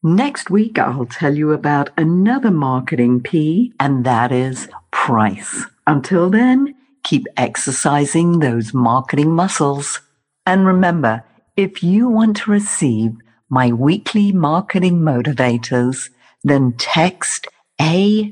Next 0.05 0.51
week, 0.51 0.81
I'll 0.81 1.07
tell 1.07 1.37
you 1.37 1.53
about 1.53 1.91
another 1.97 2.51
marketing 2.51 3.21
P, 3.21 3.73
and 3.79 4.05
that 4.05 4.33
is 4.33 4.69
price. 4.91 5.65
Until 5.87 6.29
then, 6.29 6.75
keep 7.05 7.29
exercising 7.37 8.41
those 8.41 8.75
marketing 8.75 9.31
muscles. 9.31 10.01
And 10.45 10.67
remember, 10.67 11.23
if 11.57 11.85
you 11.85 12.09
want 12.09 12.39
to 12.39 12.51
receive 12.51 13.13
my 13.49 13.71
weekly 13.71 14.33
marketing 14.33 14.99
motivators, 14.99 16.11
then 16.43 16.73
text 16.79 17.47
AMU 17.79 18.25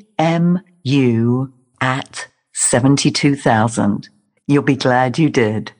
at 1.80 2.26
72,000. 2.52 4.08
You'll 4.48 4.62
be 4.64 4.74
glad 4.74 5.20
you 5.20 5.30
did. 5.30 5.70